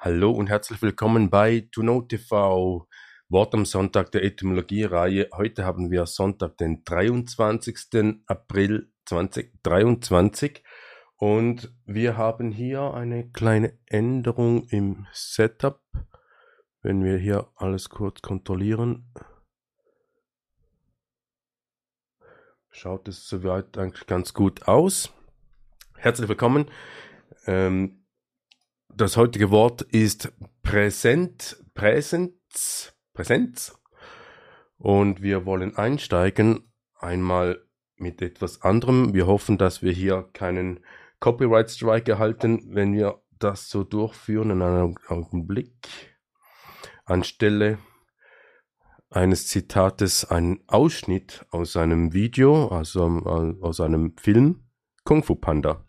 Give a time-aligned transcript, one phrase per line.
[0.00, 2.86] Hallo und herzlich willkommen bei To TV,
[3.28, 5.30] Wort am Sonntag der Etymologie-Reihe.
[5.34, 8.22] Heute haben wir Sonntag, den 23.
[8.28, 10.62] April 2023
[11.16, 15.82] und wir haben hier eine kleine Änderung im Setup.
[16.80, 19.12] Wenn wir hier alles kurz kontrollieren,
[22.70, 25.12] schaut es soweit eigentlich ganz gut aus.
[25.96, 26.70] Herzlich willkommen.
[27.46, 28.04] Ähm,
[28.98, 33.78] das heutige Wort ist Präsent, Präsenz, Präsenz.
[34.76, 37.64] Und wir wollen einsteigen einmal
[37.96, 39.14] mit etwas anderem.
[39.14, 40.80] Wir hoffen, dass wir hier keinen
[41.20, 45.88] Copyright Strike erhalten, wenn wir das so durchführen in einem Augenblick.
[47.04, 47.78] Anstelle
[49.10, 53.04] eines Zitates ein Ausschnitt aus einem Video, also
[53.62, 54.64] aus einem Film
[55.04, 55.87] Kung Fu Panda.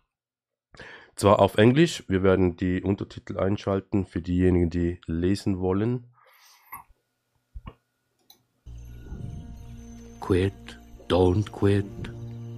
[1.20, 6.06] Zwar auf Englisch, wir werden die Untertitel einschalten für diejenigen, die lesen wollen.
[10.22, 10.54] Quit,
[11.10, 11.84] don't quit.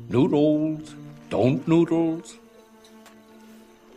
[0.09, 0.95] Noodles,
[1.31, 2.37] don't noodles.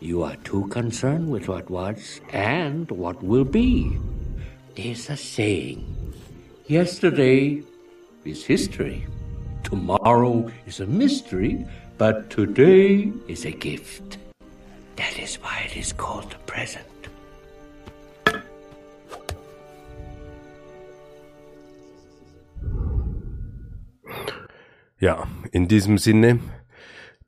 [0.00, 4.00] You are too concerned with what was and what will be.
[4.76, 5.84] There's a saying.
[6.68, 7.62] Yesterday
[8.24, 9.06] is history.
[9.62, 11.66] Tomorrow is a mystery,
[11.98, 14.23] but today is a gift.
[14.96, 16.84] That is why it is called the present.
[25.00, 26.38] Ja, in diesem Sinne,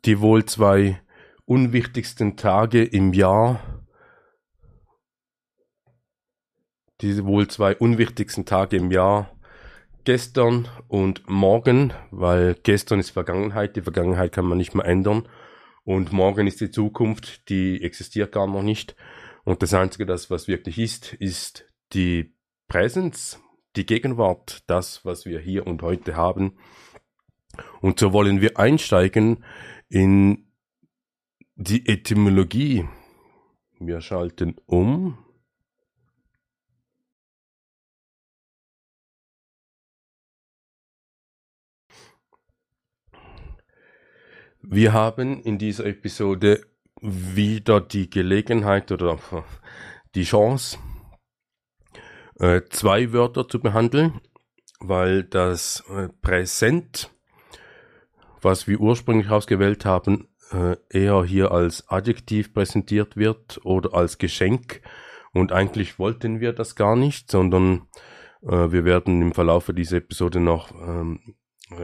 [0.04, 1.00] die wohl zwei
[1.44, 3.60] unwichtigsten Tage im Jahr,
[7.00, 9.30] die wohl zwei unwichtigsten Tage im Jahr,
[10.04, 15.28] gestern und morgen, weil gestern ist Vergangenheit, die Vergangenheit kann man nicht mehr ändern
[15.86, 18.96] und morgen ist die Zukunft, die existiert gar noch nicht.
[19.44, 22.34] Und das Einzige, das was wirklich ist, ist die
[22.66, 23.40] Präsenz,
[23.76, 26.58] die Gegenwart, das, was wir hier und heute haben.
[27.80, 29.44] Und so wollen wir einsteigen
[29.88, 30.48] in
[31.54, 32.88] die Etymologie.
[33.78, 35.16] Wir schalten um.
[44.68, 46.60] Wir haben in dieser Episode
[47.00, 49.16] wieder die Gelegenheit oder
[50.16, 50.78] die Chance,
[52.40, 54.20] äh, zwei Wörter zu behandeln,
[54.80, 57.10] weil das äh, Präsent,
[58.42, 64.82] was wir ursprünglich ausgewählt haben, äh, eher hier als Adjektiv präsentiert wird oder als Geschenk.
[65.32, 67.86] Und eigentlich wollten wir das gar nicht, sondern
[68.40, 71.32] wir werden im Verlauf dieser Episode noch ähm, äh,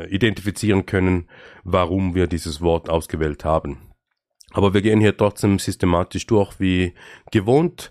[0.09, 1.29] identifizieren können,
[1.65, 3.93] warum wir dieses Wort ausgewählt haben.
[4.53, 6.95] Aber wir gehen hier trotzdem systematisch durch wie
[7.31, 7.91] gewohnt.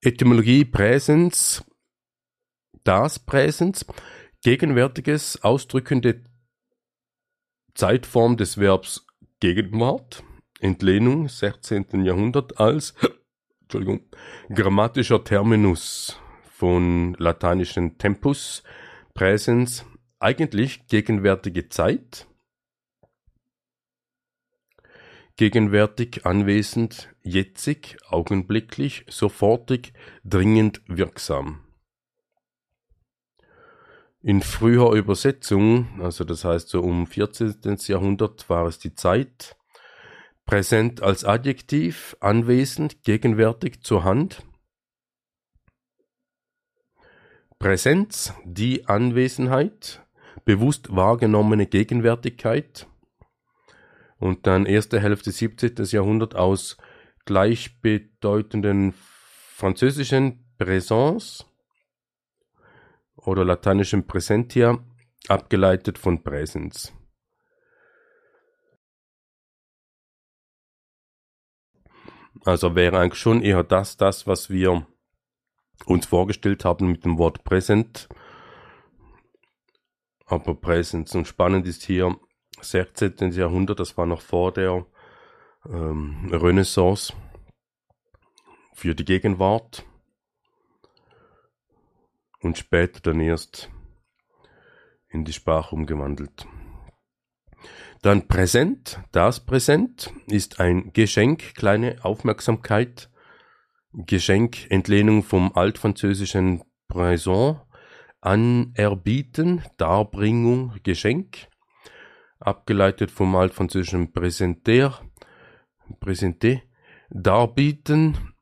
[0.00, 1.64] Etymologie Präsens,
[2.84, 3.84] das Präsens,
[4.42, 6.22] gegenwärtiges, ausdrückende
[7.74, 9.06] Zeitform des Verbs
[9.40, 10.22] Gegenwart,
[10.60, 12.04] Entlehnung 16.
[12.04, 12.94] Jahrhundert als
[13.62, 14.00] Entschuldigung,
[14.48, 16.18] grammatischer Terminus
[16.50, 18.62] von lateinischen Tempus,
[19.12, 19.84] Präsens,
[20.18, 22.26] eigentlich gegenwärtige Zeit,
[25.36, 29.92] gegenwärtig, anwesend, jetzig, augenblicklich, sofortig,
[30.24, 31.62] dringend, wirksam.
[34.22, 37.76] In früher Übersetzung, also das heißt so um 14.
[37.86, 39.56] Jahrhundert, war es die Zeit,
[40.46, 44.42] präsent als Adjektiv, anwesend, gegenwärtig, zur Hand,
[47.58, 50.05] Präsenz, die Anwesenheit,
[50.46, 52.86] bewusst wahrgenommene Gegenwärtigkeit
[54.18, 55.74] und dann erste Hälfte 17.
[55.90, 56.78] Jahrhundert aus
[57.26, 61.44] gleichbedeutenden französischen Présence
[63.16, 64.78] oder lateinischen Präsentia
[65.28, 66.92] abgeleitet von Präsens.
[72.44, 74.86] Also wäre eigentlich schon eher das, das, was wir
[75.86, 78.08] uns vorgestellt haben mit dem Wort Präsent,
[80.26, 81.14] aber Präsenz.
[81.14, 82.16] Und spannend ist hier
[82.60, 83.32] 16.
[83.32, 84.84] Jahrhundert, das war noch vor der
[85.66, 87.12] ähm, Renaissance
[88.74, 89.84] für die Gegenwart
[92.40, 93.70] und später dann erst
[95.08, 96.46] in die Sprache umgewandelt.
[98.02, 103.10] Dann Präsent, das Präsent ist ein Geschenk, kleine Aufmerksamkeit,
[103.92, 107.65] Geschenk, Entlehnung vom altfranzösischen Présent,
[108.20, 111.48] Anerbieten, Darbringung, Geschenk,
[112.38, 115.00] abgeleitet vom altfranzösischen Präsenter,
[116.00, 116.62] Präsenté,
[117.10, 118.34] Darbieten,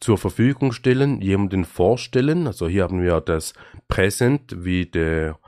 [0.00, 2.46] zur Verfügung stellen, jemanden vorstellen.
[2.46, 3.54] Also hier haben wir das
[3.88, 5.38] Präsent wie der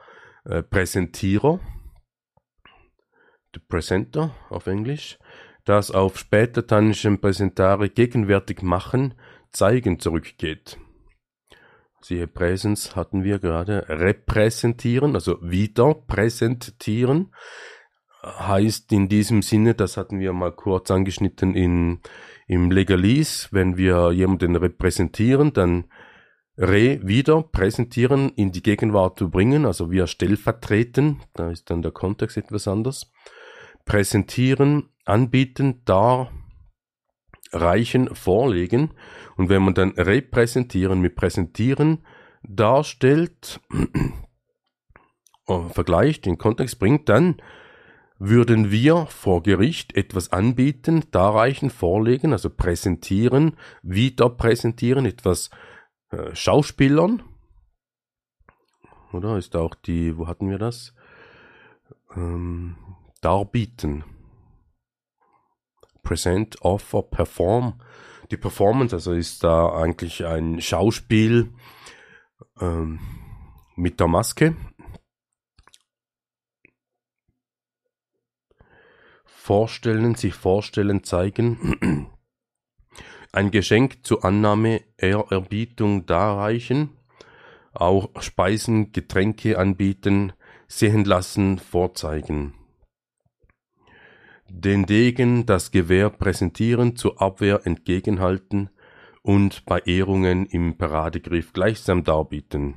[0.44, 1.60] äh, Präsentierer,
[3.54, 5.18] der Presenter auf Englisch,
[5.64, 9.14] das auf spätlateinischem Präsentare gegenwärtig machen,
[9.50, 10.78] zeigen zurückgeht.
[12.06, 13.84] Siehe Präsens hatten wir gerade.
[13.88, 17.34] Repräsentieren, also wieder präsentieren,
[18.22, 21.98] heißt in diesem Sinne, das hatten wir mal kurz angeschnitten in,
[22.46, 25.86] im Legalis, wenn wir jemanden repräsentieren, dann
[26.56, 31.90] re wieder präsentieren, in die Gegenwart zu bringen, also wir stellvertreten, da ist dann der
[31.90, 33.10] Kontext etwas anders.
[33.84, 36.30] Präsentieren, anbieten, dar,
[37.52, 38.90] reichen, vorlegen.
[39.37, 42.04] Und wenn man dann repräsentieren mit präsentieren
[42.43, 43.60] darstellt,
[45.69, 47.37] vergleicht, den Kontext bringt, dann
[48.19, 55.50] würden wir vor Gericht etwas anbieten, darreichen, vorlegen, also präsentieren, wieder präsentieren, etwas
[56.10, 57.22] äh, Schauspielern.
[59.12, 60.94] Oder ist auch die, wo hatten wir das?
[62.14, 62.76] Ähm,
[63.20, 64.04] darbieten.
[66.06, 67.80] Present, Offer, Perform.
[68.30, 71.52] Die Performance, also ist da eigentlich ein Schauspiel
[72.60, 73.00] ähm,
[73.74, 74.54] mit der Maske.
[79.24, 82.08] Vorstellen, sich vorstellen, zeigen.
[83.32, 86.96] Ein Geschenk zur Annahme, Ehrerbietung darreichen.
[87.72, 90.32] Auch Speisen, Getränke anbieten,
[90.68, 92.54] sehen lassen, vorzeigen
[94.48, 98.70] den Degen das Gewehr präsentieren, zur Abwehr entgegenhalten
[99.22, 102.76] und bei Ehrungen im Paradegriff gleichsam darbieten.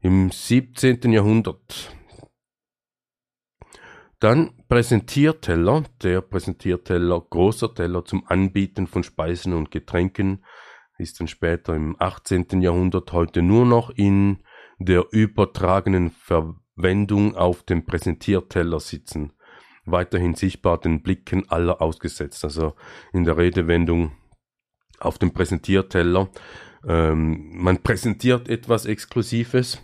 [0.00, 1.12] Im 17.
[1.12, 1.94] Jahrhundert.
[4.18, 10.44] Dann Präsentierteller, der Präsentierteller, großer Teller zum Anbieten von Speisen und Getränken,
[10.98, 12.62] ist dann später im 18.
[12.62, 14.38] Jahrhundert heute nur noch in
[14.78, 19.35] der übertragenen Verwendung auf dem Präsentierteller sitzen
[19.86, 22.44] weiterhin sichtbar den Blicken aller ausgesetzt.
[22.44, 22.74] Also
[23.12, 24.12] in der Redewendung
[24.98, 26.28] auf dem Präsentierteller.
[26.86, 29.82] Ähm, man präsentiert etwas Exklusives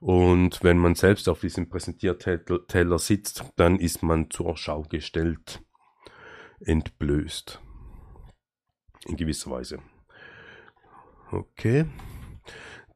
[0.00, 5.62] und wenn man selbst auf diesem Präsentierteller sitzt, dann ist man zur Schau gestellt,
[6.60, 7.60] entblößt.
[9.06, 9.78] In gewisser Weise.
[11.30, 11.86] Okay.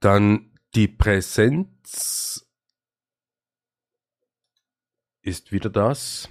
[0.01, 2.47] Dann die Präsenz
[5.23, 6.29] ist wieder das,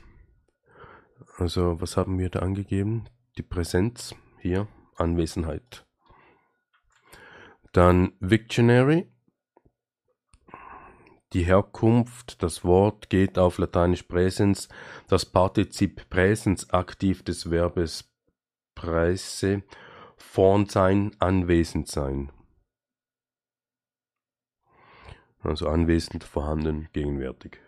[1.37, 3.05] also was haben wir da angegeben?
[3.37, 5.85] Die Präsenz hier, Anwesenheit.
[7.73, 9.11] Dann Victionary.
[11.33, 14.69] Die Herkunft, das Wort geht auf Lateinisch Präsens,
[15.07, 18.09] das Partizip Präsens aktiv des Verbes
[18.73, 19.63] Presse,
[20.15, 22.31] vorn sein, anwesend sein.
[25.41, 27.59] Also anwesend, vorhanden, gegenwärtig.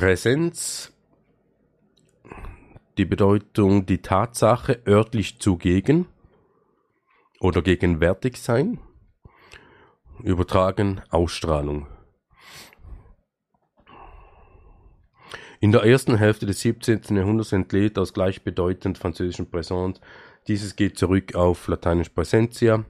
[0.00, 0.94] Präsenz,
[2.96, 6.06] die Bedeutung, die Tatsache örtlich zugegen
[7.38, 8.78] oder gegenwärtig sein,
[10.22, 11.86] übertragen Ausstrahlung.
[15.60, 17.14] In der ersten Hälfte des 17.
[17.14, 20.00] Jahrhunderts entlädt aus gleichbedeutend französischen Präsent.
[20.48, 22.86] Dieses geht zurück auf lateinisch Präsentia,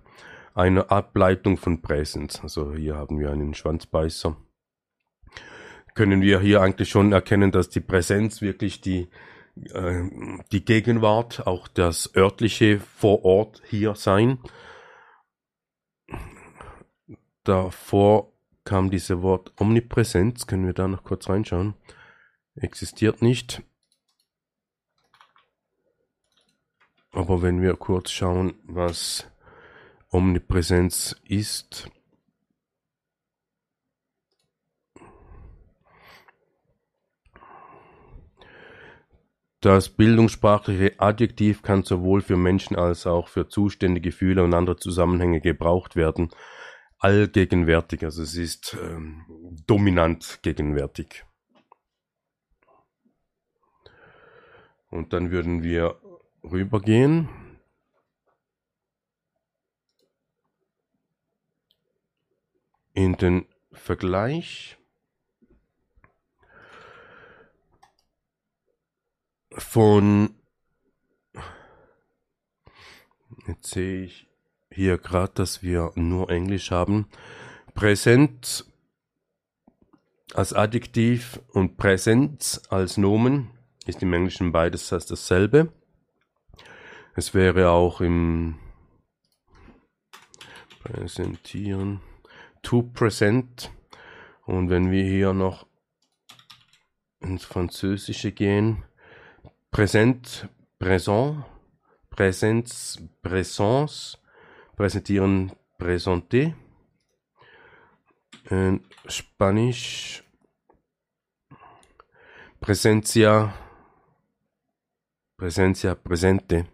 [0.55, 2.41] eine Ableitung von Präsens.
[2.41, 4.37] Also hier haben wir einen Schwanzbeißer
[5.95, 9.09] können wir hier eigentlich schon erkennen, dass die Präsenz wirklich die,
[9.73, 10.03] äh,
[10.53, 14.39] die Gegenwart, auch das örtliche vor Ort hier sein.
[17.45, 18.33] Davor
[18.65, 21.75] kam diese Wort Omnipräsenz, können wir da noch kurz reinschauen.
[22.55, 23.63] Existiert nicht.
[27.13, 29.27] Aber wenn wir kurz schauen, was
[30.11, 31.91] Omnipräsenz ist,
[39.61, 45.43] Das bildungssprachliche Adjektiv kann sowohl für Menschen als auch für Zustände, Gefühle und andere Zusammenhänge
[45.43, 46.31] gebraucht werden.
[46.99, 49.27] Allgegenwärtig, also es ist ähm,
[49.67, 51.25] dominant gegenwärtig.
[54.89, 56.01] Und dann würden wir
[56.43, 57.29] rübergehen.
[62.95, 64.80] In den Vergleich.
[69.53, 70.35] Von
[73.47, 74.29] jetzt sehe ich
[74.71, 77.09] hier gerade, dass wir nur Englisch haben.
[77.75, 78.65] Präsent
[80.35, 83.51] als Adjektiv und Präsenz als Nomen
[83.87, 85.73] ist im Englischen beides dasselbe.
[87.15, 88.59] Es wäre auch im
[90.83, 92.01] Präsentieren
[92.63, 93.71] to present.
[94.45, 95.67] Und wenn wir hier noch
[97.21, 98.85] ins Französische gehen,
[99.71, 100.49] präsent,
[100.79, 101.45] présent,
[102.11, 104.19] Präsenz, Présence,
[104.77, 106.55] präsentieren, présenter.
[108.51, 110.23] In Spanisch,
[112.61, 113.55] Presencia,
[115.39, 116.67] Presencia, presente.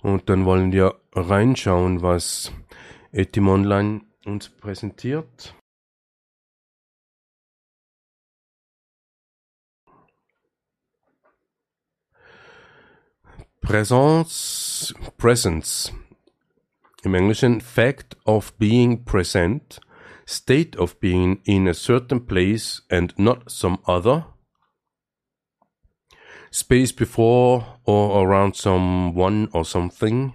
[0.00, 2.50] Und dann wollen wir reinschauen, was
[3.12, 5.54] Etim Online uns präsentiert.
[13.60, 15.92] Presence, Presence.
[17.04, 19.80] Im Englischen Fact of being present,
[20.26, 24.26] state of being in a certain place and not some other.
[26.50, 30.34] Space before or around someone or something.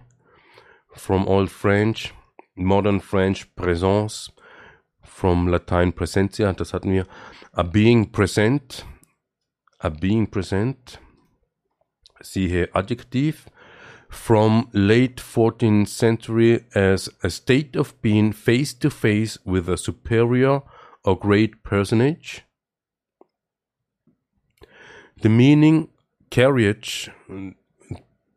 [0.96, 2.14] From Old French,
[2.58, 4.32] Modern French Présence,
[5.04, 7.08] from Latein Presentia, das hatten wir.
[7.54, 8.86] A being present,
[9.80, 11.00] a being present,
[12.22, 13.48] siehe Adjektiv,
[14.10, 20.62] from late 14th century as a state of being face to face with a superior
[21.04, 22.44] or great personage.
[25.22, 25.90] The meaning
[26.30, 27.10] carriage,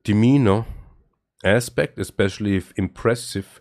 [0.02, 0.64] demeanor,
[1.44, 3.60] aspect, especially if impressive,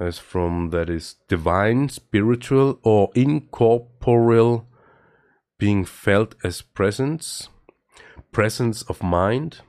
[0.00, 4.66] as from that is divine, spiritual, or incorporeal,
[5.58, 7.50] being felt as presence,
[8.32, 9.60] presence of mind,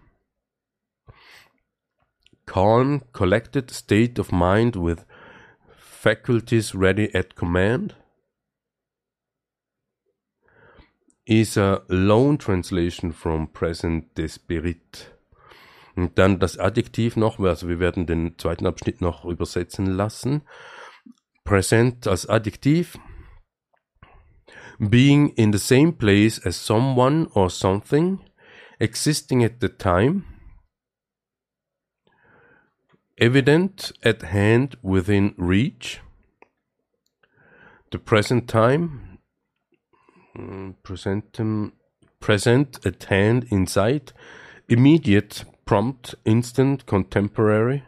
[2.45, 5.05] calm, collected state of mind with
[5.77, 7.93] faculties ready at command,
[11.25, 15.09] is a loan translation from present spirit.
[15.95, 20.43] Und dann das Adjektiv noch, also wir werden den zweiten Abschnitt noch übersetzen lassen.
[21.43, 22.97] Present als Adjektiv.
[24.79, 28.19] Being in the same place as someone or something,
[28.79, 30.23] existing at the time,
[33.17, 36.01] evident at hand within reach,
[37.91, 39.19] the present time,
[40.35, 41.39] mm, present,
[42.19, 44.13] present at hand in sight,
[44.67, 47.81] immediate, prompt, instant, contemporary,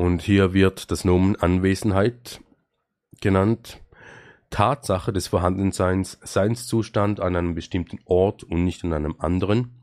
[0.00, 2.40] Und hier wird das Nomen Anwesenheit
[3.20, 3.82] genannt.
[4.48, 9.78] Tatsache des Vorhandenseins, Seinszustand an einem bestimmten Ort und nicht an einem anderen.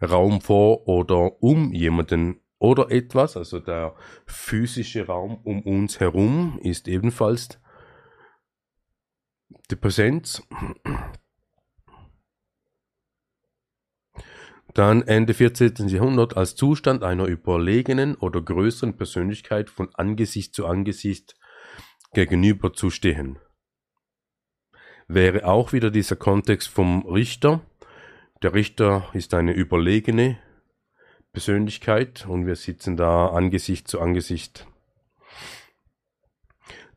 [0.00, 6.86] Raum vor oder um jemanden oder etwas, also der physische Raum um uns herum ist
[6.86, 7.58] ebenfalls
[9.68, 10.44] die Präsenz.
[14.74, 15.88] Dann Ende 14.
[15.88, 21.36] Jahrhundert als Zustand einer überlegenen oder größeren Persönlichkeit von Angesicht zu Angesicht
[22.12, 23.38] gegenüber zu stehen.
[25.06, 27.60] Wäre auch wieder dieser Kontext vom Richter.
[28.42, 30.38] Der Richter ist eine überlegene
[31.32, 34.66] Persönlichkeit und wir sitzen da Angesicht zu Angesicht.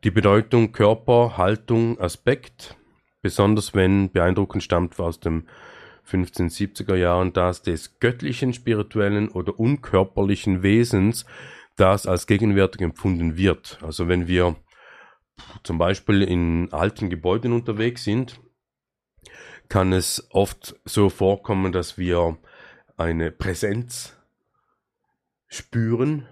[0.02, 2.76] Die Bedeutung Körper, Haltung, Aspekt,
[3.22, 5.46] besonders wenn beeindruckend stammt aus dem
[6.10, 11.26] 1570er Jahren, das des göttlichen, spirituellen oder unkörperlichen Wesens,
[11.76, 13.78] das als gegenwärtig empfunden wird.
[13.82, 14.56] Also wenn wir
[15.62, 18.40] zum Beispiel in alten Gebäuden unterwegs sind,
[19.68, 22.38] kann es oft so vorkommen, dass wir
[22.96, 24.16] eine Präsenz
[25.46, 26.26] spüren,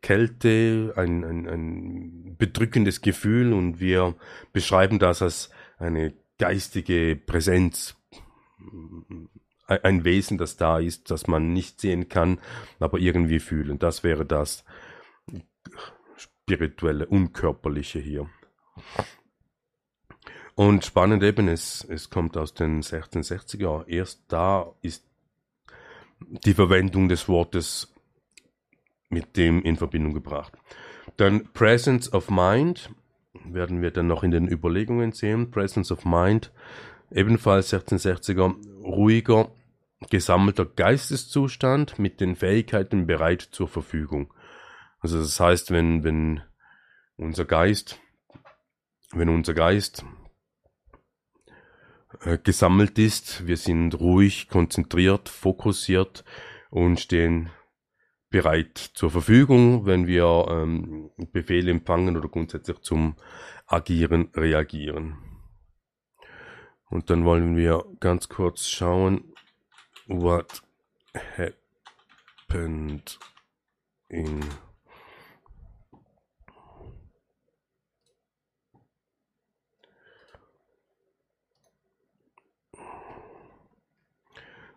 [0.00, 4.16] Kälte, ein, ein, ein bedrückendes Gefühl und wir
[4.52, 7.96] beschreiben das als eine geistige Präsenz,
[9.66, 12.38] ein Wesen, das da ist, das man nicht sehen kann,
[12.78, 13.78] aber irgendwie fühlen.
[13.78, 14.64] Das wäre das
[16.16, 18.28] spirituelle, unkörperliche hier.
[20.54, 23.86] Und spannend eben, es, es kommt aus den 1660er.
[23.86, 25.06] Erst da ist
[26.20, 27.92] die Verwendung des Wortes
[29.08, 30.52] mit dem in Verbindung gebracht.
[31.16, 32.90] Dann Presence of Mind
[33.44, 35.50] werden wir dann noch in den Überlegungen sehen.
[35.50, 36.52] Presence of Mind,
[37.14, 39.50] ebenfalls 1660er, ruhiger,
[40.10, 44.32] gesammelter Geisteszustand mit den Fähigkeiten bereit zur Verfügung.
[45.00, 46.42] Also das heißt, wenn, wenn
[47.16, 48.00] unser Geist,
[49.12, 50.04] wenn unser Geist
[52.20, 56.24] äh, gesammelt ist, wir sind ruhig, konzentriert, fokussiert
[56.70, 57.50] und stehen
[58.30, 63.16] bereit zur Verfügung, wenn wir ähm, Befehle empfangen oder grundsätzlich zum
[63.66, 65.31] Agieren reagieren.
[66.92, 69.32] Und dann wollen wir ganz kurz schauen,
[70.08, 70.62] what
[71.38, 73.18] happened
[74.10, 74.44] in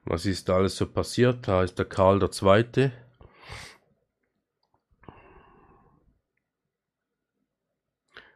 [0.06, 1.50] Was ist da alles so passiert?
[1.50, 2.92] Da ist der Karl II.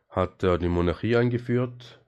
[0.10, 1.99] Hat er die Monarchie eingeführt.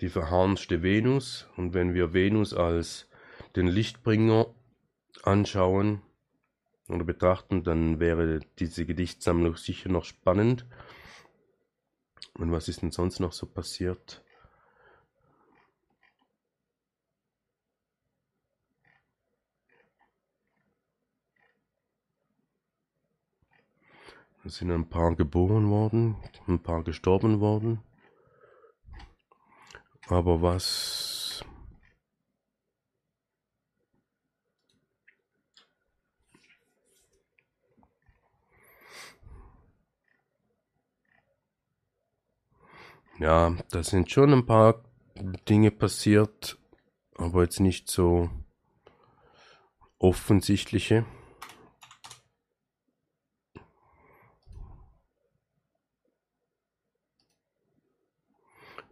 [0.00, 1.48] Die verharnschte Venus.
[1.56, 3.08] Und wenn wir Venus als
[3.56, 4.46] den Lichtbringer
[5.22, 6.02] anschauen
[6.88, 10.66] oder betrachten, dann wäre diese Gedichtsammlung sicher noch spannend.
[12.34, 14.24] Und was ist denn sonst noch so passiert?
[24.42, 26.16] Es sind ein paar geboren worden,
[26.48, 27.82] ein paar gestorben worden.
[30.10, 31.44] Aber was
[43.20, 44.82] Ja, da sind schon ein paar
[45.48, 46.58] Dinge passiert,
[47.14, 48.30] aber jetzt nicht so
[49.98, 51.04] offensichtliche.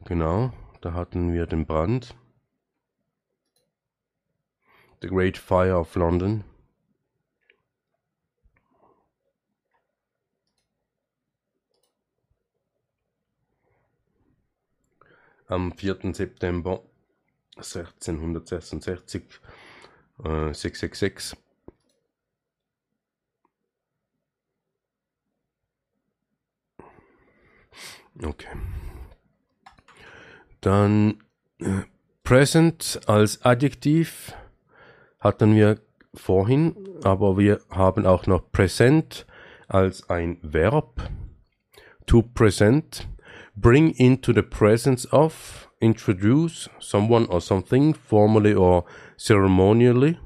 [0.05, 2.15] Genau, da hatten wir den Brand.
[5.01, 6.45] The Great Fire of London.
[15.49, 16.15] am 4.
[16.15, 16.83] September
[17.57, 19.41] 1666
[20.25, 21.37] äh, 666
[28.21, 28.49] Okay.
[30.61, 31.23] Dann
[31.61, 31.83] äh,
[32.23, 34.35] present als Adjektiv
[35.21, 35.81] hatten wir
[36.15, 39.27] vorhin, aber wir haben auch noch present
[39.69, 41.11] als ein Verb.
[42.07, 43.09] To present
[43.55, 48.85] bring into the presence of, introduce someone or something formally or
[49.19, 50.17] ceremonially.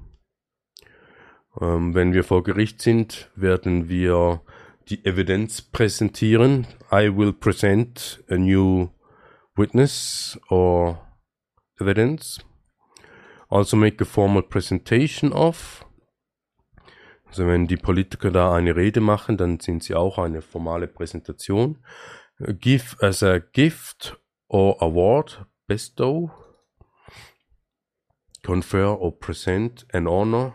[1.61, 4.40] Ähm, wenn wir vor Gericht sind, werden wir
[4.88, 6.66] die Evidenz präsentieren.
[6.90, 8.88] I will present a new
[9.57, 10.99] witness or
[11.81, 12.45] evidence.
[13.49, 15.85] Also make a formal presentation of.
[17.27, 21.79] Also wenn die Politiker da eine Rede machen, dann sind sie auch eine formale Präsentation
[22.38, 24.17] give as a gift
[24.49, 26.31] or award, bestow,
[28.43, 30.55] confer or present an honor,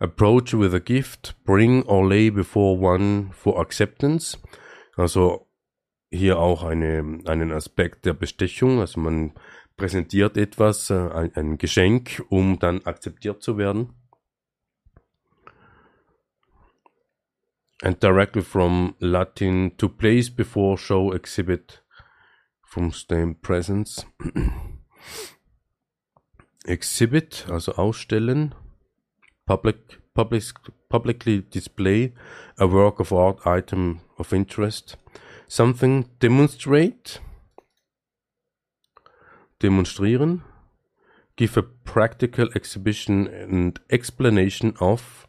[0.00, 4.36] approach with a gift, bring or lay before one for acceptance.
[4.96, 5.47] Also
[6.10, 9.32] hier auch eine, einen Aspekt der Bestechung, also man
[9.76, 13.94] präsentiert etwas, äh, ein, ein Geschenk, um dann akzeptiert zu werden.
[17.82, 21.80] and directly from Latin to place before show exhibit
[22.64, 24.04] from stem presence.
[26.64, 28.54] exhibit, also ausstellen.
[29.46, 30.42] Public public,
[30.90, 32.12] publicly display
[32.58, 34.98] a work of art item of interest.
[35.48, 37.20] Something demonstrate.
[39.62, 40.44] Demonstrieren.
[41.36, 45.26] Give a practical exhibition and explanation of.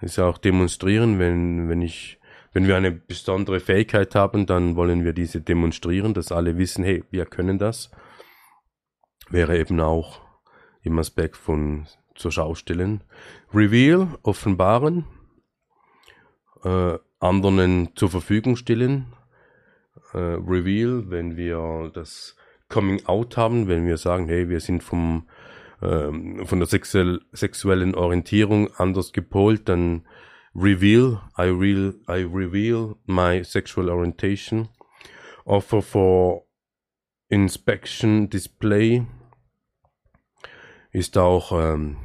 [0.00, 2.18] Ist auch demonstrieren, wenn, wenn ich,
[2.52, 7.04] wenn wir eine besondere Fähigkeit haben, dann wollen wir diese demonstrieren, dass alle wissen, hey,
[7.10, 7.90] wir können das.
[9.28, 10.22] Wäre eben auch
[10.82, 13.02] im Aspekt von zur Schau stellen.
[13.52, 15.04] Reveal, offenbaren,
[16.64, 19.06] äh, anderen zur Verfügung stellen.
[20.12, 22.36] Äh, Reveal, wenn wir das
[22.68, 25.26] Coming Out haben, wenn wir sagen, hey, wir sind vom
[25.82, 30.06] ähm, von der sexuell, sexuellen Orientierung anders gepolt, dann
[30.54, 34.68] reveal, I, real, I reveal my sexual orientation.
[35.44, 36.46] Offer for
[37.28, 39.06] inspection display
[40.90, 41.96] ist auch ähm,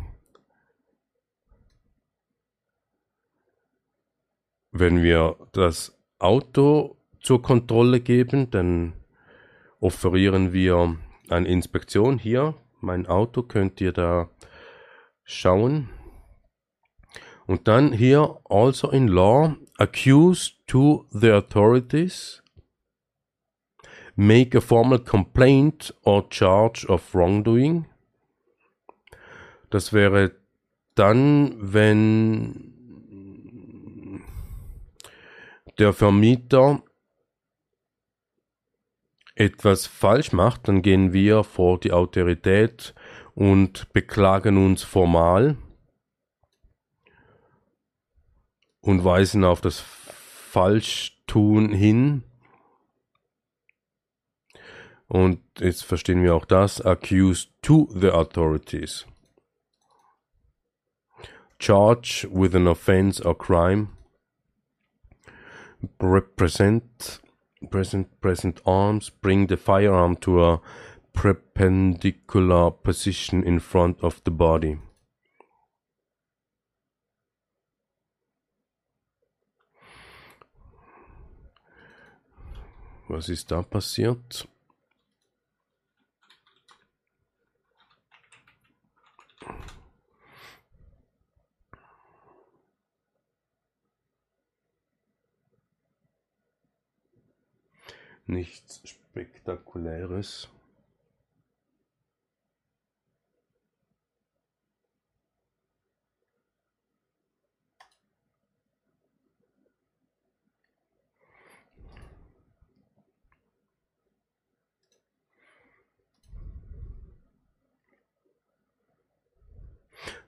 [4.76, 8.94] Wenn wir das Auto zur Kontrolle geben, dann
[9.80, 10.98] offerieren wir
[11.30, 12.18] eine Inspektion.
[12.18, 14.32] Hier, mein Auto, könnt ihr da
[15.24, 15.90] schauen.
[17.46, 22.42] Und dann hier, also in law, accuse to the authorities,
[24.16, 27.86] make a formal complaint or charge of wrongdoing.
[29.70, 30.32] Das wäre
[30.96, 32.73] dann, wenn
[35.80, 36.84] der Vermieter
[39.36, 42.94] etwas falsch macht, dann gehen wir vor die Autorität
[43.34, 45.58] und beklagen uns formal
[48.82, 52.24] und weisen auf das Falschtun hin.
[55.08, 59.06] Und jetzt verstehen wir auch das, accused to the authorities.
[61.60, 63.90] Charge with an offense or crime
[66.00, 67.20] represent
[67.70, 70.62] present present arms bring the firearm to a
[71.14, 74.78] perpendicular position in front of the body.
[83.08, 84.48] Was ist da passiert?
[98.34, 100.50] Nichts Spektakuläres.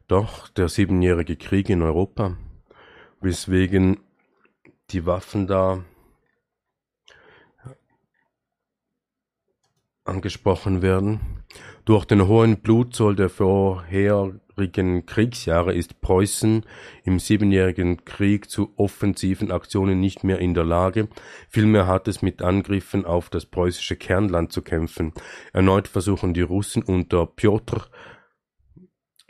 [0.08, 2.38] Doch der siebenjährige Krieg in Europa,
[3.22, 4.00] weswegen
[4.92, 5.84] die Waffen da
[10.06, 11.20] angesprochen werden.
[11.84, 16.64] Durch den hohen Blutzoll der vorherigen Kriegsjahre ist Preußen
[17.04, 21.10] im Siebenjährigen Krieg zu offensiven Aktionen nicht mehr in der Lage,
[21.50, 25.14] vielmehr hat es mit Angriffen auf das preußische Kernland zu kämpfen.
[25.54, 27.90] Erneut versuchen die Russen unter Piotr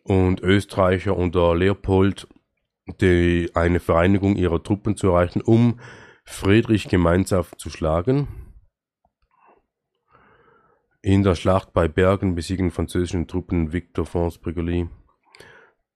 [0.04, 2.28] und Österreicher unter Leopold
[3.02, 5.80] die, eine Vereinigung ihrer Truppen zu erreichen, um
[6.24, 8.45] Friedrich gemeinsam zu schlagen.
[11.06, 14.90] In der Schlacht bei Bergen besiegen französischen Truppen Victor Fons Brigoli,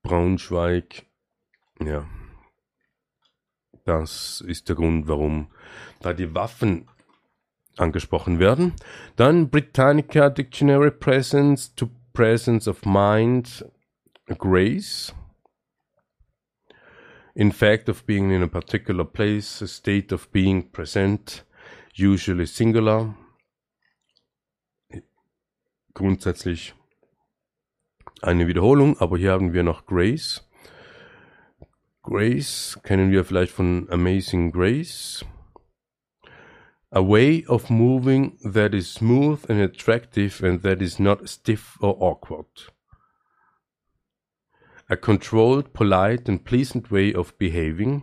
[0.04, 1.04] Braunschweig.
[1.84, 2.08] Ja,
[3.84, 5.48] das ist der Grund, warum
[5.98, 6.86] da die Waffen
[7.76, 8.74] angesprochen werden.
[9.16, 13.64] Dann Britannica Dictionary Presence to Presence of Mind
[14.38, 15.12] Grace.
[17.34, 21.44] In fact of being in a particular place, a state of being present,
[21.96, 23.16] usually singular,
[25.94, 26.74] grundsätzlich
[28.22, 30.46] eine Wiederholung, aber hier haben wir noch Grace.
[32.02, 35.24] Grace kennen wir vielleicht von Amazing Grace.
[36.92, 41.96] A way of moving that is smooth and attractive and that is not stiff or
[42.00, 42.72] awkward.
[44.88, 48.02] A controlled, polite and pleasant way of behaving.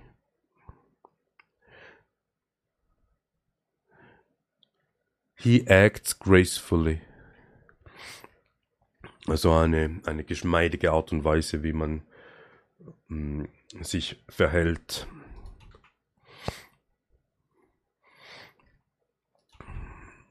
[5.35, 7.01] He acts gracefully.
[9.27, 12.01] Also eine, eine geschmeidige Art und Weise, wie man
[13.07, 13.47] mh, mm,
[13.81, 15.07] sich verhält.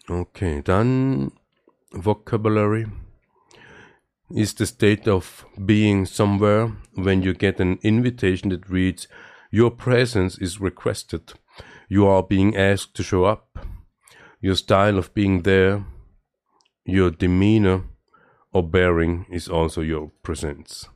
[0.08, 1.32] Okay, dann
[1.90, 2.86] Vocabulary.
[4.30, 9.06] is the state of being somewhere when you get an invitation that reads,
[9.50, 11.34] Your presence is requested.
[11.88, 13.58] You are being asked to show up.
[14.40, 15.84] Your style of being there,
[16.84, 17.84] your demeanor
[18.56, 20.88] or bearing is also your presence.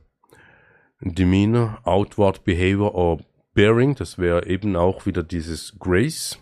[1.03, 3.19] Demeanor, outward behavior or
[3.53, 6.37] bearing, das wäre eben auch wieder dieses Grace.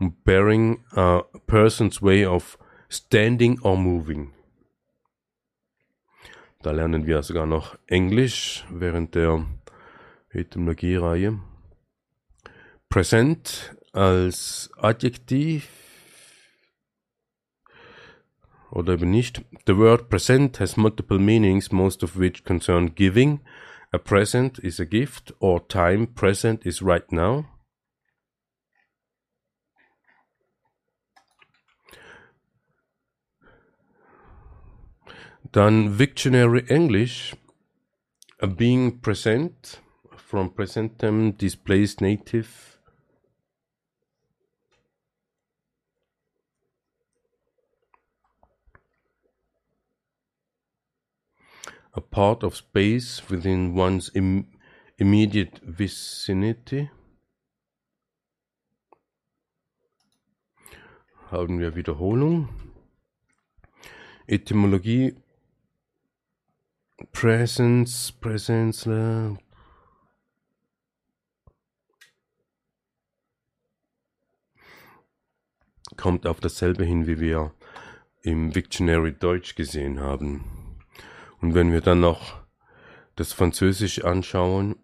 [0.00, 2.56] bearing a person's way of
[2.88, 4.32] standing or moving.
[6.62, 9.46] Da lernen wir sogar noch Englisch während der
[10.30, 11.38] Etymologie-Reihe.
[12.88, 15.68] Present als Adjektiv
[18.70, 19.42] oder eben nicht.
[19.66, 23.40] The word present has multiple meanings, most of which concern giving.
[23.92, 27.46] A present is a gift or time present is right now.
[35.52, 37.34] Dann Victionary English,
[38.38, 39.80] a being present,
[40.16, 42.78] from presentem displays native.
[52.00, 54.46] A part of space within one's Im
[54.96, 56.88] immediate vicinity.
[61.30, 62.48] Haben wir Wiederholung.
[64.26, 65.14] Etymologie
[67.12, 68.86] Presence, Presence.
[68.86, 69.36] Äh,
[75.98, 77.52] kommt auf dasselbe hin, wie wir
[78.22, 80.59] im Dictionary Deutsch gesehen haben.
[81.40, 82.42] Und wenn wir dann noch
[83.16, 84.76] das Französisch anschauen,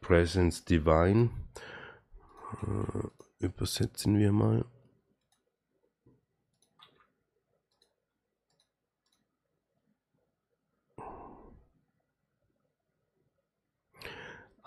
[0.00, 1.30] Presence Divine,
[2.62, 4.64] äh, übersetzen wir mal.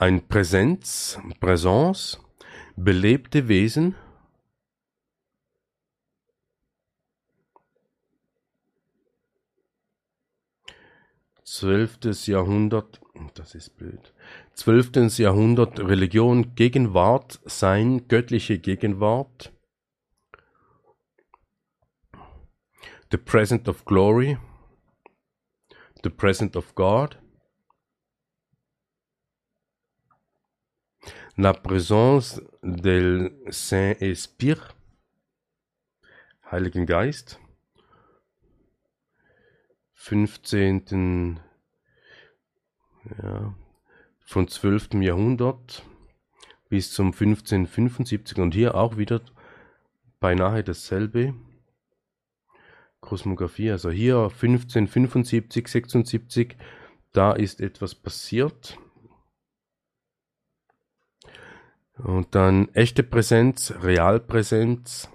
[0.01, 2.19] ein Präsenz, Präsenz,
[2.75, 3.95] belebte Wesen,
[11.51, 13.01] zwölftes Jahrhundert,
[13.33, 14.13] das ist blöd,
[14.53, 19.51] zwölftes Jahrhundert Religion, Gegenwart, Sein, göttliche Gegenwart,
[23.11, 24.37] the present of glory,
[26.03, 27.17] the present of God,
[31.35, 34.59] La présence del Saint-Esprit,
[36.49, 37.40] Heiligen Geist,
[40.01, 41.39] 15.
[43.21, 43.55] Ja,
[44.25, 44.95] von 12.
[44.95, 45.85] Jahrhundert
[46.69, 49.21] bis zum 1575 und hier auch wieder
[50.19, 51.35] beinahe dasselbe.
[52.99, 56.57] Kosmographie, also hier 1575, 76,
[57.13, 58.79] da ist etwas passiert.
[61.97, 65.11] Und dann echte Präsenz, Realpräsenz,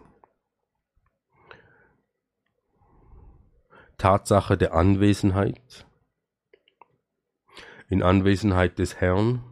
[3.98, 5.86] Tatsache der Anwesenheit,
[7.88, 9.42] in Anwesenheit des Herrn,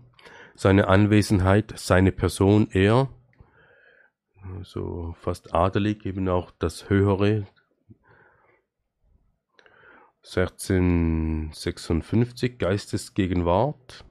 [0.54, 3.08] seine Anwesenheit, seine Person, er,
[4.62, 7.46] so fast adelig, eben auch das Höhere,
[10.24, 14.04] 1656, Geistesgegenwart,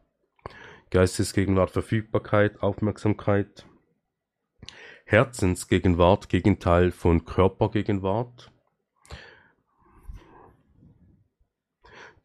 [0.92, 3.66] Geistesgegenwart, Verfügbarkeit, Aufmerksamkeit.
[5.06, 8.53] Herzensgegenwart, Gegenteil von Körpergegenwart.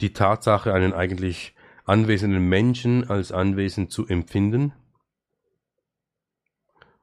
[0.01, 4.73] Die Tatsache, einen eigentlich anwesenden Menschen als anwesend zu empfinden.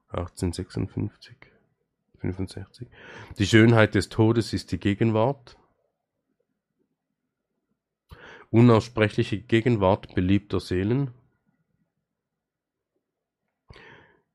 [0.08, 1.36] 1856,
[2.20, 2.88] 65.
[3.38, 5.56] Die Schönheit des Todes ist die Gegenwart.
[8.50, 11.10] Unaussprechliche Gegenwart beliebter Seelen.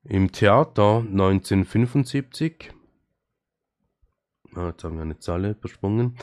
[0.04, 2.74] Im Theater 1975
[4.56, 6.18] ah, jetzt haben wir eine Zahl übersprungen.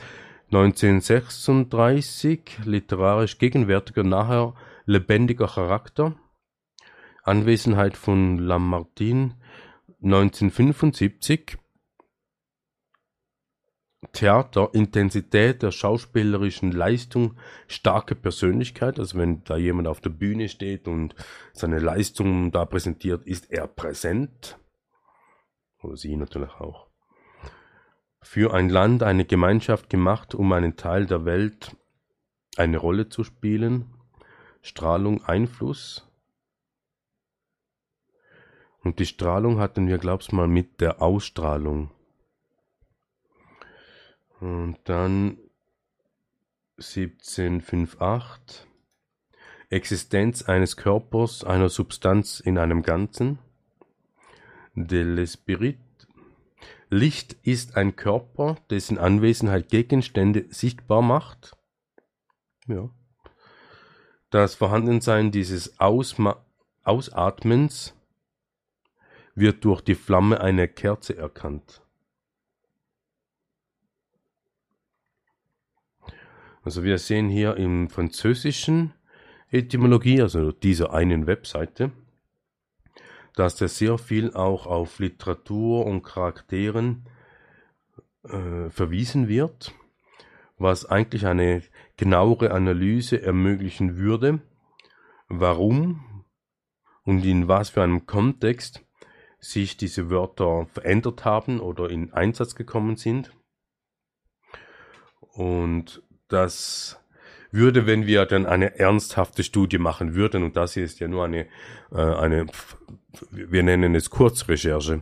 [0.51, 6.15] 1936 literarisch gegenwärtiger, nachher lebendiger Charakter.
[7.23, 9.37] Anwesenheit von Lamartine
[10.01, 11.57] 1975
[14.13, 17.35] Theater, Intensität der schauspielerischen Leistung,
[17.67, 18.97] starke Persönlichkeit.
[18.97, 21.15] Also wenn da jemand auf der Bühne steht und
[21.53, 24.57] seine Leistung da präsentiert, ist er präsent.
[25.81, 26.88] Oder sie natürlich auch.
[28.21, 31.75] Für ein Land, eine Gemeinschaft gemacht, um einen Teil der Welt
[32.57, 33.93] eine Rolle zu spielen.
[34.61, 36.05] Strahlung, Einfluss.
[38.83, 41.91] Und die Strahlung hatten wir, glaubst mal, mit der Ausstrahlung
[44.39, 45.37] und dann
[46.77, 48.65] 1758
[49.69, 53.37] Existenz eines Körpers, einer Substanz in einem Ganzen.
[54.73, 55.77] De l'Esprit
[56.89, 61.55] Licht ist ein Körper, dessen Anwesenheit Gegenstände sichtbar macht.
[62.67, 62.89] Ja.
[64.31, 66.43] Das Vorhandensein dieses Ausma
[66.83, 67.93] Ausatmens
[69.35, 71.81] wird durch die Flamme einer Kerze erkannt.
[76.63, 78.93] Also wir sehen hier im französischen
[79.49, 81.91] Etymologie, also dieser einen Webseite,
[83.35, 87.05] dass da sehr viel auch auf Literatur und Charakteren
[88.23, 89.73] äh, verwiesen wird,
[90.57, 91.63] was eigentlich eine
[91.97, 94.41] genauere Analyse ermöglichen würde,
[95.27, 96.25] warum
[97.03, 98.85] und in was für einem Kontext
[99.39, 103.31] sich diese Wörter verändert haben oder in Einsatz gekommen sind.
[105.31, 106.99] Und das
[107.51, 111.25] würde, wenn wir dann eine ernsthafte Studie machen würden, und das hier ist ja nur
[111.25, 111.47] eine,
[111.91, 112.45] äh, eine,
[113.31, 115.01] wir nennen es Kurzrecherche,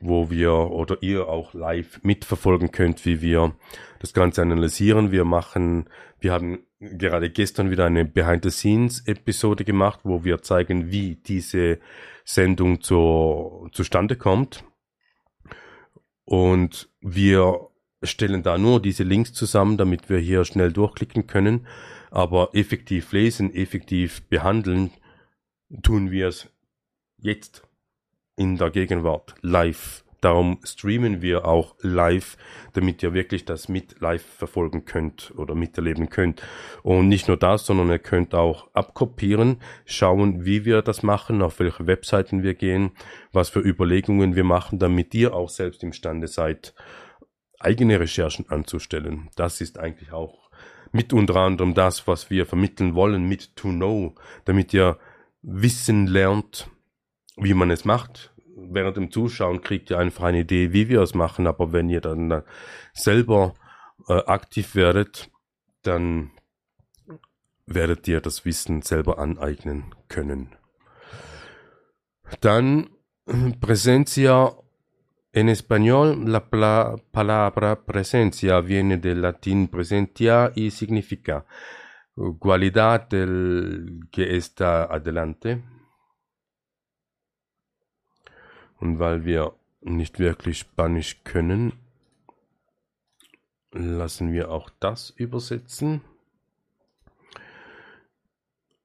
[0.00, 3.54] wo wir oder ihr auch live mitverfolgen könnt, wie wir
[4.00, 5.12] das Ganze analysieren.
[5.12, 5.88] Wir machen,
[6.20, 11.78] wir haben gerade gestern wieder eine Behind-the-Scenes-Episode gemacht, wo wir zeigen, wie diese
[12.24, 14.64] Sendung zu, zustande kommt.
[16.24, 17.68] Und wir
[18.02, 21.66] stellen da nur diese Links zusammen, damit wir hier schnell durchklicken können.
[22.10, 24.90] Aber effektiv lesen, effektiv behandeln,
[25.82, 26.48] tun wir es
[27.18, 27.62] jetzt
[28.36, 30.04] in der Gegenwart live.
[30.22, 32.36] Darum streamen wir auch live,
[32.74, 36.42] damit ihr wirklich das mit live verfolgen könnt oder miterleben könnt.
[36.84, 41.58] Und nicht nur das, sondern ihr könnt auch abkopieren, schauen, wie wir das machen, auf
[41.58, 42.92] welche Webseiten wir gehen,
[43.32, 46.72] was für Überlegungen wir machen, damit ihr auch selbst imstande seid,
[47.62, 49.30] eigene Recherchen anzustellen.
[49.36, 50.50] Das ist eigentlich auch
[50.92, 54.98] mit unter anderem das, was wir vermitteln wollen mit To Know, damit ihr
[55.40, 56.70] Wissen lernt,
[57.36, 58.34] wie man es macht.
[58.54, 62.02] Während dem Zuschauen kriegt ihr einfach eine Idee, wie wir es machen, aber wenn ihr
[62.02, 62.42] dann
[62.92, 63.54] selber
[64.08, 65.30] äh, aktiv werdet,
[65.82, 66.30] dann
[67.66, 70.54] werdet ihr das Wissen selber aneignen können.
[72.40, 72.90] Dann
[73.60, 74.56] Präsentia
[75.34, 81.46] En español, la palabra presencia viene del latín presentia y significa
[82.38, 85.62] cualidad del que está adelante.
[88.78, 91.72] Und weil wir nicht wirklich Spanisch können,
[93.70, 96.02] lassen wir auch das übersetzen.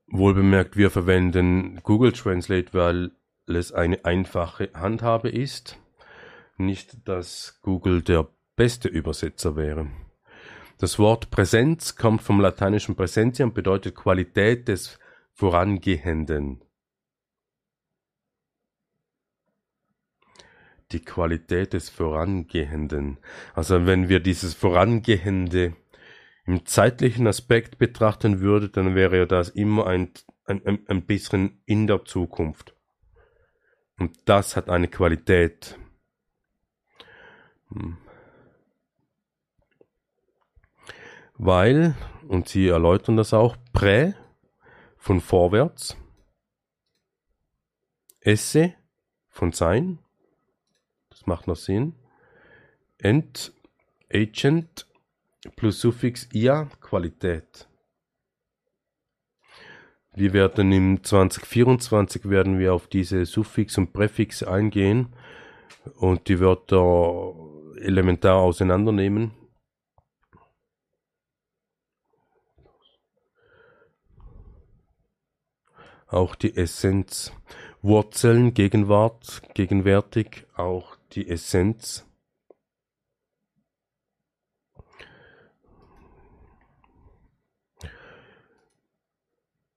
[0.08, 3.12] Wohlbemerkt, wir verwenden Google Translate, weil
[3.48, 5.78] es eine einfache Handhabe ist
[6.60, 9.88] nicht, dass Google der beste Übersetzer wäre.
[10.80, 15.00] Das Wort Präsenz kommt vom lateinischen Präsentia und bedeutet Qualität des
[15.34, 16.62] Vorangehenden.
[20.92, 23.18] Die Qualität des Vorangehenden.
[23.54, 25.76] Also wenn wir dieses Vorangehende
[26.46, 30.12] im zeitlichen Aspekt betrachten würden, dann wäre das immer ein,
[30.46, 32.76] ein, ein bisschen in der Zukunft.
[34.00, 35.78] Und das hat eine Qualität.
[37.72, 37.98] Hm.
[41.36, 41.96] Weil,
[42.28, 44.14] und sie erläutern das auch, Prä
[44.98, 45.96] von vorwärts,
[48.22, 48.74] Esse
[49.30, 50.00] von sein,
[51.10, 51.94] das macht noch Sinn,
[52.98, 53.54] Ent,
[54.12, 54.88] Agent
[55.56, 57.68] plus Suffix ia, Qualität.
[60.16, 65.14] Wir werden im 2024 werden wir auf diese Suffix und Präfixe eingehen
[65.98, 67.36] und die Wörter
[67.88, 69.32] elementar auseinandernehmen.
[76.08, 77.34] Auch die Essenz.
[77.82, 82.06] Wurzeln, Gegenwart, gegenwärtig, auch die Essenz.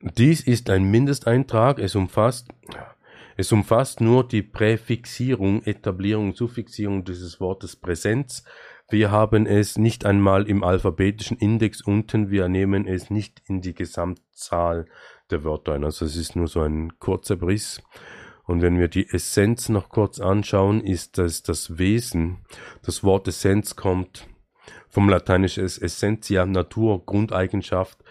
[0.00, 2.48] Dies ist ein Mindesteintrag, es umfasst
[3.41, 8.45] es umfasst nur die Präfixierung, Etablierung, Suffixierung dieses Wortes Präsenz.
[8.91, 13.72] Wir haben es nicht einmal im alphabetischen Index unten, wir nehmen es nicht in die
[13.72, 14.84] Gesamtzahl
[15.30, 15.84] der Wörter ein.
[15.84, 17.82] Also es ist nur so ein kurzer Briss.
[18.45, 22.45] Und wenn wir die Essenz noch kurz anschauen, ist das das Wesen.
[22.82, 24.28] Das Wort Essenz kommt
[24.91, 28.05] vom lateinischen Essentia, Natur, Grundeigenschaft,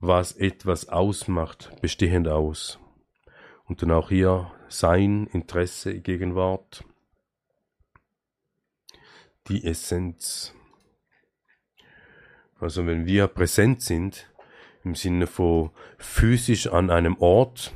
[0.00, 2.80] was etwas ausmacht, bestehend aus.
[3.66, 6.84] Und dann auch hier sein, Interesse, Gegenwart,
[9.48, 10.54] die Essenz.
[12.58, 14.30] Also wenn wir präsent sind,
[14.84, 17.74] im Sinne von physisch an einem Ort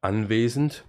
[0.00, 0.84] anwesend,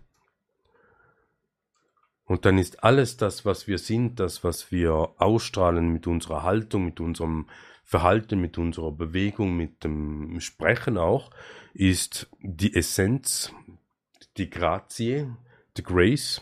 [2.29, 6.85] und dann ist alles das, was wir sind, das, was wir ausstrahlen mit unserer Haltung,
[6.85, 7.47] mit unserem
[7.83, 11.31] Verhalten, mit unserer Bewegung, mit dem Sprechen auch,
[11.73, 13.51] ist die Essenz,
[14.39, 15.27] die Grazie,
[15.75, 16.41] die Grace.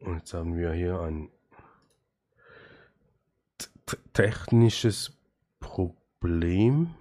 [0.00, 1.30] Und jetzt haben wir hier ein
[4.12, 5.16] technisches
[5.58, 6.94] Problem.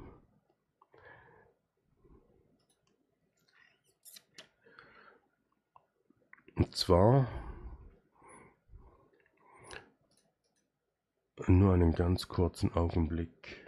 [6.58, 7.28] Und zwar
[11.48, 13.68] nur einen ganz kurzen Augenblick.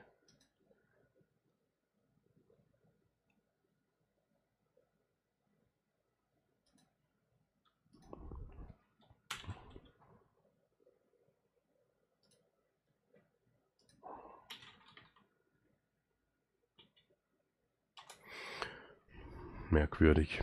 [19.71, 20.41] merkwürdig.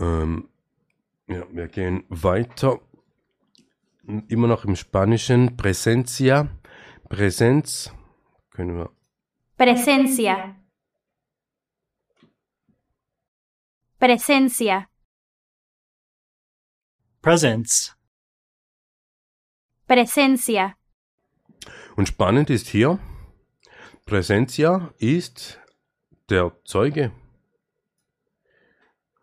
[0.00, 0.48] Ähm,
[1.28, 2.80] ja, wir gehen weiter.
[4.28, 5.56] Immer noch im Spanischen.
[5.56, 6.48] Presencia.
[7.08, 7.92] Präsenz.
[8.50, 8.90] Können wir.
[9.56, 10.56] Presencia.
[13.98, 14.88] Presencia.
[17.20, 17.94] Presence.
[19.86, 20.74] Presencia.
[21.96, 22.98] Und spannend ist hier,
[24.06, 25.60] Präsentia ist
[26.30, 27.12] der Zeuge.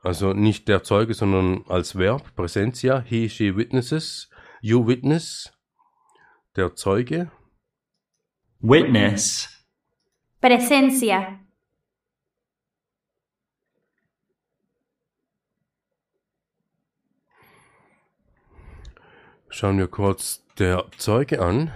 [0.07, 4.29] Also nicht der Zeuge, sondern als Verb, Präsentia, he, she witnesses,
[4.61, 5.51] you witness,
[6.55, 7.29] der Zeuge.
[8.61, 9.49] Witness.
[10.39, 11.41] Presencia.
[19.49, 21.73] Schauen wir kurz der Zeuge an.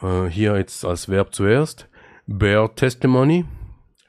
[0.00, 1.90] Äh, hier jetzt als Verb zuerst.
[2.26, 3.44] Bear testimony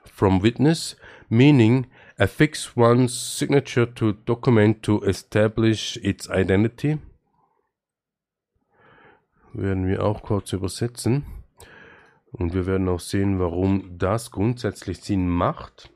[0.05, 0.95] from witness,
[1.27, 1.91] meaning
[2.21, 6.99] affix one's signature to document to establish its identity.
[9.53, 11.25] Werden wir auch kurz übersetzen.
[12.31, 15.91] Und wir werden auch sehen, warum das grundsätzlich Sinn macht.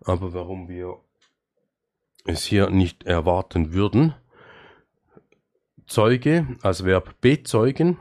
[0.00, 0.96] Aber warum wir
[2.24, 4.14] es hier nicht erwarten würden.
[5.86, 7.98] Zeuge als Verb bezeugen,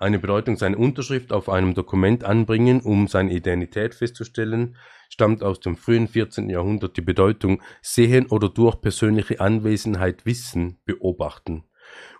[0.00, 4.76] eine Bedeutung seine Unterschrift auf einem Dokument anbringen, um seine Identität festzustellen,
[5.08, 6.48] stammt aus dem frühen 14.
[6.50, 11.64] Jahrhundert die Bedeutung sehen oder durch persönliche Anwesenheit wissen, beobachten.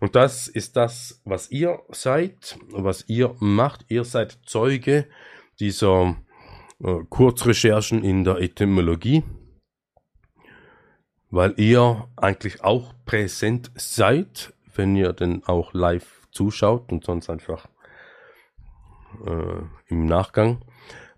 [0.01, 3.84] Und das ist das, was ihr seid, was ihr macht.
[3.89, 5.07] Ihr seid Zeuge
[5.59, 6.16] dieser
[6.82, 9.24] äh, Kurzrecherchen in der Etymologie,
[11.30, 17.66] weil ihr eigentlich auch präsent seid, wenn ihr denn auch live zuschaut und sonst einfach
[19.24, 20.62] äh, im Nachgang.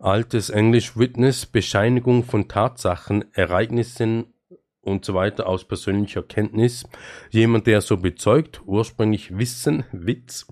[0.01, 4.33] Altes Englisch Witness, Bescheinigung von Tatsachen, Ereignissen
[4.81, 6.89] und so weiter aus persönlicher Kenntnis.
[7.31, 10.47] Jemand, der so bezeugt, ursprünglich Wissen, Witz,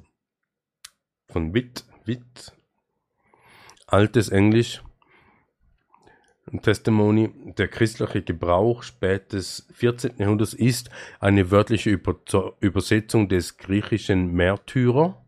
[1.28, 2.52] von Wit, Wit.
[3.86, 4.82] Altes Englisch,
[6.62, 10.18] Testimony, der christliche Gebrauch spätes 14.
[10.18, 10.90] Jahrhunderts ist
[11.20, 11.90] eine wörtliche
[12.60, 15.24] Übersetzung des griechischen Märtyrer.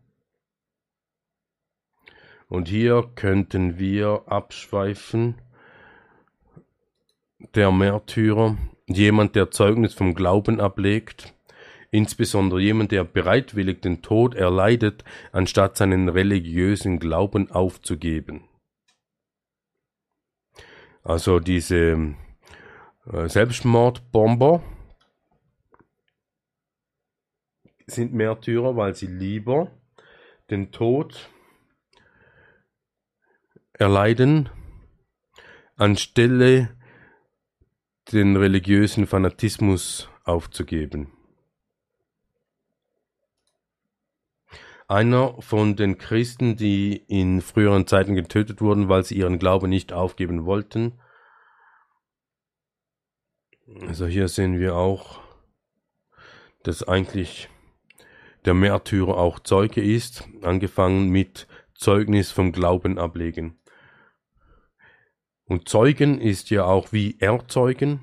[2.49, 5.35] Und hier könnten wir abschweifen.
[7.55, 11.33] Der Märtyrer, jemand, der Zeugnis vom Glauben ablegt,
[11.91, 18.43] insbesondere jemand, der bereitwillig den Tod erleidet, anstatt seinen religiösen Glauben aufzugeben.
[21.03, 22.15] Also diese
[23.05, 24.61] äh, Selbstmordbomber
[27.85, 29.71] sind Märtyrer, weil sie lieber
[30.49, 31.29] den Tod
[33.79, 34.49] erleiden,
[35.75, 36.69] anstelle
[38.11, 41.11] den religiösen Fanatismus aufzugeben.
[44.89, 49.93] einer von den Christen, die in früheren Zeiten getötet wurden, weil sie ihren Glauben nicht
[49.93, 50.99] aufgeben wollten.
[53.87, 55.21] Also hier sehen wir auch,
[56.63, 57.49] dass eigentlich
[58.45, 63.58] der Märtyrer auch Zeuge ist, angefangen mit Zeugnis vom Glauben ablegen.
[65.49, 68.01] Und Zeugen ist ja auch wie erzeugen.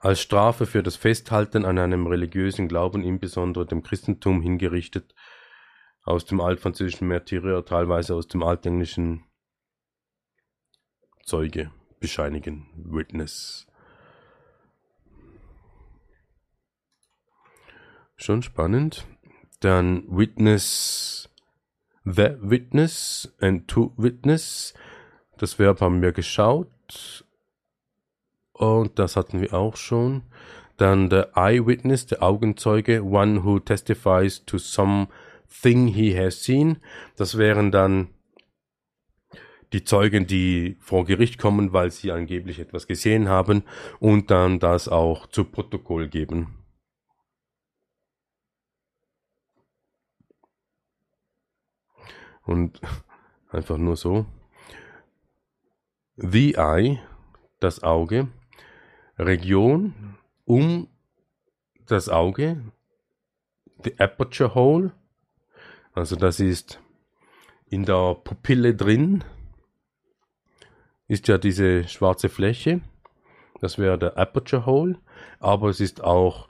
[0.00, 5.14] als Strafe für das Festhalten an einem religiösen Glauben, insbesondere dem Christentum, hingerichtet,
[6.02, 9.24] aus dem altfranzösischen Märtyrer, teilweise aus dem altenglischen
[11.22, 11.70] Zeuge,
[12.00, 13.66] bescheinigen, Witness.
[18.16, 19.06] Schon spannend.
[19.60, 21.29] Dann Witness,
[22.04, 24.74] the Witness and to Witness.
[25.38, 27.24] Das Verb haben wir geschaut.
[28.52, 30.22] Und das hatten wir auch schon.
[30.76, 36.78] Dann der Eyewitness, der Augenzeuge, one who testifies to something he has seen.
[37.16, 38.08] Das wären dann
[39.72, 43.62] die Zeugen, die vor Gericht kommen, weil sie angeblich etwas gesehen haben
[43.98, 46.59] und dann das auch zu Protokoll geben.
[52.50, 52.80] Und
[53.52, 54.26] einfach nur so.
[56.16, 56.98] The Eye,
[57.60, 58.26] das Auge,
[59.16, 60.88] Region um
[61.86, 62.60] das Auge,
[63.84, 64.90] the Aperture Hole,
[65.92, 66.80] also das ist
[67.66, 69.22] in der Pupille drin,
[71.06, 72.80] ist ja diese schwarze Fläche,
[73.60, 74.98] das wäre der Aperture Hole,
[75.38, 76.48] aber es ist auch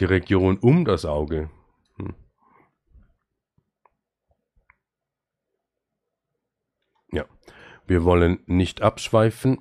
[0.00, 1.50] die Region um das Auge.
[7.12, 7.26] Ja,
[7.86, 9.58] wir wollen nicht abschweifen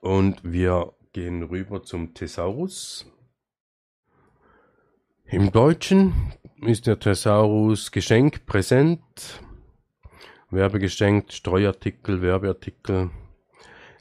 [0.00, 3.06] und wir gehen rüber zum Thesaurus.
[5.26, 9.42] Im Deutschen ist der Thesaurus Geschenk präsent,
[10.50, 13.10] Werbegeschenk, Steuartikel, Werbeartikel,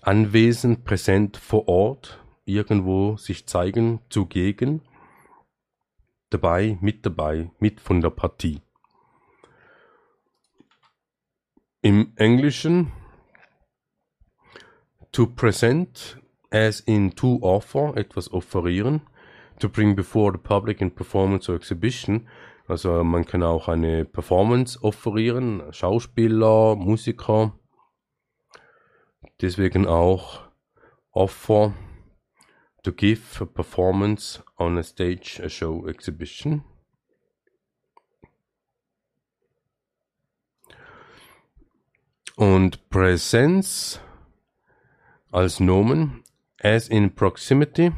[0.01, 4.81] anwesend, präsent, vor Ort, irgendwo sich zeigen, zugegen,
[6.29, 8.61] dabei, mit dabei, mit von der Partie.
[11.85, 12.93] Im Englischen
[15.11, 16.17] to present
[16.49, 19.01] as in to offer, etwas offerieren,
[19.59, 22.29] to bring before the public in performance or exhibition,
[22.69, 27.59] also man kann auch eine Performance offerieren, Schauspieler, Musiker,
[29.41, 30.39] deswegen auch
[31.11, 31.73] offer
[32.83, 36.63] to give a performance on a stage, a show, exhibition.
[42.35, 43.99] Und Präsenz
[45.31, 46.23] als Nomen,
[46.59, 47.91] as in proximity,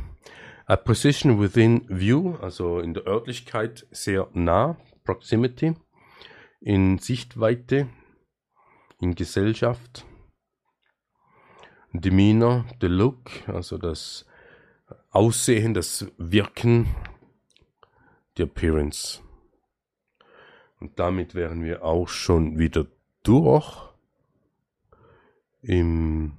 [0.65, 5.75] a position within view, also in der Örtlichkeit sehr nah, proximity,
[6.59, 7.87] in Sichtweite,
[8.99, 10.05] in Gesellschaft,
[11.93, 14.25] Demeanor, the look, also das
[15.11, 16.93] Aussehen, das Wirken,
[18.37, 19.21] die Appearance.
[20.81, 22.85] Und damit wären wir auch schon wieder
[23.23, 23.94] durch
[25.65, 26.31] im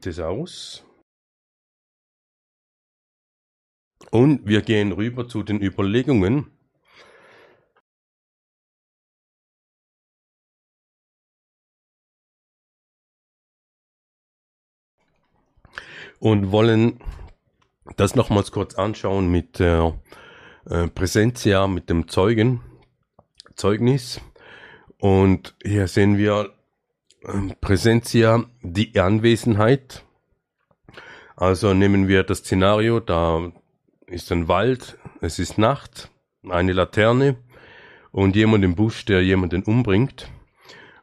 [0.00, 0.84] Thesaurus.
[4.10, 6.50] Und wir gehen rüber zu den Überlegungen.
[16.20, 17.00] Und wollen
[17.96, 20.21] das nochmals kurz anschauen mit der äh,
[20.64, 22.60] Präsentia, mit dem Zeugen,
[23.56, 24.20] Zeugnis.
[24.98, 26.52] Und hier sehen wir
[27.24, 30.04] äh, Präsentia, die Anwesenheit.
[31.36, 33.50] Also nehmen wir das Szenario, da
[34.06, 36.10] ist ein Wald, es ist Nacht,
[36.48, 37.36] eine Laterne
[38.12, 40.28] und jemand im Busch, der jemanden umbringt.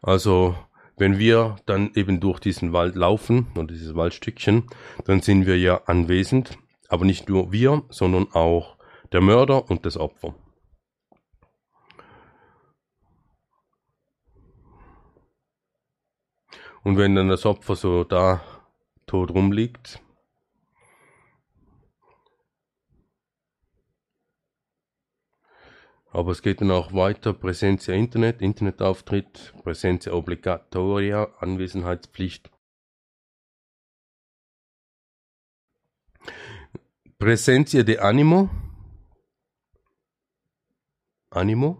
[0.02, 0.56] Also
[0.96, 4.64] wenn wir dann eben durch diesen Wald laufen oder dieses Waldstückchen,
[5.06, 6.58] dann sind wir ja anwesend,
[6.88, 8.79] aber nicht nur wir, sondern auch
[9.12, 10.36] der Mörder und das Opfer.
[16.84, 18.42] Und wenn dann das Opfer so da
[19.06, 20.02] tot rumliegt,
[26.12, 32.50] aber es geht dann auch weiter, Präsentia Internet, Internetauftritt, Präsentia Obligatoria, Anwesenheitspflicht.
[37.20, 38.50] Präsentia de Animo,
[41.32, 41.78] Animo?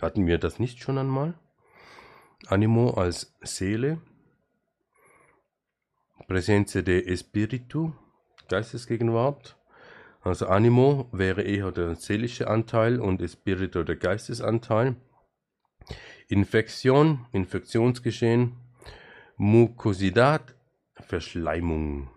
[0.00, 1.38] Hatten wir das nicht schon einmal?
[2.46, 4.00] Animo als Seele.
[6.26, 7.92] Presenza de Espiritu,
[8.48, 9.58] Geistesgegenwart.
[10.22, 14.96] Also Animo wäre eher der seelische Anteil und Espiritu der Geistesanteil.
[16.28, 18.56] Infektion, Infektionsgeschehen.
[19.36, 20.56] Mukosidad,
[20.94, 22.10] Verschleimung.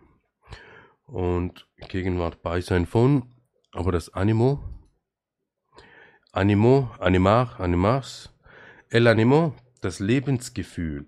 [1.05, 3.35] Und Gegenwart Beisein von,
[3.73, 4.63] aber das Animo
[6.31, 8.29] Animo, animar, animars.
[8.91, 11.07] El animo, das Lebensgefühl,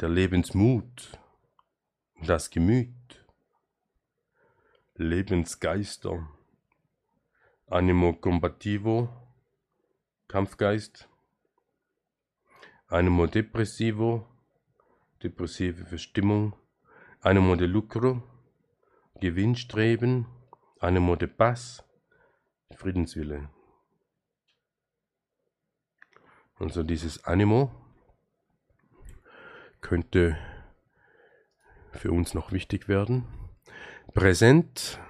[0.00, 1.16] der Lebensmut,
[2.22, 3.24] das Gemüt,
[4.96, 6.28] Lebensgeister,
[7.68, 9.08] Animo combativo,
[10.26, 11.08] Kampfgeist,
[12.88, 14.26] Animo depressivo,
[15.22, 16.56] depressive Verstimmung,
[17.20, 18.24] Animo de lucro,
[19.20, 20.26] Gewinnstreben,
[20.80, 21.84] Animo de paz,
[22.72, 23.48] Friedenswille.
[26.56, 27.70] Also dieses Animo
[29.80, 30.36] könnte
[31.92, 33.26] für uns noch wichtig werden.
[34.14, 35.00] Präsent,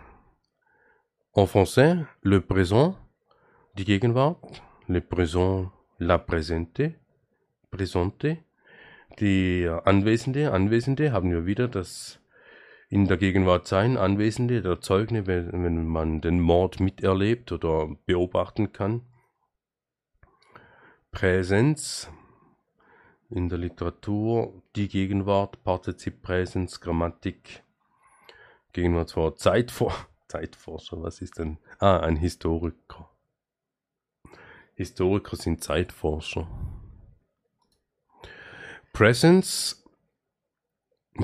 [1.32, 2.96] en français, le présent,
[3.76, 6.94] die Gegenwart, le présent, la présente,
[7.70, 8.38] présente,
[9.20, 12.20] die Anwesende, Anwesende haben wir wieder das
[12.95, 18.72] in der Gegenwart sein, Anwesende, der Zeugne, wenn, wenn man den Mord miterlebt oder beobachten
[18.72, 19.03] kann.
[21.11, 22.09] Präsenz
[23.30, 27.64] in der Literatur, die Gegenwart, Partizip Präsens, Grammatik,
[28.72, 29.92] Gegenwartswort, Zeitfor
[30.28, 31.59] Zeitforscher, was ist denn?
[31.80, 33.11] Ah, ein Historiker.
[34.76, 36.47] Historiker sind Zeitforscher.
[38.92, 39.84] Presence,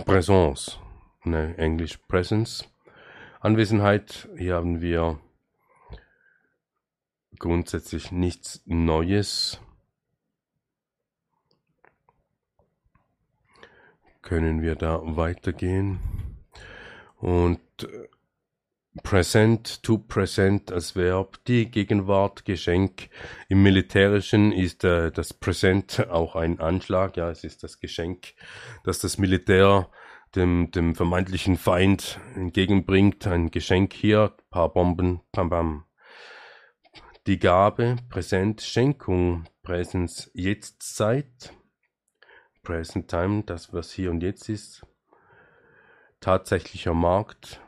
[0.04, 0.80] Präsence,
[1.30, 2.68] ne, Englisch Presence.
[3.40, 5.18] Anwesenheit, hier haben wir
[7.38, 9.60] grundsätzlich nichts Neues.
[14.22, 15.98] Können wir da weitergehen?
[17.16, 18.08] Und äh,
[19.04, 23.08] Present, to present als Verb, die Gegenwart, Geschenk.
[23.48, 28.34] Im Militärischen ist äh, das Present auch ein Anschlag, ja, es ist das Geschenk,
[28.82, 29.88] das das Militär
[30.36, 33.26] dem, dem vermeintlichen Feind entgegenbringt.
[33.26, 35.84] Ein Geschenk hier, paar Bomben, bam bam.
[37.26, 41.52] Die Gabe, Präsent, Schenkung, Präsens, Jetztzeit,
[42.62, 44.86] Present Time, das was hier und jetzt ist.
[46.20, 47.60] Tatsächlicher Markt,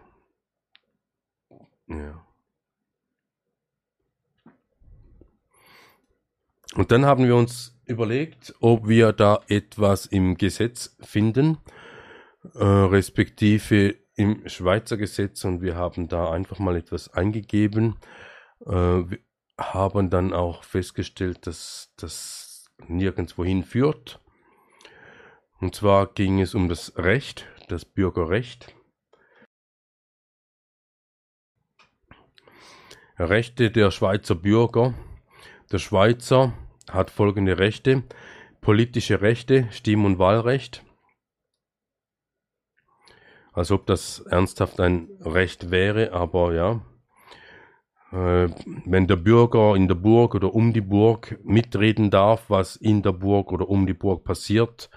[1.89, 2.27] ja.
[6.75, 11.59] Und dann haben wir uns überlegt, ob wir da etwas im Gesetz finden,
[12.55, 17.97] äh, respektive im Schweizer Gesetz und wir haben da einfach mal etwas eingegeben,
[18.67, 19.03] äh,
[19.59, 24.21] haben dann auch festgestellt, dass das nirgendwohin führt.
[25.61, 28.75] Und zwar ging es um das Recht, das Bürgerrecht.
[33.19, 34.95] Rechte der Schweizer Bürger.
[35.71, 36.53] Der Schweizer
[36.91, 38.03] hat folgende Rechte.
[38.61, 40.85] Politische Rechte, Stimm- und Wahlrecht.
[43.53, 46.81] Als ob das ernsthaft ein Recht wäre, aber ja.
[48.13, 48.49] Äh,
[48.85, 53.13] wenn der Bürger in der Burg oder um die Burg mitreden darf, was in der
[53.13, 54.91] Burg oder um die Burg passiert,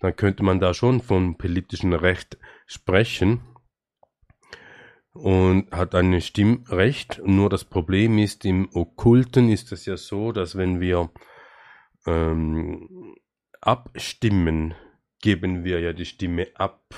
[0.00, 3.40] dann könnte man da schon von politischem Recht sprechen
[5.12, 7.20] und hat ein Stimmrecht.
[7.24, 11.10] Nur das Problem ist, im Okkulten ist es ja so, dass wenn wir
[12.06, 13.16] ähm,
[13.60, 14.74] abstimmen,
[15.20, 16.94] geben wir ja die Stimme ab.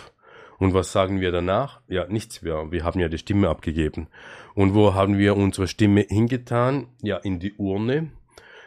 [0.61, 1.81] Und was sagen wir danach?
[1.89, 2.71] Ja, nichts mehr.
[2.71, 4.09] Wir haben ja die Stimme abgegeben.
[4.55, 6.89] Und wo haben wir unsere Stimme hingetan?
[7.03, 8.13] Ja, in die Urne.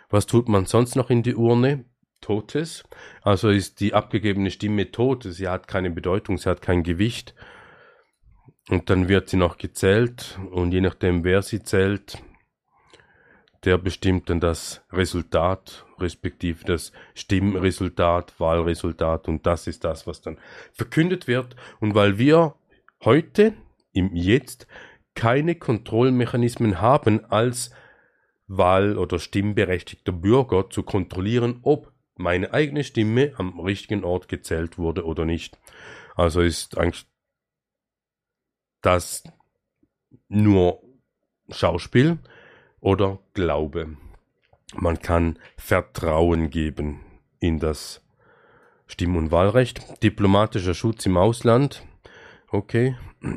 [0.09, 1.85] Was tut man sonst noch in die Urne?
[2.19, 2.83] Totes.
[3.21, 5.23] Also ist die abgegebene Stimme tot.
[5.29, 7.35] Sie hat keine Bedeutung, sie hat kein Gewicht.
[8.69, 12.23] Und dann wird sie noch gezählt und je nachdem, wer sie zählt,
[13.65, 20.37] der bestimmt dann das Resultat, respektive das Stimmresultat, Wahlresultat und das ist das, was dann
[20.73, 21.55] verkündet wird.
[21.79, 22.55] Und weil wir
[23.03, 23.53] heute,
[23.93, 24.67] im Jetzt,
[25.15, 27.71] keine Kontrollmechanismen haben, als
[28.47, 35.05] Wahl- oder stimmberechtigter Bürger zu kontrollieren, ob meine eigene Stimme am richtigen Ort gezählt wurde
[35.05, 35.57] oder nicht.
[36.15, 37.05] Also ist eigentlich
[38.81, 39.23] das
[40.27, 40.81] nur
[41.49, 42.19] Schauspiel
[42.83, 43.97] oder Glaube.
[44.75, 46.99] Man kann Vertrauen geben
[47.39, 48.01] in das
[48.87, 50.03] Stimm- und Wahlrecht.
[50.03, 51.83] Diplomatischer Schutz im Ausland.
[52.51, 52.95] Okay.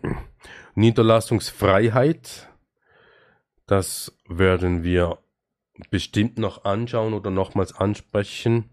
[0.75, 2.49] Niederlassungsfreiheit.
[3.67, 5.19] Das werden wir
[5.91, 8.71] bestimmt noch anschauen oder nochmals ansprechen.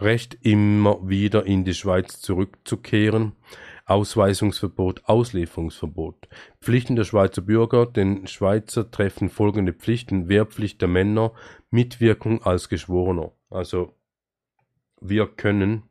[0.00, 3.32] Recht immer wieder in die Schweiz zurückzukehren.
[3.90, 6.28] Ausweisungsverbot, Auslieferungsverbot.
[6.60, 7.86] Pflichten der Schweizer Bürger.
[7.86, 10.28] Den Schweizer treffen folgende Pflichten.
[10.28, 11.32] Wehrpflicht der Männer,
[11.70, 13.32] Mitwirkung als Geschworener.
[13.50, 13.96] Also
[15.00, 15.82] wir können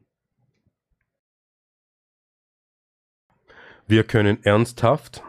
[3.86, 5.22] wir können ernsthaft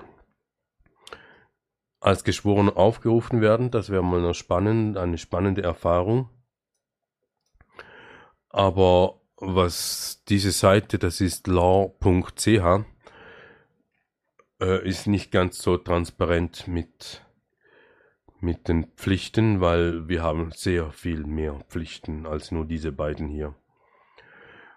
[1.98, 3.72] als Geschworener aufgerufen werden.
[3.72, 6.28] Das wäre mal eine spannende, eine spannende Erfahrung.
[8.48, 12.47] Aber was diese Seite, das ist law.ch,
[14.61, 17.24] äh, ist nicht ganz so transparent mit,
[18.41, 23.55] mit den Pflichten, weil wir haben sehr viel mehr Pflichten als nur diese beiden hier.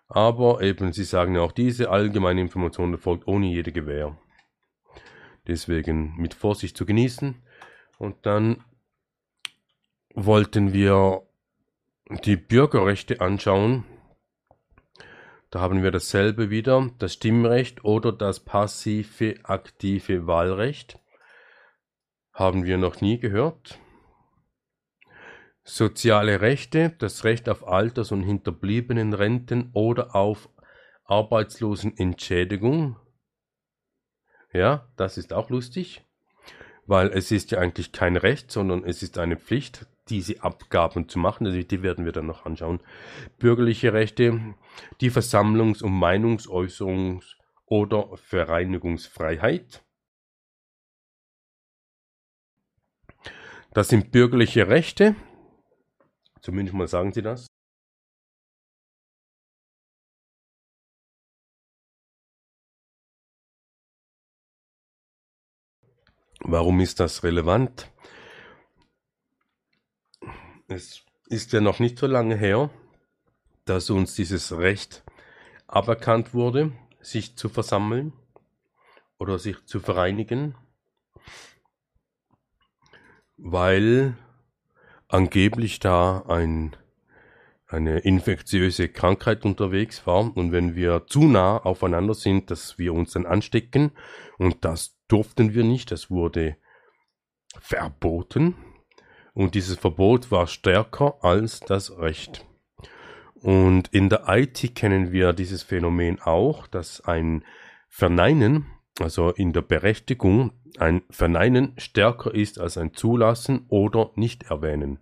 [0.08, 4.18] Aber eben, sie sagen ja auch, diese allgemeine Information erfolgt ohne jede Gewähr.
[5.48, 7.42] Deswegen mit Vorsicht zu genießen.
[7.98, 8.64] Und dann
[10.14, 11.24] wollten wir
[12.26, 13.86] die Bürgerrechte anschauen.
[15.54, 20.98] Da haben wir dasselbe wieder, das Stimmrecht oder das passive aktive Wahlrecht.
[22.32, 23.78] Haben wir noch nie gehört.
[25.64, 30.50] Soziale Rechte, das Recht auf Alters- und Hinterbliebenenrenten oder auf
[31.04, 33.00] Arbeitslosenentschädigung.
[34.52, 36.04] Ja, das ist auch lustig,
[36.88, 41.20] weil es ist ja eigentlich kein Recht, sondern es ist eine Pflicht, diese Abgaben zu
[41.20, 41.48] machen.
[41.48, 42.82] Also die werden wir dann noch anschauen.
[43.40, 44.56] Bürgerliche Rechte,
[45.02, 47.36] die Versammlungs- und Meinungsäußerungs-
[47.66, 49.84] oder Vereinigungsfreiheit.
[53.74, 55.16] Das sind bürgerliche Rechte,
[56.44, 57.48] Zumindest mal sagen sie das.
[66.42, 67.93] Warum ist das relevant?
[70.74, 72.72] Es ist ja noch nicht so lange her,
[73.66, 75.04] dass uns dieses Recht
[75.68, 78.12] aberkannt wurde, sich zu versammeln
[79.20, 80.56] oder sich zu vereinigen,
[83.38, 84.18] weil
[85.10, 86.76] angeblich da ein,
[87.68, 90.36] eine infektiöse Krankheit unterwegs war.
[90.36, 93.92] Und wenn wir zu nah aufeinander sind, dass wir uns dann anstecken
[94.40, 96.58] und das durften wir nicht, das wurde
[97.60, 98.56] verboten
[99.34, 102.46] und dieses Verbot war stärker als das Recht.
[103.36, 107.44] Und in der IT kennen wir dieses Phänomen auch, dass ein
[107.90, 108.68] Verneinen,
[109.00, 115.00] also in der Berechtigung, ein Verneinen stärker ist als ein Zulassen oder Nicht-Erwähnen.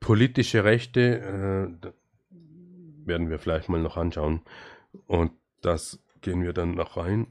[0.00, 1.20] Politische Rechte
[1.82, 1.90] äh,
[3.06, 4.42] werden wir vielleicht mal noch anschauen.
[5.06, 5.32] Und
[5.62, 7.26] das gehen wir dann noch rein.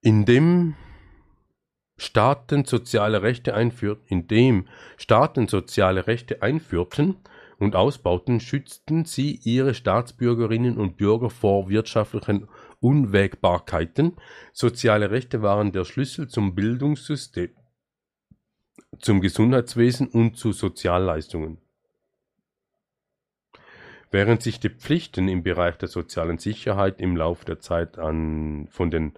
[0.00, 0.74] Indem
[1.96, 7.16] Staaten soziale Rechte einführt, indem Staaten soziale Rechte einführten
[7.58, 12.48] und ausbauten, schützten sie ihre Staatsbürgerinnen und Bürger vor wirtschaftlichen
[12.80, 14.16] Unwägbarkeiten.
[14.52, 17.50] Soziale Rechte waren der Schlüssel zum Bildungssystem,
[18.98, 21.58] zum Gesundheitswesen und zu Sozialleistungen.
[24.10, 28.90] Während sich die Pflichten im Bereich der sozialen Sicherheit im Laufe der Zeit an, von
[28.90, 29.14] den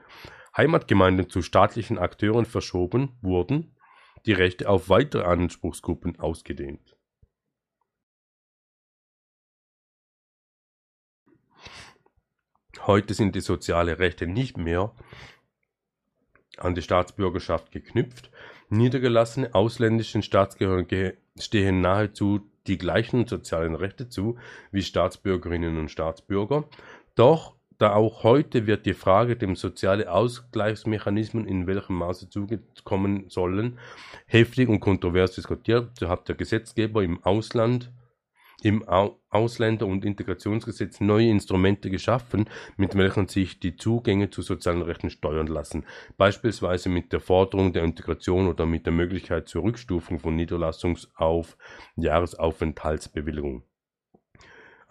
[0.57, 3.77] Heimatgemeinden zu staatlichen Akteuren verschoben wurden,
[4.27, 6.97] die Rechte auf weitere Anspruchsgruppen ausgedehnt.
[12.87, 14.95] Heute sind die sozialen Rechte nicht mehr
[16.59, 18.31] an die Staatsbürgerschaft geknüpft.
[18.69, 24.39] Niedergelassene ausländischen Staatsangehörige stehen nahezu die gleichen sozialen Rechte zu
[24.71, 26.69] wie Staatsbürgerinnen und Staatsbürger.
[27.15, 33.79] Doch da auch heute wird die Frage dem soziale Ausgleichsmechanismen in welchem Maße zugekommen sollen,
[34.25, 35.91] heftig und kontrovers diskutiert.
[35.99, 37.93] So hat der Gesetzgeber im Ausland
[38.63, 38.83] im
[39.29, 45.49] Ausländer- und Integrationsgesetz neue Instrumente geschaffen, mit welchen sich die Zugänge zu sozialen Rechten steuern
[45.49, 45.85] lassen,
[46.17, 51.59] beispielsweise mit der Forderung der Integration oder mit der Möglichkeit zur Rückstufung von Niederlassungs- auf
[51.97, 53.65] Jahresaufenthaltsbewilligung.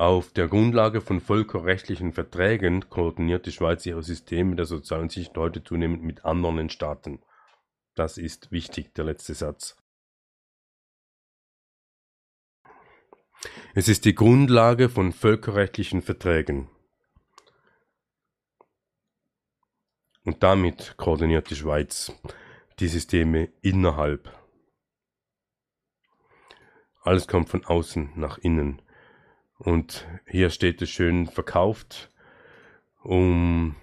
[0.03, 5.63] Auf der Grundlage von völkerrechtlichen Verträgen koordiniert die Schweiz ihre Systeme der sozialen Sicherheit heute
[5.63, 7.23] zunehmend mit anderen Staaten.
[7.95, 9.77] Das ist wichtig, der letzte Satz.
[13.75, 16.69] Es ist die Grundlage von völkerrechtlichen Verträgen.
[20.25, 22.11] Und damit koordiniert die Schweiz
[22.79, 24.37] die Systeme innerhalb.
[27.03, 28.81] Alles kommt von außen nach innen.
[29.63, 32.09] Und hier steht es schön verkauft,
[33.01, 33.75] um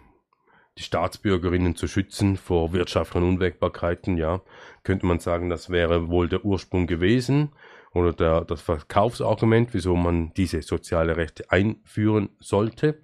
[0.78, 4.16] die Staatsbürgerinnen zu schützen vor wirtschaftlichen Unwägbarkeiten.
[4.16, 4.42] Ja,
[4.82, 7.52] könnte man sagen, das wäre wohl der Ursprung gewesen
[7.92, 13.02] oder der, das Verkaufsargument, wieso man diese soziale Rechte einführen sollte.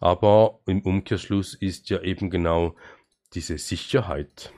[0.00, 2.74] Aber im Umkehrschluss ist ja eben genau
[3.34, 4.52] diese Sicherheit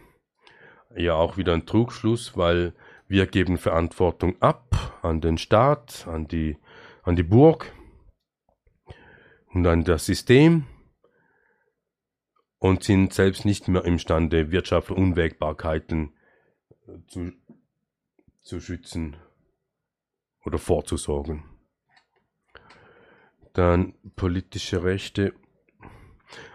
[0.96, 2.74] ja auch wieder ein Trugschluss, weil
[3.08, 6.56] wir geben Verantwortung ab an den Staat, an die,
[7.02, 7.72] an die Burg
[9.52, 10.66] und an das System
[12.58, 16.12] und sind selbst nicht mehr imstande, wirtschaftliche Unwägbarkeiten
[17.08, 17.32] zu,
[18.42, 19.16] zu schützen
[20.44, 21.44] oder vorzusorgen.
[23.52, 25.34] Dann politische Rechte.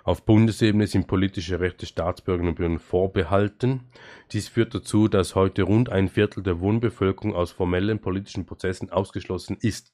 [0.05, 3.91] Auf Bundesebene sind politische Rechte Staatsbürgerinnen und Bürgern vorbehalten.
[4.31, 9.57] Dies führt dazu, dass heute rund ein Viertel der Wohnbevölkerung aus formellen politischen Prozessen ausgeschlossen
[9.59, 9.93] ist.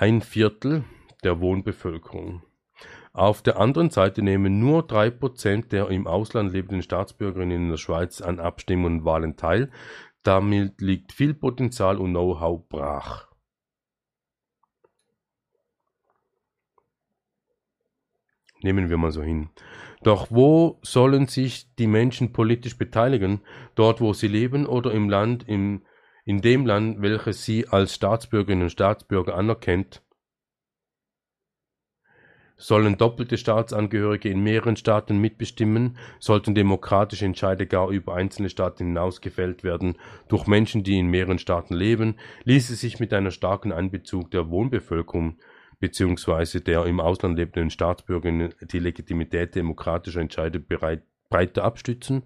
[0.00, 0.84] Ein Viertel
[1.24, 2.42] der Wohnbevölkerung.
[3.12, 7.76] Auf der anderen Seite nehmen nur drei Prozent der im Ausland lebenden Staatsbürgerinnen in der
[7.76, 9.70] Schweiz an Abstimmungen und Wahlen teil.
[10.22, 13.28] Damit liegt viel Potenzial und Know-how brach.
[18.62, 19.50] Nehmen wir mal so hin.
[20.02, 23.42] Doch wo sollen sich die Menschen politisch beteiligen?
[23.74, 25.82] Dort, wo sie leben oder im Land, im,
[26.24, 30.02] in dem Land, welches sie als Staatsbürgerinnen und Staatsbürger anerkennt?
[32.56, 35.96] Sollen doppelte Staatsangehörige in mehreren Staaten mitbestimmen?
[36.18, 39.96] Sollten demokratische Entscheide gar über einzelne Staaten hinaus gefällt werden
[40.28, 42.16] durch Menschen, die in mehreren Staaten leben?
[42.44, 45.38] Ließe sich mit einer starken Einbezug der Wohnbevölkerung
[45.78, 52.24] beziehungsweise der im Ausland lebenden Staatsbürger die Legitimität demokratischer Entscheide breiter abstützen?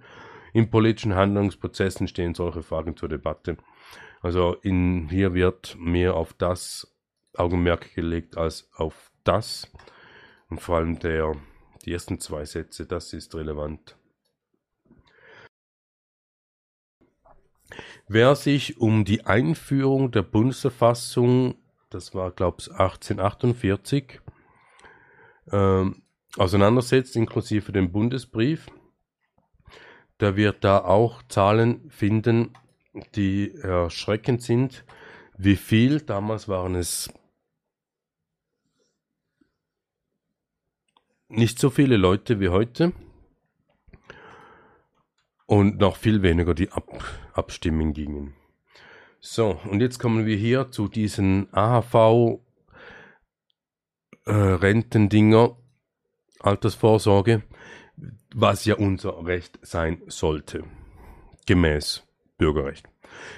[0.53, 3.57] In politischen Handlungsprozessen stehen solche Fragen zur Debatte.
[4.25, 6.97] Also in, hier wird mehr auf das
[7.37, 9.71] Augenmerk gelegt als auf das.
[10.49, 11.37] Und vor allem der,
[11.85, 13.99] die ersten zwei Sätze, das ist relevant.
[18.09, 21.57] Wer sich um die Einführung der Bundesverfassung,
[21.91, 24.23] das war glaube ich 1848,
[25.53, 26.03] ähm,
[26.39, 28.69] auseinandersetzt, inklusive dem Bundesbrief,
[30.19, 32.55] der wird da auch Zahlen finden,
[33.15, 34.85] die erschreckend sind.
[35.37, 36.01] Wie viel?
[36.01, 37.13] Damals waren es
[41.29, 42.93] nicht so viele Leute wie heute
[45.47, 48.35] und noch viel weniger die Ab Abstimmen gingen.
[49.21, 52.41] So, und jetzt kommen wir hier zu diesen AHV
[54.27, 55.51] äh,
[56.39, 57.43] Altersvorsorge,
[58.35, 60.65] was ja unser Recht sein sollte,
[61.47, 62.04] gemäß
[62.37, 62.87] Bürgerrecht.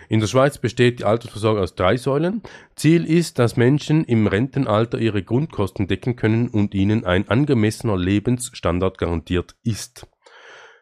[0.09, 2.43] In der Schweiz besteht die Altersvorsorge aus drei Säulen.
[2.77, 8.99] Ziel ist, dass Menschen im Rentenalter ihre Grundkosten decken können und ihnen ein angemessener Lebensstandard
[8.99, 10.07] garantiert ist.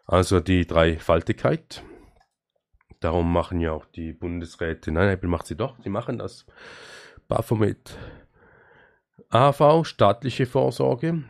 [0.07, 1.83] Also die Dreifaltigkeit.
[3.01, 6.47] Darum machen ja auch die Bundesräte, nein, Apple macht sie doch, sie machen das.
[7.29, 7.99] Baphomet.
[9.31, 11.25] AV, staatliche Vorsorge.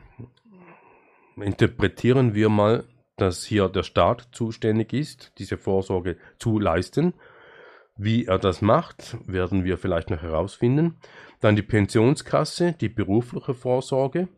[1.37, 2.85] Interpretieren wir mal,
[3.17, 7.15] dass hier der Staat zuständig ist, diese Vorsorge zu leisten
[7.97, 10.99] wie er das macht, werden wir vielleicht noch herausfinden.
[11.41, 14.29] Dann die Pensionskasse, die berufliche Vorsorge.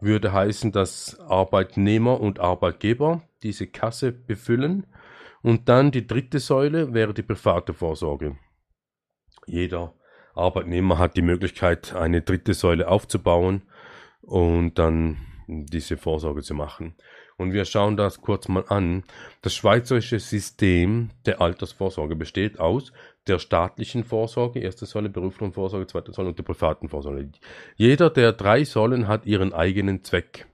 [0.00, 4.86] Würde heißen, dass Arbeitnehmer und Arbeitgeber diese Kasse befüllen.
[5.42, 8.36] Und dann die dritte Säule wäre die private Vorsorge.
[9.46, 9.94] Jeder
[10.34, 13.62] Arbeitnehmer hat die Möglichkeit, eine dritte Säule aufzubauen
[14.22, 16.94] und dann diese Vorsorge zu machen.
[17.36, 19.04] Und wir schauen das kurz mal an.
[19.42, 22.92] Das schweizerische System der Altersvorsorge besteht aus
[23.26, 27.30] der staatlichen Vorsorge, erste Säule, beruflichen Vorsorge, zweite Säule und der privaten Vorsorge.
[27.76, 30.46] Jeder der drei Säulen hat ihren eigenen Zweck.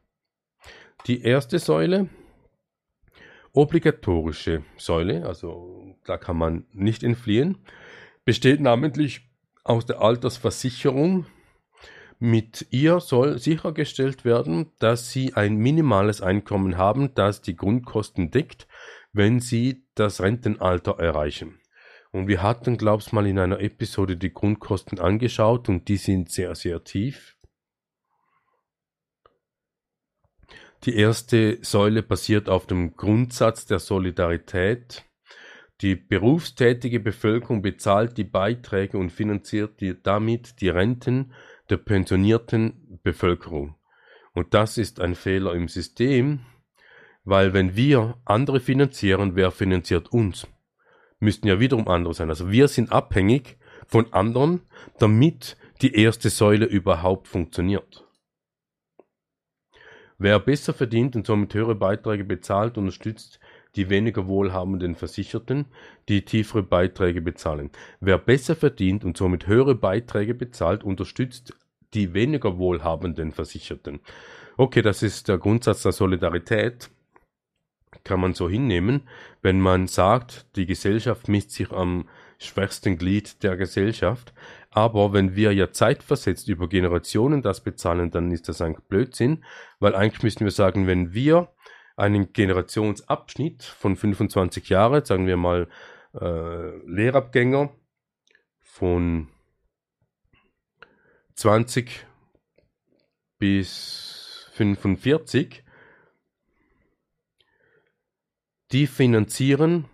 [1.07, 2.09] Die erste Säule,
[3.53, 7.59] obligatorische Säule, also da kann man nicht entfliehen,
[8.25, 9.23] besteht namentlich
[9.65, 11.27] aus der Altersversicherung,
[12.21, 18.69] mit ihr soll sichergestellt werden, dass Sie ein minimales Einkommen haben, das die Grundkosten deckt,
[19.13, 21.61] wenn Sie das Rentenalter erreichen.
[22.13, 26.55] Und wir hatten, glaub's mal, in einer Episode die Grundkosten angeschaut und die sind sehr,
[26.55, 27.37] sehr tief.
[30.85, 35.05] Die erste Säule basiert auf dem Grundsatz der Solidarität.
[35.81, 41.33] Die berufstätige Bevölkerung bezahlt die Beiträge und finanziert die, damit die Renten
[41.71, 43.77] der pensionierten Bevölkerung.
[44.33, 46.41] Und das ist ein Fehler im System,
[47.25, 50.47] weil wenn wir andere finanzieren, wer finanziert uns?
[51.19, 52.31] Müssten ja wiederum andere sein.
[52.31, 54.63] Also wir sind abhängig von anderen,
[54.99, 58.07] damit die erste Säule überhaupt funktioniert.
[60.19, 63.41] Wer besser verdient und somit höhere Beiträge bezahlt, unterstützt
[63.77, 65.67] die weniger wohlhabenden Versicherten,
[66.09, 67.71] die tiefere Beiträge bezahlen.
[68.01, 71.55] Wer besser verdient und somit höhere Beiträge bezahlt, unterstützt
[71.95, 74.01] die weniger wohlhabenden Versicherten.
[74.57, 76.91] Okay, das ist der Grundsatz der Solidarität.
[78.05, 79.03] Kann man so hinnehmen,
[79.43, 82.09] wenn man sagt, die Gesellschaft misst sich am
[82.39, 84.33] schwächsten Glied der Gesellschaft.
[84.71, 89.45] Aber wenn wir ja zeitversetzt über Generationen das bezahlen, dann ist das ein Blödsinn,
[89.81, 91.49] weil eigentlich müssten wir sagen, wenn wir
[92.01, 95.69] einen Generationsabschnitt von 25 Jahren, sagen wir mal
[96.15, 97.71] äh, Lehrabgänger
[98.59, 99.29] von
[101.35, 102.07] 20
[103.39, 105.63] bis 45,
[108.73, 109.87] die finanzieren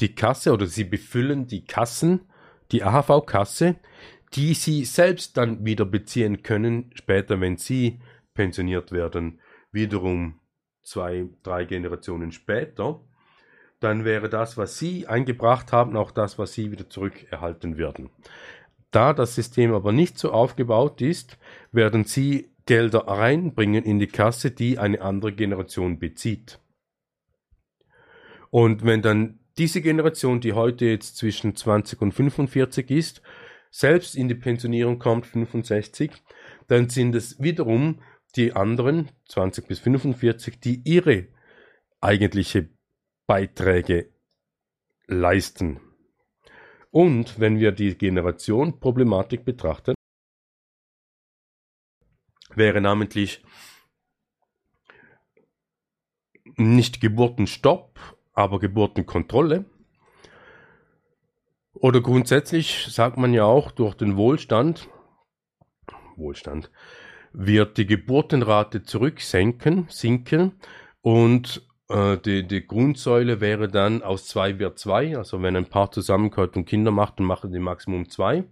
[0.00, 2.28] die Kasse oder sie befüllen die Kassen,
[2.72, 3.76] die AHV-Kasse,
[4.34, 8.00] die sie selbst dann wieder beziehen können, später, wenn sie
[8.34, 10.40] pensioniert werden, wiederum
[10.84, 13.00] zwei, drei Generationen später,
[13.80, 18.10] dann wäre das, was sie eingebracht haben, auch das, was sie wieder zurückerhalten würden.
[18.90, 21.38] Da das System aber nicht so aufgebaut ist,
[21.72, 26.60] werden sie Gelder reinbringen in die Kasse, die eine andere Generation bezieht.
[28.50, 33.22] Und wenn dann diese Generation, die heute jetzt zwischen 20 und 45 ist,
[33.70, 36.12] selbst in die Pensionierung kommt, 65,
[36.68, 37.98] dann sind es wiederum
[38.36, 41.28] die anderen, 20 bis 45, die ihre
[42.00, 42.68] eigentliche
[43.26, 44.12] Beiträge
[45.06, 45.80] leisten.
[46.90, 49.94] Und wenn wir die Generation-Problematik betrachten,
[52.54, 53.42] wäre namentlich
[56.56, 57.98] nicht Geburtenstopp,
[58.32, 59.64] aber Geburtenkontrolle.
[61.72, 64.88] Oder grundsätzlich sagt man ja auch, durch den Wohlstand,
[66.16, 66.70] Wohlstand,
[67.34, 70.52] wird die Geburtenrate zurücksenken, sinken
[71.02, 75.90] und äh, die, die Grundsäule wäre dann aus zwei wird zwei, also wenn ein Paar
[75.90, 78.44] zusammenkommt und Kinder macht, dann machen die Maximum zwei.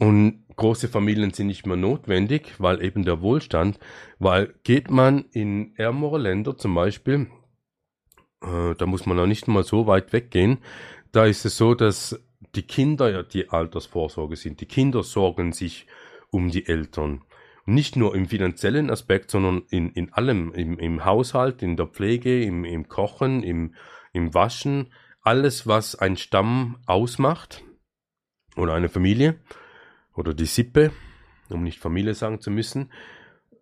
[0.00, 3.78] Und große Familien sind nicht mehr notwendig, weil eben der Wohlstand,
[4.18, 7.26] weil geht man in ärmere Länder zum Beispiel,
[8.42, 10.58] äh, da muss man auch nicht mal so weit weggehen,
[11.12, 12.20] da ist es so, dass
[12.54, 14.60] die Kinder ja die Altersvorsorge sind.
[14.60, 15.86] Die Kinder sorgen sich
[16.30, 17.22] um die Eltern.
[17.66, 22.42] Nicht nur im finanziellen Aspekt, sondern in, in allem, im, im Haushalt, in der Pflege,
[22.42, 23.74] im, im Kochen, im,
[24.12, 27.62] im Waschen, alles, was ein Stamm ausmacht
[28.56, 29.38] oder eine Familie
[30.14, 30.92] oder die Sippe,
[31.50, 32.90] um nicht Familie sagen zu müssen.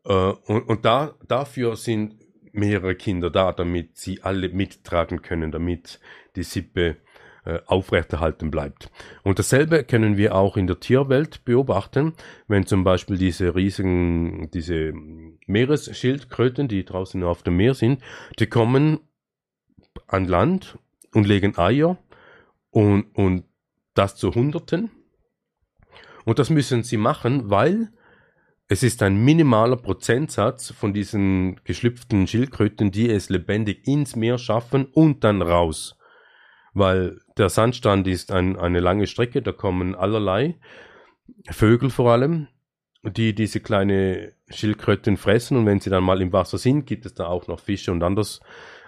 [0.04, 2.16] Äh, und und da, dafür sind
[2.52, 6.00] mehrere Kinder da, damit sie alle mittragen können, damit
[6.36, 6.96] die Sippe
[7.66, 8.90] aufrechterhalten bleibt.
[9.22, 12.14] Und dasselbe können wir auch in der Tierwelt beobachten,
[12.48, 14.92] wenn zum Beispiel diese riesigen, diese
[15.46, 18.02] Meeresschildkröten, die draußen auf dem Meer sind,
[18.38, 19.00] die kommen
[20.06, 20.78] an Land
[21.14, 21.98] und legen Eier
[22.70, 23.44] und, und
[23.94, 24.90] das zu Hunderten.
[26.24, 27.90] Und das müssen sie machen, weil
[28.68, 34.86] es ist ein minimaler Prozentsatz von diesen geschlüpften Schildkröten, die es lebendig ins Meer schaffen
[34.86, 35.96] und dann raus.
[36.74, 40.56] Weil der Sandstrand ist ein, eine lange Strecke, da kommen allerlei
[41.50, 42.48] Vögel vor allem,
[43.02, 47.14] die diese kleine Schildkröten fressen und wenn sie dann mal im Wasser sind, gibt es
[47.14, 48.40] da auch noch Fische und anders,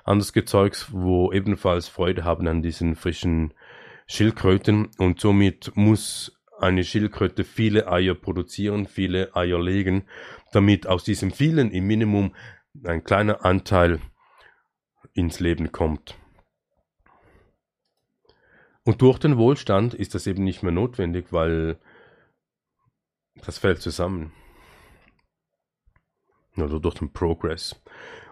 [0.04, 3.54] anders Gezeugs, wo ebenfalls Freude haben an diesen frischen
[4.06, 10.04] Schildkröten und somit muss eine Schildkröte viele Eier produzieren, viele Eier legen,
[10.52, 12.34] damit aus diesem vielen im Minimum
[12.84, 14.00] ein kleiner Anteil
[15.12, 16.16] ins Leben kommt.
[18.88, 21.78] Und durch den Wohlstand ist das eben nicht mehr notwendig, weil
[23.44, 24.32] das fällt zusammen.
[26.56, 27.78] Oder durch den Progress.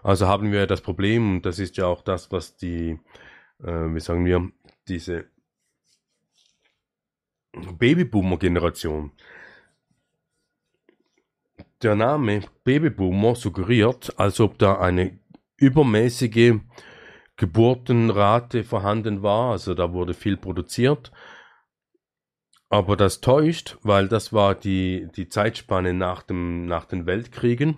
[0.01, 2.99] Also haben wir das Problem, und das ist ja auch das, was die,
[3.59, 4.51] äh, wie sagen wir,
[4.87, 5.29] diese
[7.53, 9.11] Babyboomer-Generation.
[11.83, 15.19] Der Name Babyboomer suggeriert, als ob da eine
[15.57, 16.55] übermäßige
[17.37, 21.11] Geburtenrate vorhanden war, also da wurde viel produziert.
[22.69, 27.77] Aber das täuscht, weil das war die, die Zeitspanne nach, dem, nach den Weltkriegen.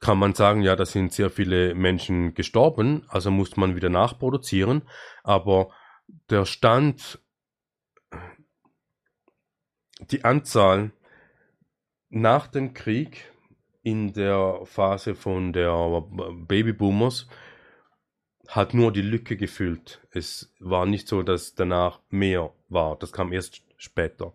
[0.00, 4.82] Kann man sagen, ja, da sind sehr viele Menschen gestorben, also muss man wieder nachproduzieren.
[5.22, 5.70] Aber
[6.28, 7.20] der Stand
[10.10, 10.92] die Anzahl
[12.10, 13.32] nach dem Krieg
[13.82, 16.02] in der Phase von der
[16.46, 17.28] Babyboomers
[18.48, 20.00] hat nur die Lücke gefüllt.
[20.10, 22.96] Es war nicht so, dass danach mehr war.
[22.96, 24.32] Das kam erst später.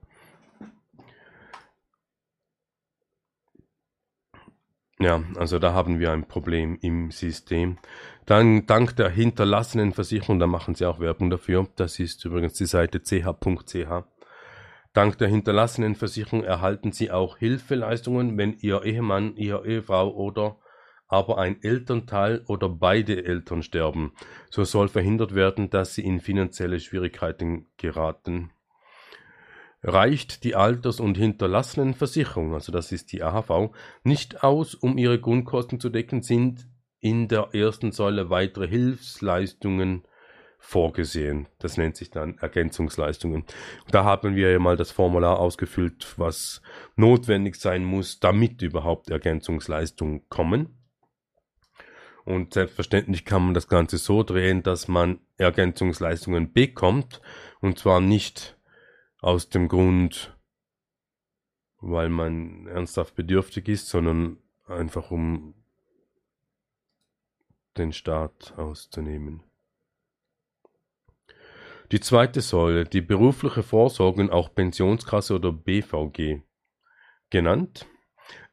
[4.99, 7.79] Ja, also da haben wir ein Problem im System.
[8.25, 11.67] Dann dank der hinterlassenen Versicherung, da machen sie auch Werbung dafür.
[11.75, 14.05] Das ist übrigens die Seite ch.ch.
[14.93, 20.57] Dank der hinterlassenen Versicherung erhalten Sie auch Hilfeleistungen, wenn Ihr Ehemann, Ihre Ehefrau oder
[21.13, 24.13] aber ein Elternteil oder beide Eltern sterben.
[24.49, 28.49] So soll verhindert werden, dass sie in finanzielle Schwierigkeiten geraten.
[29.83, 35.79] Reicht die Alters- und Hinterlassenenversicherung, also das ist die AHV, nicht aus, um ihre Grundkosten
[35.79, 36.67] zu decken, sind
[36.99, 40.07] in der ersten Säule weitere Hilfsleistungen
[40.57, 41.47] vorgesehen.
[41.59, 43.43] Das nennt sich dann Ergänzungsleistungen.
[43.91, 46.63] Da haben wir ja mal das Formular ausgefüllt, was
[46.95, 50.82] notwendig sein muss, damit überhaupt Ergänzungsleistungen kommen.
[52.25, 57.21] Und selbstverständlich kann man das Ganze so drehen, dass man Ergänzungsleistungen bekommt.
[57.59, 58.57] Und zwar nicht
[59.19, 60.37] aus dem Grund,
[61.79, 65.53] weil man ernsthaft bedürftig ist, sondern einfach um
[67.77, 69.43] den Staat auszunehmen.
[71.91, 76.41] Die zweite Säule, die berufliche Vorsorge, auch Pensionskasse oder BVG
[77.29, 77.85] genannt,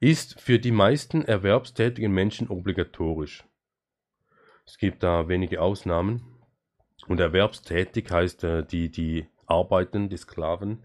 [0.01, 3.45] ist für die meisten erwerbstätigen Menschen obligatorisch.
[4.71, 6.23] Es gibt da wenige Ausnahmen.
[7.09, 10.85] Und erwerbstätig heißt äh, die, die arbeiten, die Sklaven.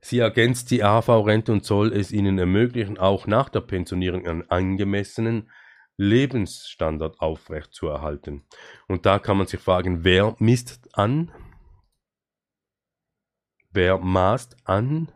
[0.00, 5.50] Sie ergänzt die AV-Rente und soll es ihnen ermöglichen, auch nach der Pensionierung einen angemessenen
[5.96, 8.46] Lebensstandard aufrechtzuerhalten.
[8.86, 11.32] Und da kann man sich fragen, wer misst an?
[13.72, 15.10] Wer maßt an?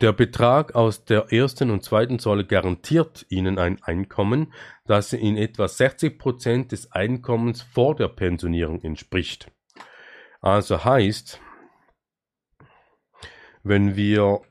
[0.00, 4.52] Der Betrag aus der ersten und zweiten Säule garantiert Ihnen ein Einkommen,
[4.86, 9.50] das in etwa 60 Prozent des Einkommens vor der Pensionierung entspricht.
[10.40, 11.40] Also heißt,
[13.62, 14.42] wenn wir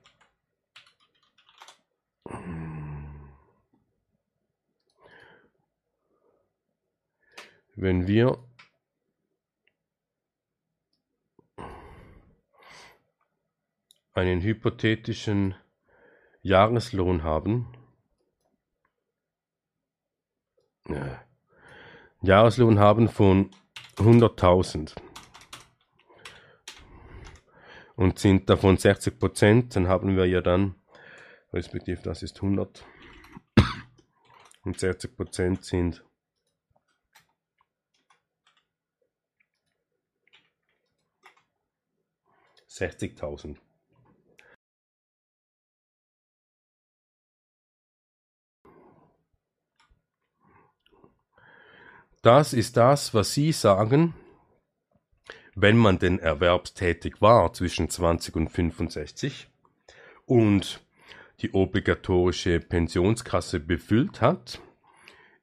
[7.76, 8.38] wenn wir
[14.14, 15.56] einen hypothetischen
[16.42, 17.68] Jahreslohn haben,
[22.22, 23.52] Jahreslohn haben von
[23.98, 24.96] 100.000
[27.96, 30.76] und sind davon 60 Prozent, dann haben wir ja dann,
[31.52, 32.86] respektive das ist 100
[34.64, 36.04] und 60 Prozent sind
[42.68, 43.63] sechzigtausend.
[52.24, 54.14] Das ist das, was Sie sagen,
[55.56, 59.50] wenn man denn erwerbstätig war zwischen 20 und 65
[60.26, 60.82] und
[61.42, 64.62] die obligatorische Pensionskasse befüllt hat,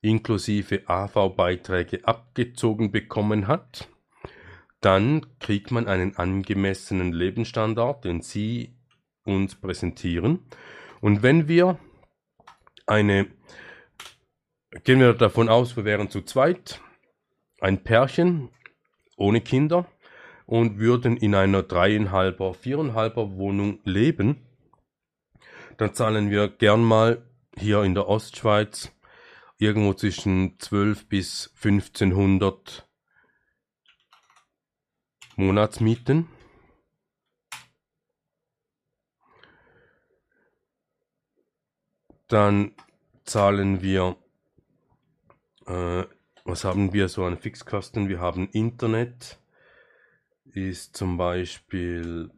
[0.01, 3.87] inklusive AV-Beiträge abgezogen bekommen hat,
[4.81, 8.75] dann kriegt man einen angemessenen Lebensstandard, den Sie
[9.27, 10.47] uns präsentieren.
[11.03, 11.79] Und wenn wir
[12.87, 13.27] eine
[14.73, 16.81] Gehen wir davon aus, wir wären zu zweit,
[17.61, 18.51] ein Pärchen
[19.17, 19.91] ohne Kinder
[20.47, 24.47] und würden in einer dreieinhalber, viereinhalber Wohnung leben.
[25.77, 28.93] Dann zahlen wir gern mal hier in der Ostschweiz
[29.59, 32.89] irgendwo zwischen 12 bis 1500
[35.35, 36.29] Monatsmieten.
[42.29, 42.73] Dann
[43.25, 44.17] zahlen wir
[45.67, 46.05] äh,
[46.45, 48.09] was haben wir so an Fixkosten?
[48.09, 49.39] Wir haben Internet,
[50.45, 52.31] ist zum Beispiel,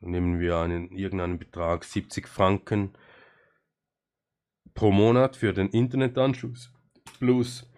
[0.00, 2.94] nehmen wir einen, irgendeinen Betrag, 70 Franken
[4.74, 6.72] pro Monat für den Internetanschluss
[7.18, 7.70] plus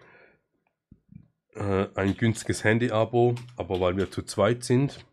[1.53, 5.05] äh, ein günstiges Handy-Abo, aber weil wir zu zweit sind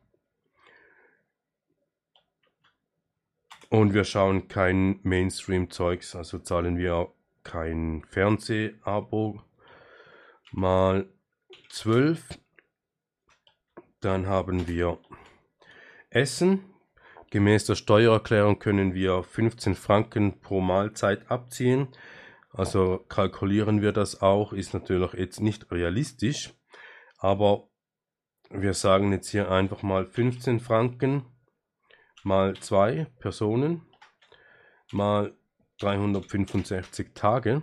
[3.68, 7.12] und wir schauen kein Mainstream-Zeugs, also zahlen wir
[7.44, 9.40] kein Fernsehabo
[10.52, 11.08] mal
[11.70, 12.40] 12.
[14.00, 14.98] Dann haben wir
[16.10, 16.64] Essen.
[17.30, 21.88] Gemäß der Steuererklärung können wir 15 Franken pro Mahlzeit abziehen.
[22.50, 26.54] Also kalkulieren wir das auch, ist natürlich jetzt nicht realistisch,
[27.18, 27.68] aber
[28.50, 31.24] wir sagen jetzt hier einfach mal 15 Franken
[32.22, 33.82] mal zwei Personen
[34.92, 35.36] mal
[35.78, 37.62] 365 Tage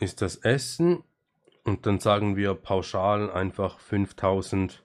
[0.00, 1.02] ist das Essen
[1.64, 4.84] und dann sagen wir pauschal einfach 5000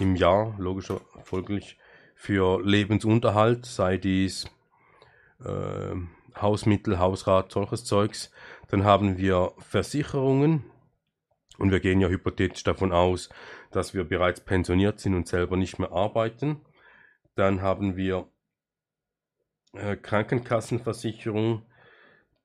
[0.00, 0.92] im Jahr, logisch
[1.24, 1.78] folglich,
[2.14, 4.46] für Lebensunterhalt, sei dies
[5.44, 5.94] äh,
[6.40, 8.30] Hausmittel, Hausrat, solches Zeugs.
[8.68, 10.64] Dann haben wir Versicherungen
[11.58, 13.28] und wir gehen ja hypothetisch davon aus,
[13.70, 16.60] dass wir bereits pensioniert sind und selber nicht mehr arbeiten.
[17.34, 18.26] Dann haben wir
[19.74, 21.62] äh, Krankenkassenversicherung,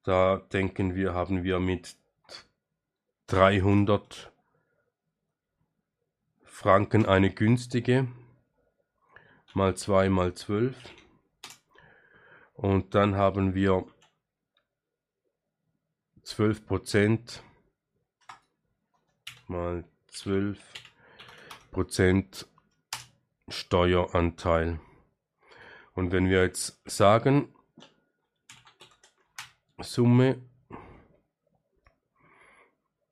[0.04, 1.96] da denken wir, haben wir mit
[3.28, 4.32] 300
[6.44, 8.08] Franken eine günstige,
[9.54, 10.76] mal 2 mal 12.
[12.54, 13.86] Und dann haben wir
[16.26, 17.40] 12%
[19.48, 22.46] mal 12%
[23.48, 24.80] Steueranteil.
[26.00, 27.54] Und wenn wir jetzt sagen,
[29.80, 30.42] Summe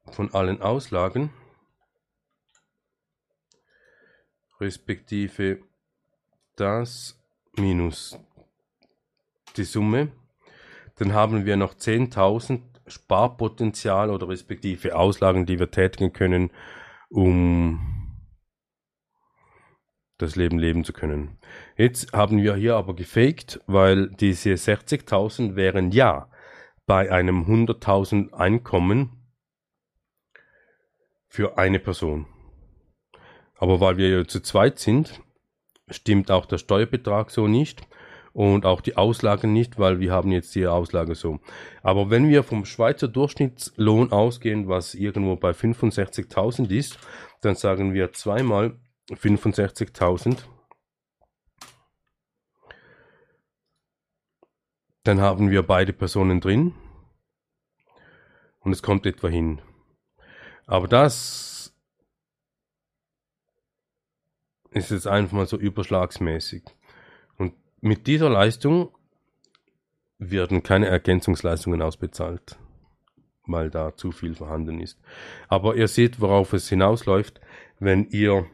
[0.10, 1.34] von allen Auslagen,
[4.62, 5.60] respektive
[6.56, 7.22] das
[7.58, 8.18] minus
[9.58, 10.14] die Summe,
[10.96, 16.52] dann haben wir noch 10.000 Sparpotenzial oder respektive Auslagen, die wir tätigen können,
[17.10, 17.97] um
[20.18, 21.38] das Leben leben zu können.
[21.76, 26.30] Jetzt haben wir hier aber gefaked, weil diese 60.000 wären ja
[26.86, 29.12] bei einem 100.000 Einkommen
[31.28, 32.26] für eine Person.
[33.58, 35.22] Aber weil wir ja zu zweit sind,
[35.90, 37.88] stimmt auch der Steuerbetrag so nicht
[38.34, 41.40] und auch die Auslage nicht, weil wir haben jetzt die Auslage so.
[41.82, 47.00] Aber wenn wir vom Schweizer Durchschnittslohn ausgehen, was irgendwo bei 65.000 ist,
[47.42, 48.80] dann sagen wir zweimal
[49.10, 50.44] 65.000.
[55.04, 56.74] Dann haben wir beide Personen drin
[58.60, 59.62] und es kommt etwa hin.
[60.66, 61.74] Aber das
[64.72, 66.64] ist jetzt einfach mal so überschlagsmäßig.
[67.38, 68.94] Und mit dieser Leistung
[70.20, 72.58] werden keine Ergänzungsleistungen ausbezahlt,
[73.46, 75.00] weil da zu viel vorhanden ist.
[75.48, 77.40] Aber ihr seht, worauf es hinausläuft,
[77.80, 78.50] wenn ihr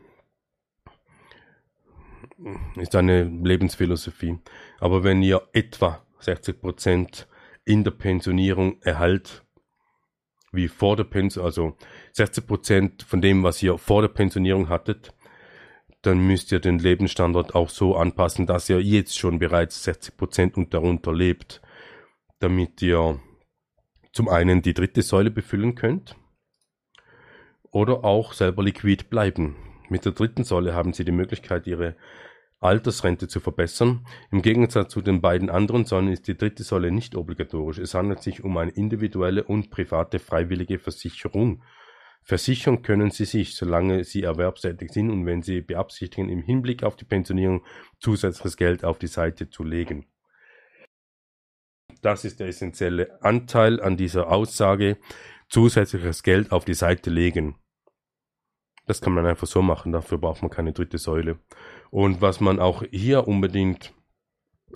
[2.75, 4.39] ist eine Lebensphilosophie.
[4.79, 7.25] Aber wenn ihr etwa 60%
[7.65, 9.43] in der Pensionierung erhalt,
[10.51, 11.75] wie vor der Pension, also
[12.15, 15.13] 60% von dem, was ihr vor der Pensionierung hattet,
[16.03, 20.73] dann müsst ihr den Lebensstandard auch so anpassen, dass ihr jetzt schon bereits 60% und
[20.73, 21.61] darunter lebt,
[22.39, 23.19] damit ihr
[24.11, 26.15] zum einen die dritte Säule befüllen könnt
[27.71, 29.55] oder auch selber liquid bleiben.
[29.89, 31.95] Mit der dritten Säule haben sie die Möglichkeit, ihre
[32.63, 34.05] Altersrente zu verbessern.
[34.31, 37.77] Im Gegensatz zu den beiden anderen Säulen ist die dritte Säule nicht obligatorisch.
[37.77, 41.63] Es handelt sich um eine individuelle und private freiwillige Versicherung.
[42.23, 46.95] Versichern können Sie sich, solange Sie erwerbstätig sind und wenn Sie beabsichtigen, im Hinblick auf
[46.95, 47.65] die Pensionierung
[47.99, 50.05] zusätzliches Geld auf die Seite zu legen.
[52.01, 54.97] Das ist der essentielle Anteil an dieser Aussage,
[55.49, 57.55] zusätzliches Geld auf die Seite legen.
[58.85, 61.39] Das kann man einfach so machen, dafür braucht man keine dritte Säule.
[61.93, 63.93] Und was man auch hier unbedingt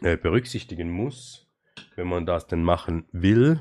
[0.04, 1.48] äh, berücksichtigen muss,
[1.96, 3.60] wenn man das denn machen will,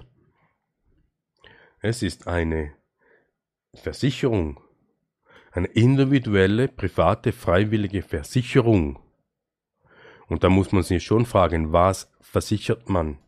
[1.80, 2.74] es ist eine
[3.72, 4.60] Versicherung,
[5.52, 8.98] eine individuelle, private, freiwillige Versicherung.
[10.28, 13.18] Und da muss man sich schon fragen, was versichert man?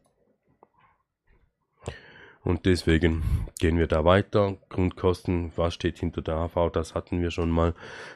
[2.49, 3.23] Und deswegen
[3.59, 4.57] gehen wir da weiter.
[4.71, 6.71] Grundkosten, was steht hinter der AV?
[6.73, 7.75] Das hatten wir schon mal.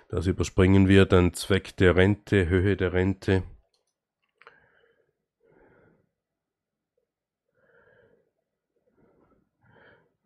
[0.09, 1.04] Das überspringen wir.
[1.04, 3.42] Dann Zweck der Rente, Höhe der Rente.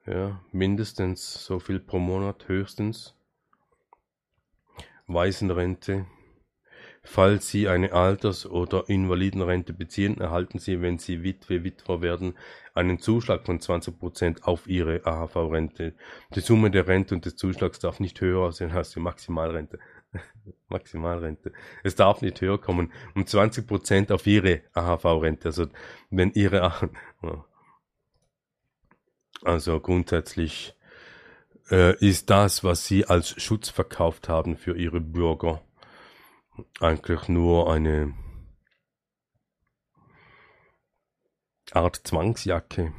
[0.07, 3.17] Ja, mindestens so viel pro Monat, höchstens.
[5.09, 6.07] Waisenrente.
[7.09, 12.35] Falls Sie eine Alters- oder Invalidenrente beziehen, erhalten Sie, wenn Sie Witwe, Witwer werden,
[12.75, 15.95] einen Zuschlag von 20% auf Ihre AHV-Rente.
[16.35, 19.79] Die Summe der Rente und des Zuschlags darf nicht höher sein als die Maximalrente.
[20.69, 21.53] Maximalrente.
[21.85, 22.93] Es darf nicht höher kommen.
[23.15, 25.49] Um 20% auf Ihre AHV-Rente.
[25.49, 25.67] Also,
[26.11, 26.89] wenn Ihre, AHV
[29.43, 30.75] also grundsätzlich
[31.71, 35.63] äh, ist das, was sie als Schutz verkauft haben für ihre Bürger,
[36.81, 38.15] eigentlich nur eine
[41.73, 42.93] Art Zwangsjacke.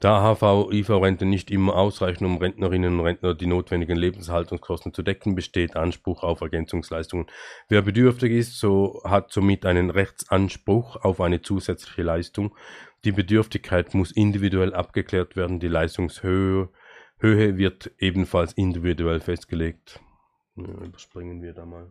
[0.00, 5.76] Da HV-IV-Rente nicht immer ausreichen, um Rentnerinnen und Rentner die notwendigen Lebenshaltungskosten zu decken, besteht
[5.76, 7.26] Anspruch auf Ergänzungsleistungen.
[7.68, 12.54] Wer bedürftig ist, so hat somit einen Rechtsanspruch auf eine zusätzliche Leistung.
[13.04, 15.58] Die Bedürftigkeit muss individuell abgeklärt werden.
[15.58, 16.68] Die Leistungshöhe
[17.18, 20.00] Höhe wird ebenfalls individuell festgelegt.
[20.56, 21.90] Überspringen wir da mal.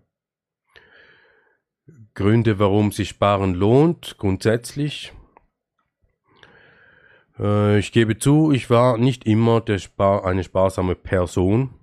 [2.13, 5.11] Gründe, warum sich Sparen lohnt, grundsätzlich.
[7.37, 11.73] Äh, ich gebe zu, ich war nicht immer Spar eine sparsame Person.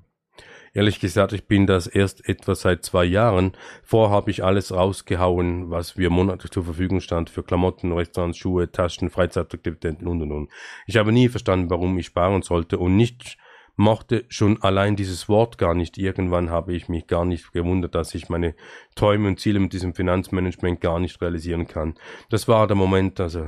[0.72, 3.56] Ehrlich gesagt, ich bin das erst etwa seit zwei Jahren.
[3.82, 8.70] Vorher habe ich alles rausgehauen, was mir monatlich zur Verfügung stand für Klamotten, Restaurants, Schuhe,
[8.70, 10.50] Taschen, Freizeitaktivitäten und und und.
[10.86, 13.36] Ich habe nie verstanden, warum ich sparen sollte und nicht
[13.80, 15.98] mochte schon allein dieses Wort gar nicht.
[15.98, 18.54] Irgendwann habe ich mich gar nicht gewundert, dass ich meine
[18.94, 21.94] Träume und Ziele mit diesem Finanzmanagement gar nicht realisieren kann.
[22.28, 23.46] Das war der Moment, also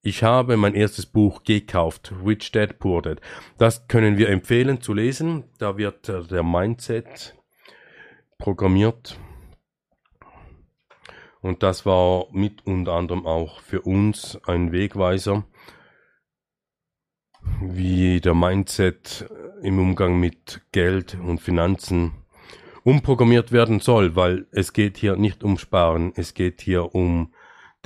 [0.00, 3.20] ich habe mein erstes Buch gekauft, Rich Dad Poor Dad.
[3.58, 5.44] Das können wir empfehlen zu lesen.
[5.58, 7.36] Da wird äh, der Mindset
[8.38, 9.16] programmiert.
[11.40, 15.44] Und das war mit unter anderem auch für uns ein Wegweiser,
[17.60, 19.28] wie der Mindset
[19.62, 22.12] im Umgang mit Geld und Finanzen
[22.84, 27.32] umprogrammiert werden soll, weil es geht hier nicht um Sparen, es geht hier um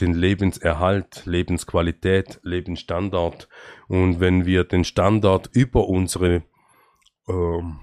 [0.01, 3.49] den Lebenserhalt, Lebensqualität, Lebensstandard.
[3.89, 6.43] Und wenn wir den Standard über unsere
[7.28, 7.78] ähm,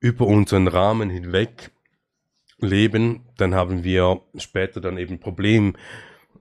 [0.00, 1.70] über unseren Rahmen hinweg
[2.58, 5.76] leben, dann haben wir später dann eben Problem,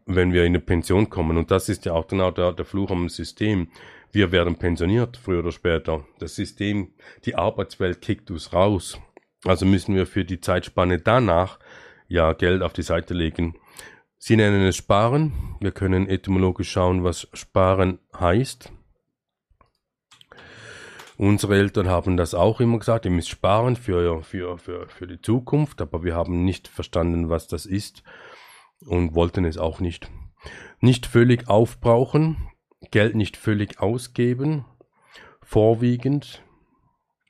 [0.05, 1.38] wenn wir in eine Pension kommen.
[1.38, 3.69] Und das ist ja auch genau der, der Fluch am System.
[4.11, 6.05] Wir werden pensioniert, früher oder später.
[6.19, 6.93] Das System,
[7.25, 8.99] die Arbeitswelt kickt uns raus.
[9.45, 11.59] Also müssen wir für die Zeitspanne danach
[12.07, 13.55] ja Geld auf die Seite legen.
[14.17, 15.34] Sie nennen es Sparen.
[15.59, 18.71] Wir können etymologisch schauen, was Sparen heißt.
[21.17, 25.21] Unsere Eltern haben das auch immer gesagt, ihr müsst sparen für, für, für, für die
[25.21, 28.03] Zukunft, aber wir haben nicht verstanden, was das ist
[28.85, 30.10] und wollten es auch nicht.
[30.80, 32.49] Nicht völlig aufbrauchen,
[32.91, 34.65] Geld nicht völlig ausgeben,
[35.41, 36.43] vorwiegend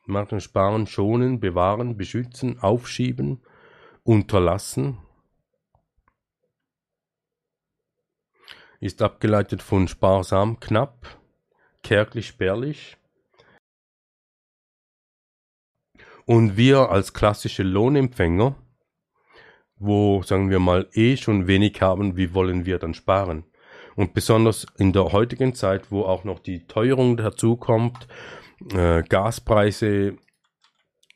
[0.05, 3.41] Machen, sparen, schonen, bewahren, beschützen, aufschieben,
[4.03, 4.97] unterlassen.
[8.81, 11.21] Ist abgeleitet von sparsam, knapp,
[11.83, 12.97] kärglich, spärlich.
[16.25, 18.61] Und wir als klassische Lohnempfänger,
[19.85, 23.43] wo, sagen wir mal, eh schon wenig haben, wie wollen wir dann sparen?
[23.95, 28.07] Und besonders in der heutigen Zeit, wo auch noch die Teuerung dazukommt,
[28.73, 30.17] äh, Gaspreise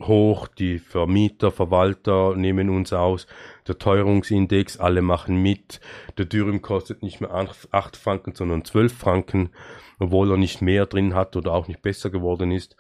[0.02, 3.26] hoch, die Vermieter, Verwalter nehmen uns aus,
[3.68, 5.80] der Teuerungsindex, alle machen mit,
[6.18, 9.49] der Dürüm kostet nicht mehr 8 Franken, sondern 12 Franken,
[9.99, 12.77] obwohl er nicht mehr drin hat oder auch nicht besser geworden ist.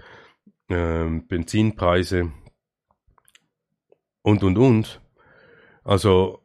[0.69, 2.31] Ähm, Benzinpreise
[4.21, 5.01] und, und, und.
[5.87, 6.41] Also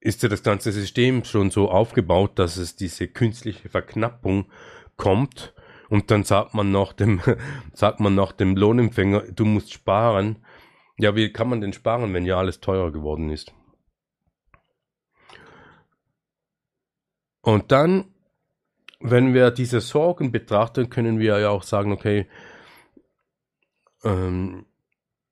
[0.00, 4.50] ist ja das ganze System schon so aufgebaut, dass es diese künstliche Verknappung
[4.96, 5.54] kommt
[5.88, 7.20] und dann sagt man noch dem,
[7.72, 10.44] sagt man noch dem Lohnempfänger, du musst sparen.
[10.98, 13.54] Ja, wie kann man denn sparen, wenn ja alles teurer geworden ist?
[17.42, 18.12] Und dann,
[18.98, 22.28] wenn wir diese Sorgen betrachten, können wir ja auch sagen, okay,
[24.02, 24.66] ähm,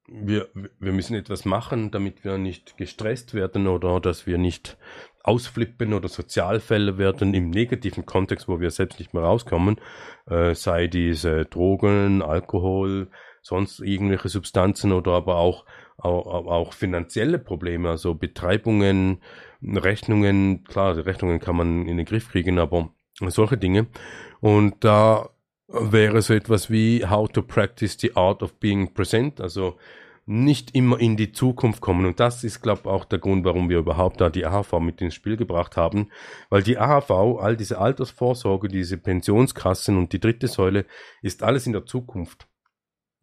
[0.09, 4.77] wir, wir müssen etwas machen, damit wir nicht gestresst werden oder dass wir nicht
[5.23, 9.81] ausflippen oder Sozialfälle werden im negativen Kontext, wo wir selbst nicht mehr rauskommen,
[10.31, 13.09] äh, sei diese Drogen, Alkohol,
[13.43, 15.65] sonst irgendwelche Substanzen oder aber auch,
[15.99, 19.21] auch, auch finanzielle Probleme, also Betreibungen,
[19.63, 23.87] Rechnungen, klar, die Rechnungen kann man in den Griff kriegen, aber solche Dinge.
[24.41, 25.31] Und da
[25.69, 29.77] wäre so etwas wie How to Practice the Art of Being Present, also
[30.29, 32.05] nicht immer in die Zukunft kommen.
[32.05, 35.01] Und das ist, glaube ich, auch der Grund, warum wir überhaupt da die AHV mit
[35.01, 36.11] ins Spiel gebracht haben.
[36.51, 37.11] Weil die AHV,
[37.41, 40.85] all diese Altersvorsorge, diese Pensionskassen und die dritte Säule,
[41.23, 42.49] ist alles in der Zukunft.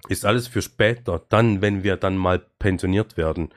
[0.07, 3.53] Ist alles für später, dann, wenn wir dann mal pensioniert werden.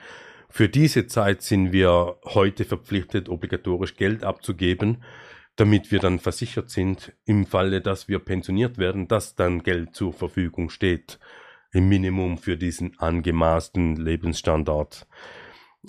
[0.48, 5.02] Für diese Zeit sind wir heute verpflichtet, obligatorisch Geld abzugeben,
[5.56, 10.12] damit wir dann versichert sind, im Falle, dass wir pensioniert werden, dass dann Geld zur
[10.12, 11.18] Verfügung steht
[11.72, 15.06] im Minimum für diesen angemaßten Lebensstandard.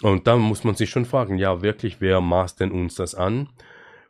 [0.01, 3.49] Und da muss man sich schon fragen, ja, wirklich, wer maßt denn uns das an?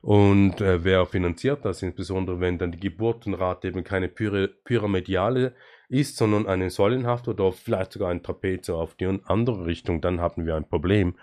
[0.02, 5.56] Und äh, wer finanziert das, insbesondere wenn dann die Geburtenrate eben keine pyra pyramidale
[5.90, 10.46] ist, sondern eine säulenhafte oder vielleicht sogar ein Trapez auf die andere Richtung, dann haben
[10.46, 11.16] wir ein Problem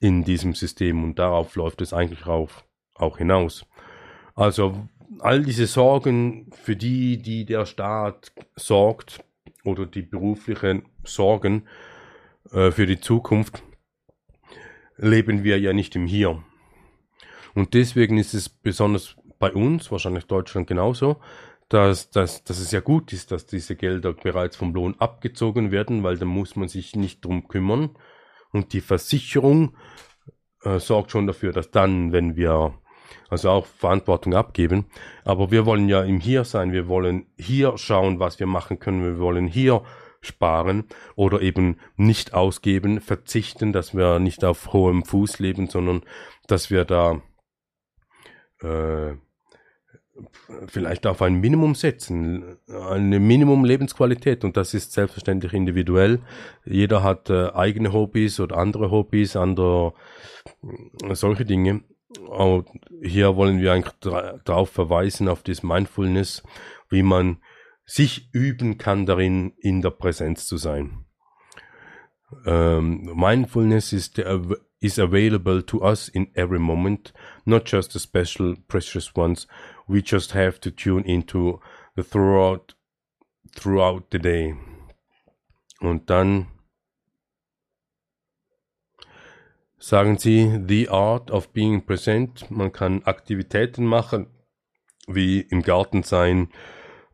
[0.00, 2.50] in diesem System und darauf läuft es eigentlich auch,
[2.98, 3.66] auch hinaus.
[4.34, 4.88] Also
[5.20, 9.24] all diese Sorgen, für die, die der Staat sorgt,
[9.64, 11.66] oder die beruflichen Sorgen
[12.52, 13.62] äh, für die Zukunft
[14.96, 16.42] leben wir ja nicht im Hier.
[17.54, 21.20] Und deswegen ist es besonders bei uns, wahrscheinlich Deutschland genauso,
[21.68, 26.02] dass, dass, dass es ja gut ist, dass diese Gelder bereits vom Lohn abgezogen werden,
[26.02, 27.90] weil dann muss man sich nicht drum kümmern.
[28.52, 29.76] Und die Versicherung
[30.62, 32.74] äh, sorgt schon dafür, dass dann, wenn wir
[33.28, 34.86] also auch Verantwortung abgeben.
[35.24, 39.04] Aber wir wollen ja im Hier sein, wir wollen hier schauen, was wir machen können,
[39.04, 39.82] wir wollen hier
[40.20, 46.02] sparen oder eben nicht ausgeben, verzichten, dass wir nicht auf hohem Fuß leben, sondern
[46.46, 47.22] dass wir da
[48.60, 49.14] äh,
[50.66, 56.20] vielleicht auf ein Minimum setzen, eine Minimum Lebensqualität und das ist selbstverständlich individuell.
[56.64, 59.94] Jeder hat äh, eigene Hobbys oder andere Hobbys, andere
[61.12, 61.82] solche Dinge.
[62.16, 62.68] Und
[63.02, 66.42] hier wollen wir eigentlich darauf verweisen, auf das Mindfulness,
[66.88, 67.42] wie man
[67.84, 71.04] sich üben kann darin, in der Präsenz zu sein.
[72.44, 74.22] Um, mindfulness is, the,
[74.80, 77.14] is available to us in every moment,
[77.46, 79.46] not just the special, precious ones.
[79.86, 81.60] We just have to tune into
[81.96, 82.74] the throughout,
[83.54, 84.54] throughout the day.
[85.80, 86.48] Und dann
[89.78, 92.50] sagen sie, the art of being present.
[92.50, 94.26] Man kann Aktivitäten machen,
[95.06, 96.50] wie im Garten sein,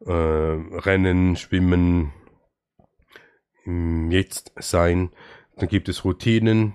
[0.07, 2.12] äh, rennen, schwimmen,
[3.65, 5.11] im Jetzt sein.
[5.57, 6.74] Dann gibt es Routinen,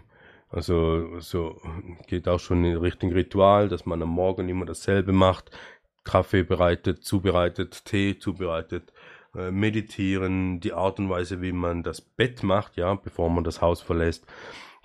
[0.50, 1.62] also so
[2.08, 5.52] geht auch schon in Richtung Ritual, dass man am Morgen immer dasselbe macht.
[6.04, 8.94] Kaffee bereitet, zubereitet, Tee zubereitet,
[9.36, 13.62] äh, meditieren, die Art und Weise, wie man das Bett macht, ja, bevor man das
[13.62, 14.26] Haus verlässt,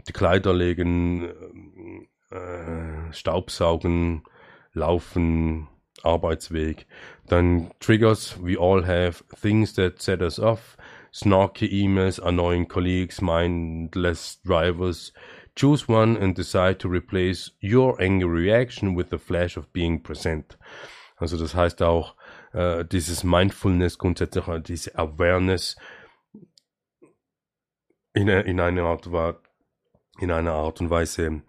[0.06, 4.24] die Kleider legen, äh, Staubsaugen,
[4.72, 5.68] laufen,
[6.02, 6.86] Arbeitsweg.
[7.26, 10.76] Dann Triggers, we all have things that set us off
[11.14, 15.12] snarky emails, annoying colleagues, mindless drivers.
[15.54, 20.58] Choose one and decide to replace your angry reaction with the flash of being present.
[21.16, 22.16] Also das heißt auch
[22.52, 25.76] äh, dieses Mindfulness grundsätzlich, äh, diese Awareness
[28.14, 29.12] in, in einer Art
[30.18, 31.42] in einer Art und Weise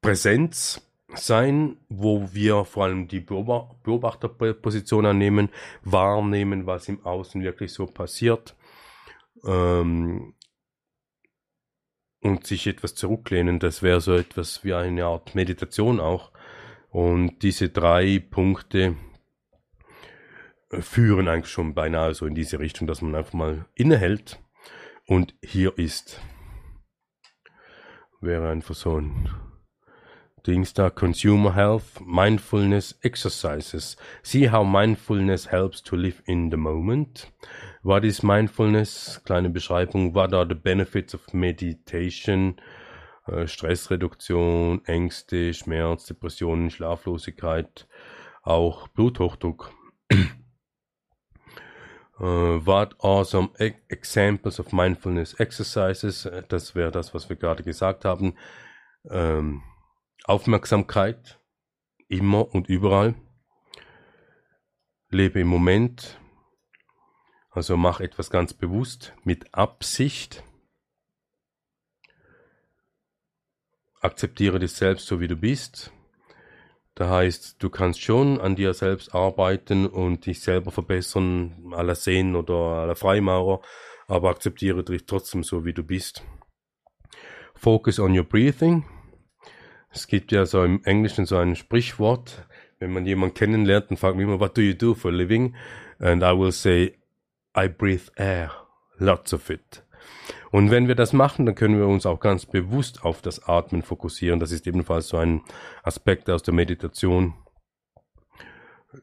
[0.00, 0.80] Präsenz
[1.14, 5.48] sein, wo wir vor allem die Beobachterposition annehmen,
[5.82, 8.56] wahrnehmen, was im Außen wirklich so passiert
[9.46, 10.34] ähm,
[12.20, 16.32] und sich etwas zurücklehnen, das wäre so etwas wie eine Art Meditation auch.
[16.90, 18.96] Und diese drei Punkte
[20.70, 24.40] äh, führen eigentlich schon beinahe so in diese Richtung, dass man einfach mal innehält
[25.06, 26.20] und hier ist.
[28.24, 29.28] Wäre einfach so ein
[30.46, 33.98] Dings da, Consumer Health, Mindfulness Exercises.
[34.22, 37.30] See how mindfulness helps to live in the moment.
[37.82, 39.20] What is mindfulness?
[39.26, 40.14] Kleine Beschreibung.
[40.14, 42.56] What are the benefits of meditation?
[43.26, 47.86] Äh, Stressreduktion, Ängste, Schmerz, Depressionen, Schlaflosigkeit,
[48.42, 49.70] auch Bluthochdruck.
[52.24, 56.24] Uh, what are some e examples of mindfulness exercises?
[56.24, 58.34] Äh, das wäre das, was wir gerade gesagt haben.
[59.10, 59.62] Ähm,
[60.24, 61.38] Aufmerksamkeit,
[62.08, 63.14] immer und überall.
[65.10, 66.18] Lebe im Moment,
[67.50, 70.42] also mach etwas ganz bewusst mit Absicht.
[74.00, 75.92] Akzeptiere dich selbst so wie du bist.
[76.94, 82.36] Da heißt, du kannst schon an dir selbst arbeiten und dich selber verbessern, la Sehen
[82.36, 83.60] oder la Freimaurer,
[84.06, 86.22] aber akzeptiere dich trotzdem so wie du bist.
[87.54, 88.84] Focus on your breathing.
[89.90, 92.46] Es gibt ja so im Englischen so ein Sprichwort,
[92.78, 95.54] wenn man jemanden kennenlernt, dann fragt man immer, what do you do for a living?
[95.98, 96.98] And I will say,
[97.56, 98.50] I breathe air,
[98.98, 99.82] lots of it.
[100.50, 103.82] Und wenn wir das machen, dann können wir uns auch ganz bewusst auf das Atmen
[103.82, 104.40] fokussieren.
[104.40, 105.42] Das ist ebenfalls so ein
[105.82, 107.34] Aspekt aus der Meditation,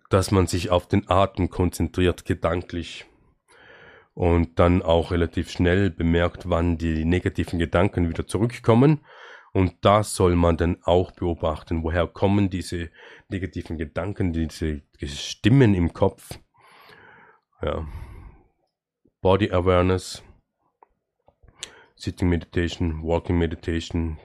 [0.10, 3.06] dass man sich auf den Atem konzentriert, gedanklich.
[4.14, 9.00] Und dann auch relativ schnell bemerkt, wann die negativen Gedanken wieder zurückkommen.
[9.54, 11.84] Und das soll man dann auch beobachten.
[11.84, 12.90] Woher kommen diese
[13.30, 16.40] negativen Gedanken, diese Stimmen im Kopf?
[17.62, 17.86] Ja,
[19.22, 20.24] Body Awareness,
[22.02, 24.18] Sitting Meditation, Walking Meditation.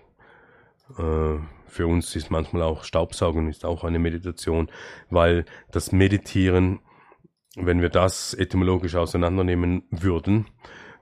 [0.96, 1.36] Äh,
[1.66, 4.70] für uns ist manchmal auch Staubsaugen ist auch eine Meditation,
[5.10, 6.78] weil das Meditieren,
[7.54, 10.46] wenn wir das etymologisch auseinandernehmen würden,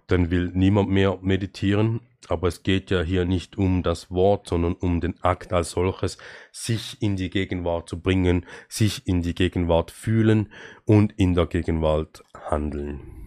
[0.09, 2.01] dann will niemand mehr meditieren.
[2.28, 6.18] Aber es geht ja hier nicht um das Wort, sondern um den Akt als solches,
[6.51, 10.51] sich in die Gegenwart zu bringen, sich in die Gegenwart fühlen
[10.86, 13.23] und in der Gegenwart handeln.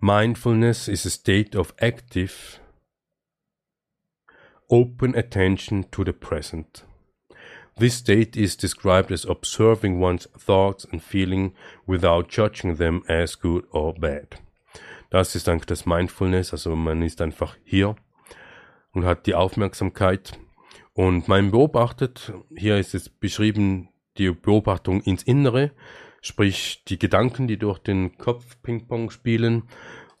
[0.00, 2.58] Mindfulness is a state of active,
[4.70, 6.84] open attention to the present.
[7.76, 11.54] This state is described as observing one's thoughts and feeling
[11.86, 14.36] without judging them as good or bad.
[15.10, 17.96] Das ist eigentlich das Mindfulness, also man ist einfach hier
[18.92, 20.38] und hat die Aufmerksamkeit.
[20.92, 23.88] Und man beobachtet, hier ist es beschrieben,
[24.18, 25.72] die Beobachtung ins Innere,
[26.24, 29.64] sprich die Gedanken, die durch den Kopf Ping-Pong spielen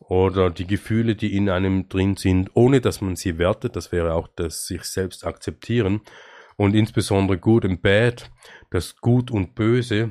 [0.00, 4.12] oder die Gefühle, die in einem drin sind, ohne dass man sie wertet, das wäre
[4.12, 6.02] auch das sich selbst akzeptieren
[6.56, 8.30] und insbesondere Good and Bad,
[8.70, 10.10] das Gut und Böse,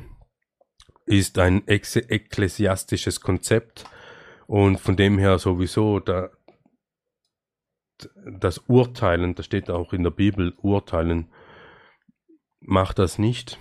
[1.06, 3.86] ist ein ekklesiastisches Konzept
[4.48, 6.32] und von dem her sowieso da,
[8.40, 11.32] das Urteilen, das steht auch in der Bibel, Urteilen,
[12.62, 13.60] macht das nicht.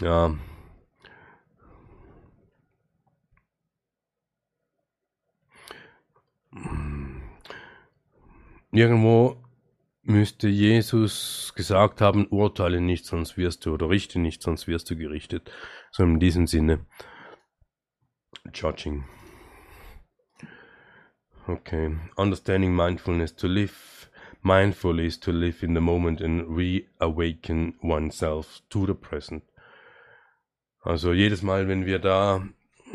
[0.00, 0.34] Ja.
[8.72, 9.36] Irgendwo
[10.02, 14.96] müsste Jesus gesagt haben, urteile nicht, sonst wirst du, oder richte nicht, sonst wirst du
[14.96, 15.50] gerichtet.
[15.92, 16.84] So in diesem Sinne.
[18.52, 19.04] Judging.
[21.46, 21.96] Okay.
[22.16, 24.10] Understanding mindfulness to live.
[24.42, 29.42] Mindful is to live in the moment and reawaken oneself to the present.
[30.84, 32.46] Also jedes Mal, wenn wir da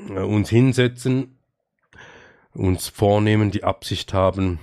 [0.10, 1.40] äh, uns hinsetzen,
[2.53, 4.60] uns vornehmen, die Absicht haben,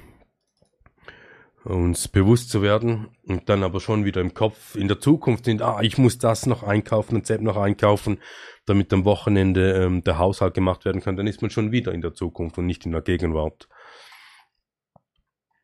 [1.64, 5.60] uns bewusst zu werden und dann aber schon wieder im Kopf in der Zukunft sind,
[5.60, 8.20] ah, ich muss das noch einkaufen und selbst noch einkaufen,
[8.64, 12.02] damit am Wochenende ähm, der Haushalt gemacht werden kann, dann ist man schon wieder in
[12.02, 13.68] der Zukunft und nicht in der Gegenwart.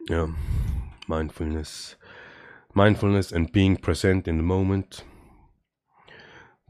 [0.08, 0.28] Ja,
[1.06, 1.96] Mindfulness.
[2.74, 5.04] Mindfulness and being present in the moment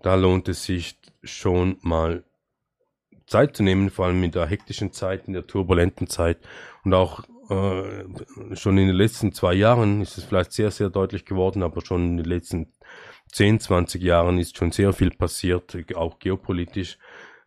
[0.03, 2.25] da lohnt es sich schon mal
[3.27, 6.39] Zeit zu nehmen, vor allem in der hektischen Zeit, in der turbulenten Zeit
[6.85, 11.25] und auch äh, schon in den letzten zwei Jahren ist es vielleicht sehr, sehr deutlich
[11.25, 12.73] geworden, aber schon in den letzten
[13.33, 16.99] 10, 20 Jahren ist schon sehr viel passiert, auch geopolitisch.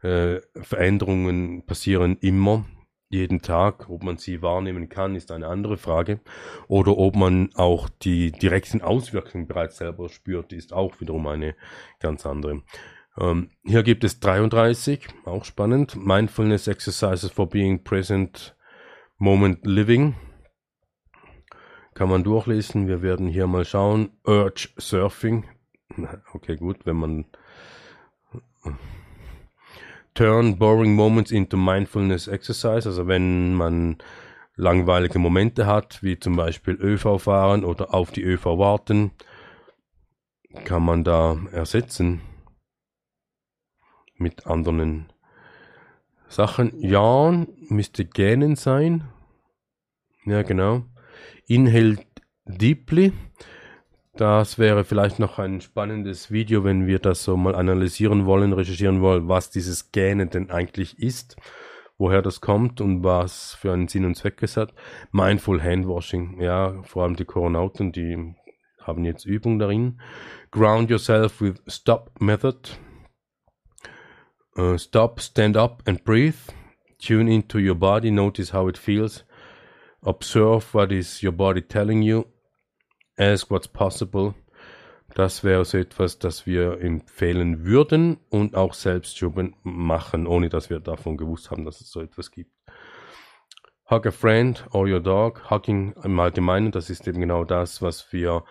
[0.02, 2.66] Äh, Veränderungen passieren immer
[3.10, 3.90] jeden Tag.
[3.90, 6.20] Ob man sie wahrnehmen kann, ist eine andere Frage.
[6.68, 11.56] Oder ob man auch die direkten Auswirkungen bereits selber spürt, ist auch wiederum eine
[12.00, 12.64] ganz andere.
[13.18, 15.96] Ähm, hier gibt es 33, auch spannend.
[15.96, 18.56] Mindfulness Exercises for Being Present
[19.18, 20.16] Moment Living.
[21.94, 22.88] Kann man durchlesen.
[22.88, 24.10] Wir werden hier mal schauen.
[24.26, 25.46] Urge Surfing.
[26.34, 27.26] Okay, gut, wenn man
[30.16, 32.88] turn boring moments into mindfulness exercise.
[32.88, 33.98] Also wenn man
[34.56, 39.12] langweilige Momente hat, wie zum Beispiel ÖV fahren oder auf die ÖV warten,
[40.64, 42.22] kann man da ersetzen
[44.18, 45.12] mit anderen
[46.28, 46.72] Sachen.
[46.80, 49.04] Ja, müsste gähnen sein.
[50.26, 50.84] Ja, genau.
[51.48, 51.98] Inhale
[52.46, 53.14] deeply.
[54.18, 59.02] Das wäre vielleicht noch ein spannendes Video, wenn wir das so mal analysieren wollen, recherchieren
[59.02, 61.36] wollen, was dieses Gähnen denn eigentlich ist,
[61.98, 64.74] woher das kommt und was für einen Sinn und Zweck es hat.
[65.12, 68.36] Mindful Handwashing, ja, vor allem die Koronauten, die
[68.82, 70.00] haben jetzt Übung darin.
[70.50, 72.70] Ground yourself with Stop Method.
[74.58, 76.40] Uh, stop, stand up and breathe.
[77.00, 79.26] Tune into your body, notice how it feels.
[80.04, 82.26] Observe what is your body telling you
[83.18, 84.34] Ask what's possible.
[85.14, 90.70] Das wäre so etwas, das wir empfehlen würden und auch selbst schon machen, ohne dass
[90.70, 92.52] wir davon gewusst haben, dass es so etwas gibt.
[93.90, 95.50] Hug a friend or your dog.
[95.50, 98.44] Hugging im Allgemeinen, das ist eben genau das, was wir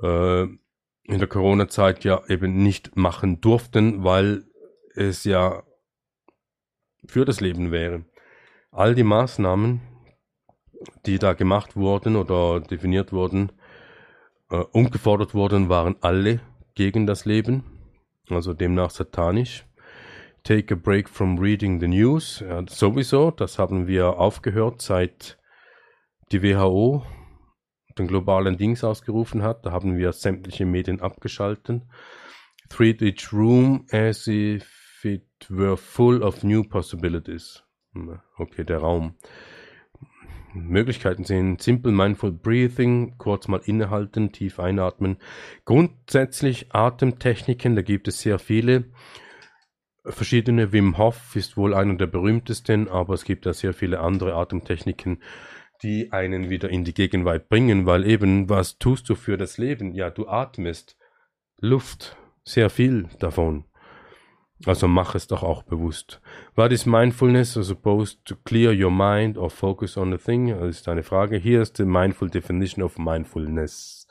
[0.00, 4.44] äh, in der Corona-Zeit ja eben nicht machen durften, weil
[4.94, 5.64] es ja
[7.06, 8.04] für das Leben wäre.
[8.70, 9.80] All die Maßnahmen,
[11.06, 13.50] die da gemacht wurden oder definiert wurden,
[14.52, 16.40] äh, umgefordert worden waren alle
[16.74, 17.64] gegen das Leben,
[18.28, 19.66] also demnach satanisch.
[20.44, 22.40] Take a break from reading the news.
[22.40, 25.38] Ja, sowieso, das haben wir aufgehört, seit
[26.32, 27.04] die WHO
[27.98, 29.64] den globalen Dings ausgerufen hat.
[29.64, 31.82] Da haben wir sämtliche Medien abgeschaltet.
[32.68, 37.62] Treat each room as if it were full of new possibilities.
[38.36, 39.16] Okay, der Raum.
[40.54, 45.16] Möglichkeiten sind Simple Mindful Breathing, kurz mal innehalten, tief einatmen.
[45.64, 48.84] Grundsätzlich Atemtechniken, da gibt es sehr viele.
[50.04, 54.34] Verschiedene Wim Hof ist wohl einer der berühmtesten, aber es gibt da sehr viele andere
[54.34, 55.22] Atemtechniken,
[55.82, 59.94] die einen wieder in die Gegenwart bringen, weil eben, was tust du für das Leben?
[59.94, 60.96] Ja, du atmest
[61.58, 63.64] Luft, sehr viel davon.
[64.64, 66.20] Also mach es doch auch bewusst.
[66.54, 70.48] What is mindfulness as opposed to clear your mind or focus on a thing?
[70.48, 71.36] Das ist eine Frage.
[71.36, 74.06] Hier ist die mindful definition of mindfulness.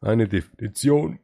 [0.00, 1.18] Eine Definition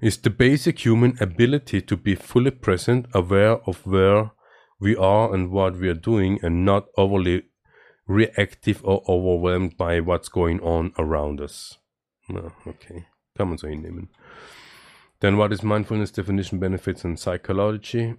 [0.00, 4.30] is the basic human ability to be fully present, aware of where
[4.78, 7.50] we are and what we are doing and not overly
[8.06, 11.78] reactive or overwhelmed by what's going on around us.
[12.66, 13.06] Okay,
[13.36, 14.08] kann man so hinnehmen.
[15.20, 18.16] Then what is mindfulness definition, benefits and psychology?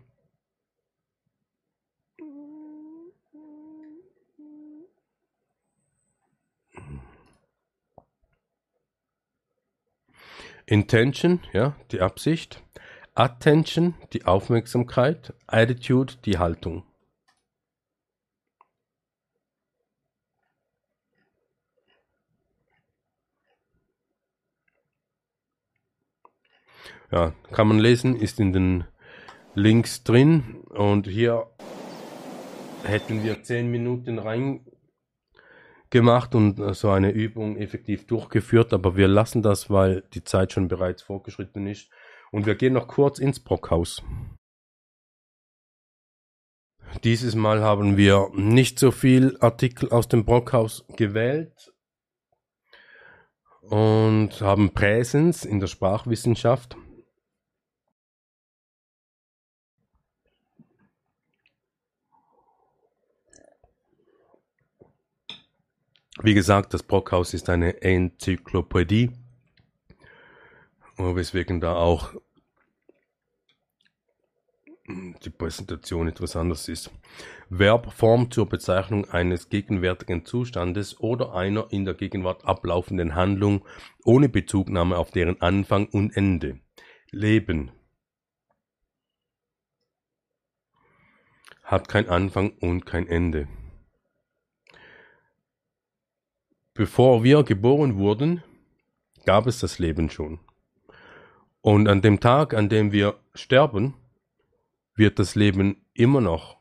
[10.68, 12.61] Intention, ja, die Absicht.
[13.15, 15.34] Attention, die Aufmerksamkeit.
[15.48, 16.84] Attitude, die Haltung.
[27.11, 28.85] Ja, kann man lesen, ist in den
[29.53, 30.63] Links drin.
[30.69, 31.47] Und hier
[32.83, 34.65] hätten wir zehn Minuten rein
[35.89, 40.69] gemacht und so eine Übung effektiv durchgeführt, aber wir lassen das, weil die Zeit schon
[40.69, 41.89] bereits fortgeschritten ist.
[42.31, 44.01] Und wir gehen noch kurz ins Brockhaus.
[47.03, 51.73] Dieses Mal haben wir nicht so viel Artikel aus dem Brockhaus gewählt
[53.61, 56.77] und haben Präsens in der Sprachwissenschaft.
[66.23, 69.10] Wie gesagt, das Brockhaus ist eine Enzyklopädie,
[70.98, 72.14] weswegen da auch
[74.88, 76.91] die Präsentation etwas anders ist.
[77.49, 83.65] Verbform zur Bezeichnung eines gegenwärtigen Zustandes oder einer in der Gegenwart ablaufenden Handlung
[84.03, 86.60] ohne Bezugnahme auf deren Anfang und Ende.
[87.10, 87.72] Leben
[91.64, 93.48] hat kein Anfang und kein Ende.
[96.82, 98.41] Bevor wir geboren wurden,
[99.28, 100.40] gab es das Leben schon.
[101.62, 103.94] Und an dem Tag, an dem wir sterben,
[104.95, 106.58] wird das Leben immer noch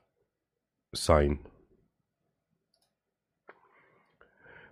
[0.93, 1.39] sein.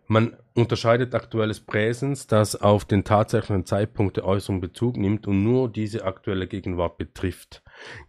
[0.06, 5.72] Man unterscheidet aktuelles Präsens, das auf den tatsächlichen Zeitpunkt der Äußerung Bezug nimmt und nur
[5.72, 7.62] diese aktuelle Gegenwart betrifft.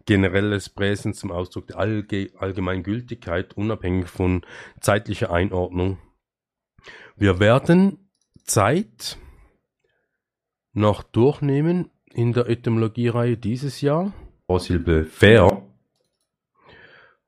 [0.04, 4.42] Generelles Präsens zum Ausdruck der Allge Allgemeingültigkeit, unabhängig von
[4.82, 5.96] zeitlicher Einordnung.
[7.16, 8.10] Wir werden
[8.44, 9.18] Zeit
[10.72, 14.12] noch durchnehmen in der Etymologiereihe dieses Jahr.
[14.46, 15.62] Vorsilbe fair.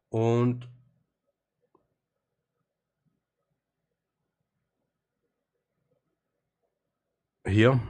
[0.09, 0.69] Und
[7.47, 7.81] hier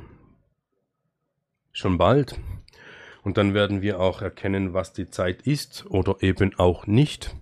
[1.72, 2.38] schon bald.
[3.22, 7.34] Und dann werden wir auch erkennen, was die Zeit ist oder eben auch nicht.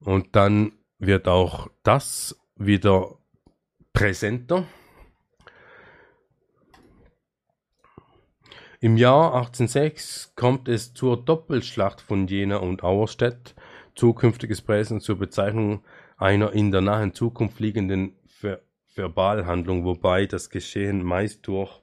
[0.00, 3.18] Und dann wird auch das wieder
[3.92, 4.66] präsenter.
[8.80, 13.54] Im Jahr 1806 kommt es zur Doppelschlacht von Jena und Auerstedt,
[13.94, 15.82] zukünftiges Präsens zur Bezeichnung
[16.18, 18.60] einer in der nahen Zukunft liegenden Ver
[18.94, 21.82] Verbalhandlung, wobei das Geschehen meist durch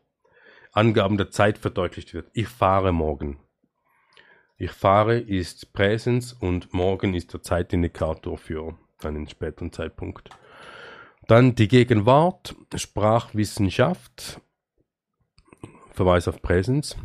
[0.71, 2.29] Angaben der Zeit verdeutlicht wird.
[2.31, 3.37] Ich fahre morgen.
[4.55, 10.29] Ich fahre ist Präsens und morgen ist der Zeitindikator für einen späteren Zeitpunkt.
[11.31, 14.41] Dann die Gegenwart, Sprachwissenschaft,
[15.93, 16.97] Verweis auf Präsens.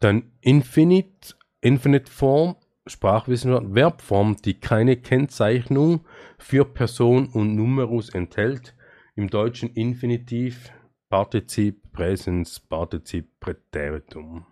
[0.00, 2.56] Dann Infinite, Infinite Form,
[2.86, 6.04] Sprachwissenschaft, Verbform, die keine Kennzeichnung
[6.36, 8.74] für Person und Numerus enthält.
[9.16, 10.70] Im Deutschen Infinitiv,
[11.08, 14.44] Partizip, Präsens, Partizip, Präteritum.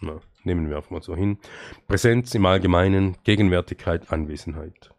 [0.00, 1.38] Na, nehmen wir einfach mal so hin.
[1.86, 4.91] Präsenz im Allgemeinen, Gegenwärtigkeit, Anwesenheit.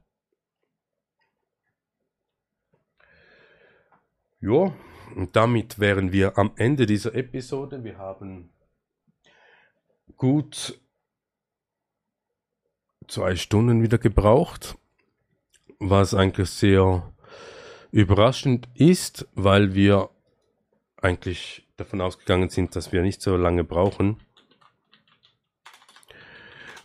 [4.43, 4.73] Ja,
[5.15, 7.81] und damit wären wir am Ende dieser Episode.
[7.85, 8.49] Wir haben
[10.17, 10.81] gut
[13.07, 14.77] zwei Stunden wieder gebraucht,
[15.79, 17.13] was eigentlich sehr
[17.91, 20.09] überraschend ist, weil wir
[20.97, 24.19] eigentlich davon ausgegangen sind, dass wir nicht so lange brauchen,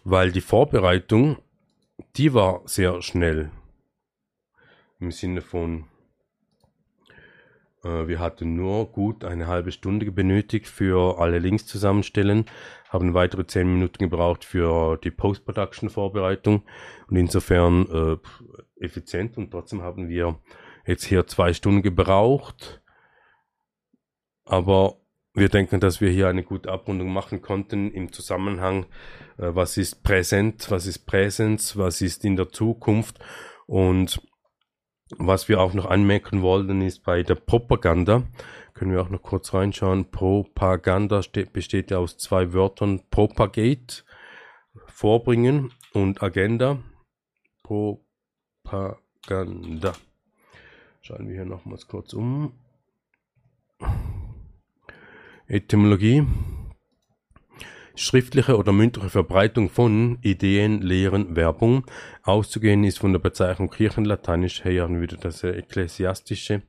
[0.04, 1.38] weil die Vorbereitung,
[2.14, 3.50] die war sehr schnell
[5.00, 5.88] im Sinne von
[7.82, 12.46] wir hatten nur gut eine halbe Stunde benötigt für alle Links zusammenstellen,
[12.88, 16.62] haben weitere zehn Minuten gebraucht für die Post-Production-Vorbereitung
[17.08, 20.40] und insofern äh, effizient und trotzdem haben wir
[20.86, 22.82] jetzt hier zwei Stunden gebraucht.
[24.44, 24.96] Aber
[25.34, 28.86] wir denken, dass wir hier eine gute Abrundung machen konnten im Zusammenhang,
[29.36, 33.18] äh, was ist präsent, was ist Präsenz, was ist in der Zukunft
[33.66, 34.20] und
[35.16, 38.24] was wir auch noch anmerken wollten, ist bei der Propaganda,
[38.74, 44.04] können wir auch noch kurz reinschauen, Propaganda steht, besteht ja aus zwei Wörtern, propagate,
[44.86, 46.78] vorbringen und Agenda.
[47.62, 48.02] Propaganda.
[51.02, 52.52] Schauen wir hier nochmals kurz um.
[55.46, 56.26] Etymologie.
[57.98, 61.84] Schriftliche oder mündliche Verbreitung von Ideen, Lehren, Werbung.
[62.22, 66.62] Auszugehen ist von der Bezeichnung Kirchenlateinisch her wieder das ekklesiastische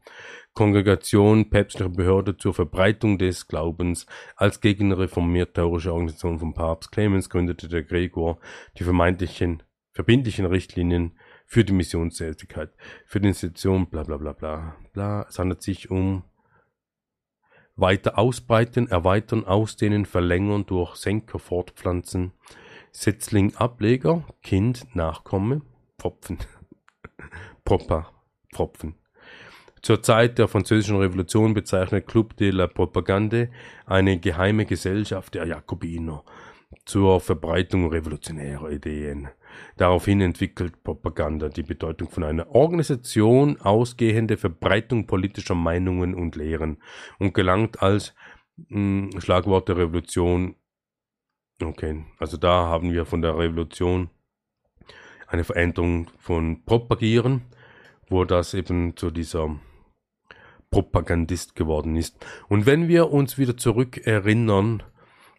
[0.53, 4.07] Kongregation, päpstliche Behörde zur Verbreitung des Glaubens.
[4.35, 8.39] Als gegenreformatorische Organisation von Papst Clemens gründete der Gregor
[8.79, 9.61] die vermeintlichen
[9.91, 12.71] verbindlichen Richtlinien für die Missionstätigkeit,
[13.05, 15.25] für die Institution, bla bla bla bla bla.
[15.29, 16.23] Es handelt sich um
[17.79, 22.31] weiter ausbreiten, erweitern, ausdehnen, verlängern, durch Senker fortpflanzen,
[22.91, 25.61] Setzling, Ableger, Kind, Nachkomme,
[25.97, 26.37] Pfropfen,
[27.63, 28.11] Propa,
[28.53, 28.95] Pfropfen.
[29.81, 33.49] Zur Zeit der Französischen Revolution bezeichnet Club de la Propagande
[33.85, 36.23] eine geheime Gesellschaft der Jakobiner
[36.85, 39.29] zur Verbreitung revolutionärer Ideen.
[39.77, 46.77] Daraufhin entwickelt Propaganda die Bedeutung von einer Organisation ausgehende Verbreitung politischer Meinungen und Lehren
[47.17, 48.13] und gelangt als
[48.67, 50.55] mh, hm, Schlagwort der Revolution.
[51.61, 54.09] Okay, also da haben wir von der Revolution
[55.27, 57.41] eine Veränderung von Propagieren,
[58.09, 59.59] wo das eben zu dieser
[60.71, 62.23] Propagandist geworden ist.
[62.47, 64.83] Und wenn wir uns wieder zurück erinnern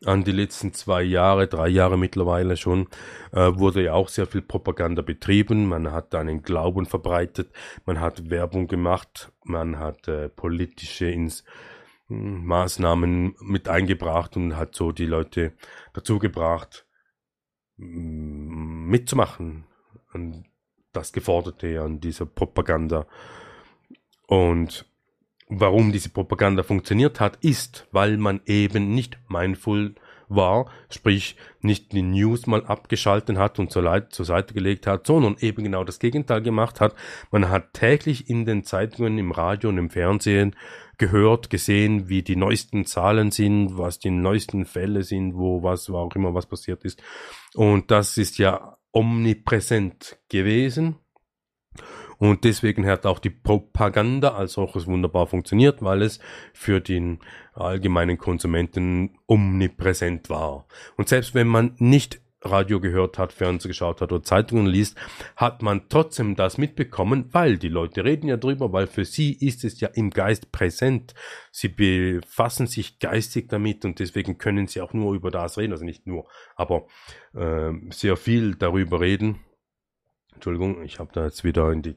[0.04, 2.88] an die letzten zwei Jahre, drei Jahre mittlerweile schon,
[3.32, 5.68] äh, wurde ja auch sehr viel Propaganda betrieben.
[5.68, 7.52] Man hat einen Glauben verbreitet,
[7.84, 11.44] man hat Werbung gemacht, man hat äh, politische ins,
[12.08, 15.52] hm, Maßnahmen mit eingebracht und hat so die Leute
[15.92, 16.86] dazu gebracht,
[17.76, 19.64] hm, mitzumachen.
[20.12, 20.44] Und
[20.92, 23.06] das geforderte an dieser Propaganda.
[24.26, 24.86] Und
[25.50, 29.94] warum diese Propaganda funktioniert hat, ist, weil man eben nicht mindful
[30.28, 35.06] war, sprich nicht die News mal abgeschalten hat und zur, Leit zur Seite gelegt hat,
[35.06, 36.94] sondern eben genau das Gegenteil gemacht hat.
[37.32, 40.54] Man hat täglich in den Zeitungen, im Radio und im Fernsehen
[40.98, 45.96] gehört, gesehen, wie die neuesten Zahlen sind, was die neuesten Fälle sind, wo was, wo
[45.96, 47.02] auch immer was passiert ist.
[47.54, 50.96] Und das ist ja omnipräsent gewesen.
[52.20, 56.20] Und deswegen hat auch die Propaganda als solches wunderbar funktioniert, weil es
[56.52, 57.18] für den
[57.54, 60.66] allgemeinen Konsumenten omnipräsent war.
[60.98, 64.98] Und selbst wenn man nicht Radio gehört hat, Fernsehen geschaut hat oder Zeitungen liest,
[65.34, 69.64] hat man trotzdem das mitbekommen, weil die Leute reden ja drüber, weil für sie ist
[69.64, 71.14] es ja im Geist präsent.
[71.50, 75.86] Sie befassen sich geistig damit und deswegen können sie auch nur über das reden, also
[75.86, 76.86] nicht nur, aber
[77.34, 79.40] äh, sehr viel darüber reden.
[80.34, 81.96] Entschuldigung, ich habe da jetzt wieder in die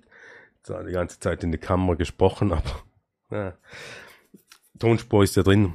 [0.68, 2.84] die ganze Zeit in die Kamera gesprochen, aber
[3.32, 3.54] ja,
[4.80, 5.74] Tonspur ist ja drin.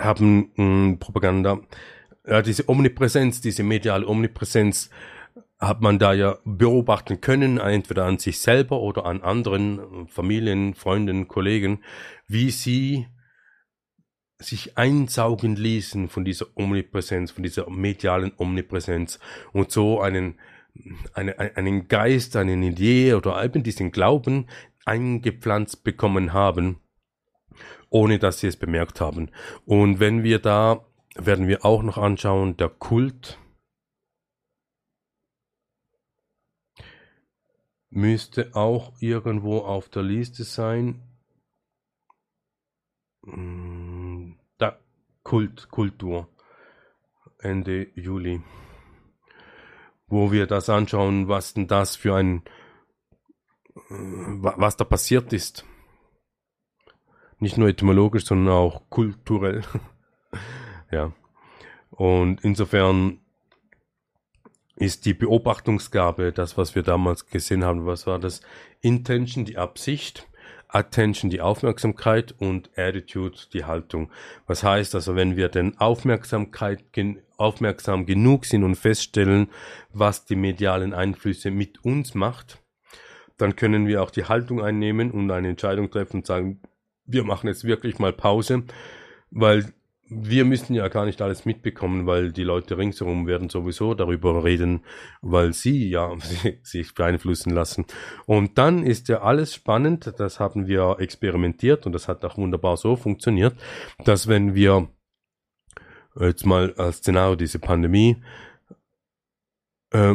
[0.00, 1.60] Haben mh, hm, Propaganda,
[2.26, 4.90] ja, diese Omnipräsenz, diese mediale Omnipräsenz
[5.58, 11.26] hat man da ja beobachten können, entweder an sich selber oder an anderen Familien, Freunden,
[11.26, 11.82] Kollegen,
[12.28, 13.08] wie sie
[14.38, 19.18] sich einsaugen ließen von dieser Omnipräsenz, von dieser medialen Omnipräsenz
[19.52, 20.38] und so einen
[21.14, 24.46] eine, einen Geist, eine Idee oder eben diesen Glauben
[24.84, 26.80] eingepflanzt bekommen haben,
[27.90, 29.30] ohne dass sie es bemerkt haben.
[29.66, 30.84] Und wenn wir da,
[31.14, 33.38] werden wir auch noch anschauen, der Kult
[37.90, 41.02] müsste auch irgendwo auf der Liste sein.
[43.24, 44.78] Hm, da,
[45.22, 46.28] Kult, Kultur.
[47.40, 48.42] Ende Juli
[50.08, 52.42] wo wir das anschauen, was denn das für ein,
[53.88, 55.64] was da passiert ist.
[57.38, 59.62] Nicht nur etymologisch, sondern auch kulturell.
[60.90, 61.12] ja.
[61.90, 63.20] Und insofern
[64.76, 68.40] ist die Beobachtungsgabe, das, was wir damals gesehen haben, was war das?
[68.80, 70.27] Intention, die Absicht,
[70.68, 74.10] Attention, die Aufmerksamkeit und Attitude, die Haltung.
[74.46, 76.84] Was heißt also, wenn wir denn Aufmerksamkeit,
[77.36, 79.48] aufmerksam genug sind und feststellen,
[79.92, 82.60] was die medialen Einflüsse mit uns macht,
[83.38, 86.60] dann können wir auch die Haltung einnehmen und eine Entscheidung treffen und sagen,
[87.06, 88.64] wir machen jetzt wirklich mal Pause,
[89.30, 89.72] weil
[90.10, 94.82] wir müssen ja gar nicht alles mitbekommen, weil die Leute ringsherum werden sowieso darüber reden,
[95.20, 96.12] weil sie ja
[96.62, 97.86] sich beeinflussen lassen.
[98.26, 102.76] Und dann ist ja alles spannend, das haben wir experimentiert und das hat auch wunderbar
[102.76, 103.56] so funktioniert,
[104.04, 104.88] dass wenn wir
[106.20, 108.16] jetzt mal als Szenario diese Pandemie
[109.90, 110.14] äh,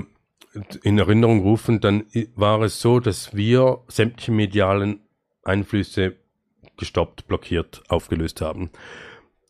[0.83, 2.05] in Erinnerung rufen, dann
[2.35, 4.99] war es so, dass wir sämtliche medialen
[5.43, 6.15] Einflüsse
[6.77, 8.69] gestoppt, blockiert, aufgelöst haben.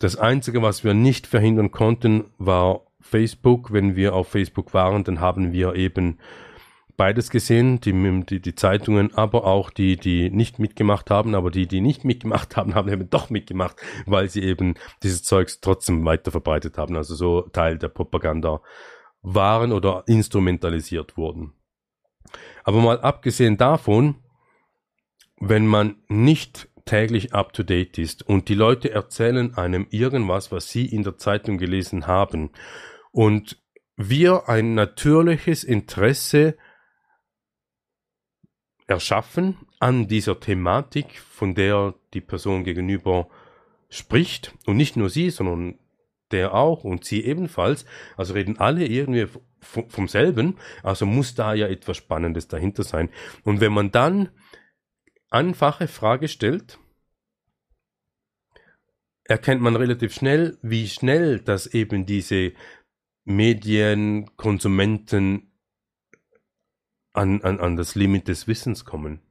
[0.03, 5.21] Das Einzige, was wir nicht verhindern konnten, war Facebook, wenn wir auf Facebook waren, dann
[5.21, 6.19] haben wir eben
[6.97, 7.93] beides gesehen, die,
[8.25, 12.57] die, die Zeitungen, aber auch die, die nicht mitgemacht haben, aber die, die nicht mitgemacht
[12.57, 14.73] haben, haben eben doch mitgemacht, weil sie eben
[15.03, 18.59] dieses Zeugs trotzdem weiter verbreitet haben, also so Teil der Propaganda
[19.21, 21.53] waren oder instrumentalisiert wurden.
[22.65, 24.15] Aber mal abgesehen davon,
[25.39, 30.69] wenn man nicht täglich up to date ist und die Leute erzählen einem irgendwas, was
[30.69, 32.51] sie in der Zeitung gelesen haben.
[33.11, 33.61] Und
[33.95, 36.57] wir ein natürliches Interesse
[38.87, 43.29] erschaffen an dieser Thematik, von der die Person gegenüber
[43.89, 44.53] spricht.
[44.65, 45.79] Und nicht nur sie, sondern
[46.31, 47.85] der auch und sie ebenfalls,
[48.17, 49.27] also reden alle irgendwie
[49.61, 53.09] vom selben, also muss da ja etwas Spannendes dahinter sein.
[53.43, 54.29] Und wenn man dann
[55.33, 56.77] einfache Frage stellt,
[59.25, 62.53] erkennt man relativ schnell, wie schnell das eben diese
[63.25, 65.51] Medienkonsumenten
[67.13, 69.23] an, an, an das Limit des Wissens kommen.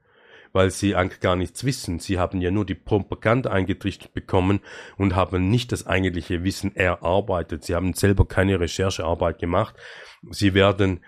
[0.55, 1.99] Weil sie eigentlich gar nichts wissen.
[1.99, 4.61] Sie haben ja nur die Propaganda eingetrichtert bekommen
[4.99, 7.65] und haben nicht das eigentliche Wissen erarbeitet.
[7.65, 9.75] Sie haben selber keine Recherchearbeit gemacht.
[10.31, 11.03] Sie werden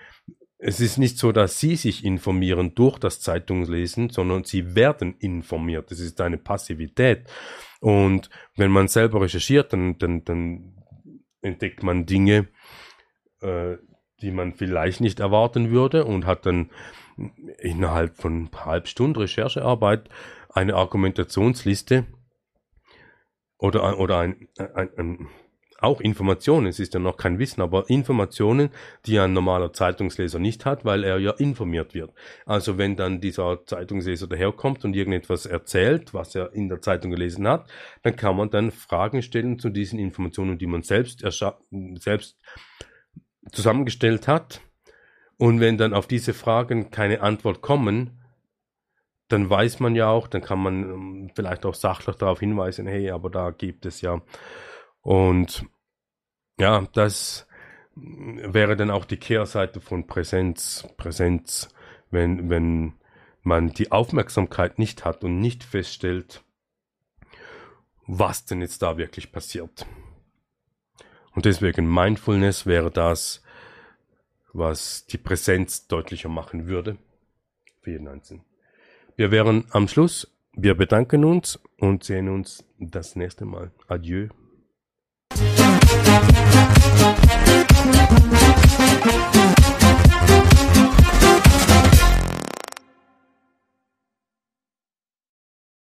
[0.67, 5.91] es ist nicht so, dass sie sich informieren durch das Zeitungslesen, sondern sie werden informiert.
[5.91, 7.27] Das ist eine Passivität.
[7.81, 10.75] Und wenn man selber recherchiert, dann, dann, dann
[11.43, 12.49] entdeckt man Dinge,
[13.43, 13.77] äh,
[14.23, 16.71] die man vielleicht nicht erwarten würde und hat dann
[17.59, 20.09] innerhalb von halben Stunde Recherchearbeit
[20.49, 22.07] eine Argumentationsliste
[23.59, 25.29] oder, oder ein, ein, ein
[25.85, 28.71] auch Informationen, es ist ja noch kein Wissen, aber Informationen,
[29.07, 32.13] die ein normaler Zeitungsleser nicht hat, weil er ja informiert wird.
[32.47, 37.47] Also wenn dann dieser Zeitungsleser daherkommt und irgendetwas erzählt, was er in der Zeitung gelesen
[37.47, 37.71] hat,
[38.03, 41.25] dann kann man dann Fragen stellen zu diesen Informationen, die man selbst,
[42.01, 42.37] selbst
[43.53, 44.61] zusammengestellt hat.
[45.37, 48.21] Und wenn dann auf diese Fragen keine Antwort kommen,
[49.29, 53.11] dann weiß man ja auch, dann kann man ähm, vielleicht auch sachlich darauf hinweisen, hey,
[53.11, 54.21] aber da gibt es ja.
[55.01, 55.67] Und
[56.59, 57.47] ja, das
[57.97, 60.87] wäre dann auch die Kehrseite von Präsenz.
[60.97, 61.69] Präsenz,
[62.11, 62.95] wenn, wenn
[63.43, 66.43] man die Aufmerksamkeit nicht hat und nicht feststellt,
[68.07, 69.87] was denn jetzt da wirklich passiert.
[71.35, 73.43] Und deswegen Mindfulness wäre das,
[74.53, 76.97] was die Präsenz deutlicher machen würde
[77.81, 78.45] für jeden Einzelnen.
[79.17, 80.31] Wir wären am Schluss.
[80.53, 83.73] Wir bedanken uns und sehen uns das nächste Mal.
[83.89, 84.29] Adieu.
[86.07, 86.35] Thank
[88.33, 88.34] you.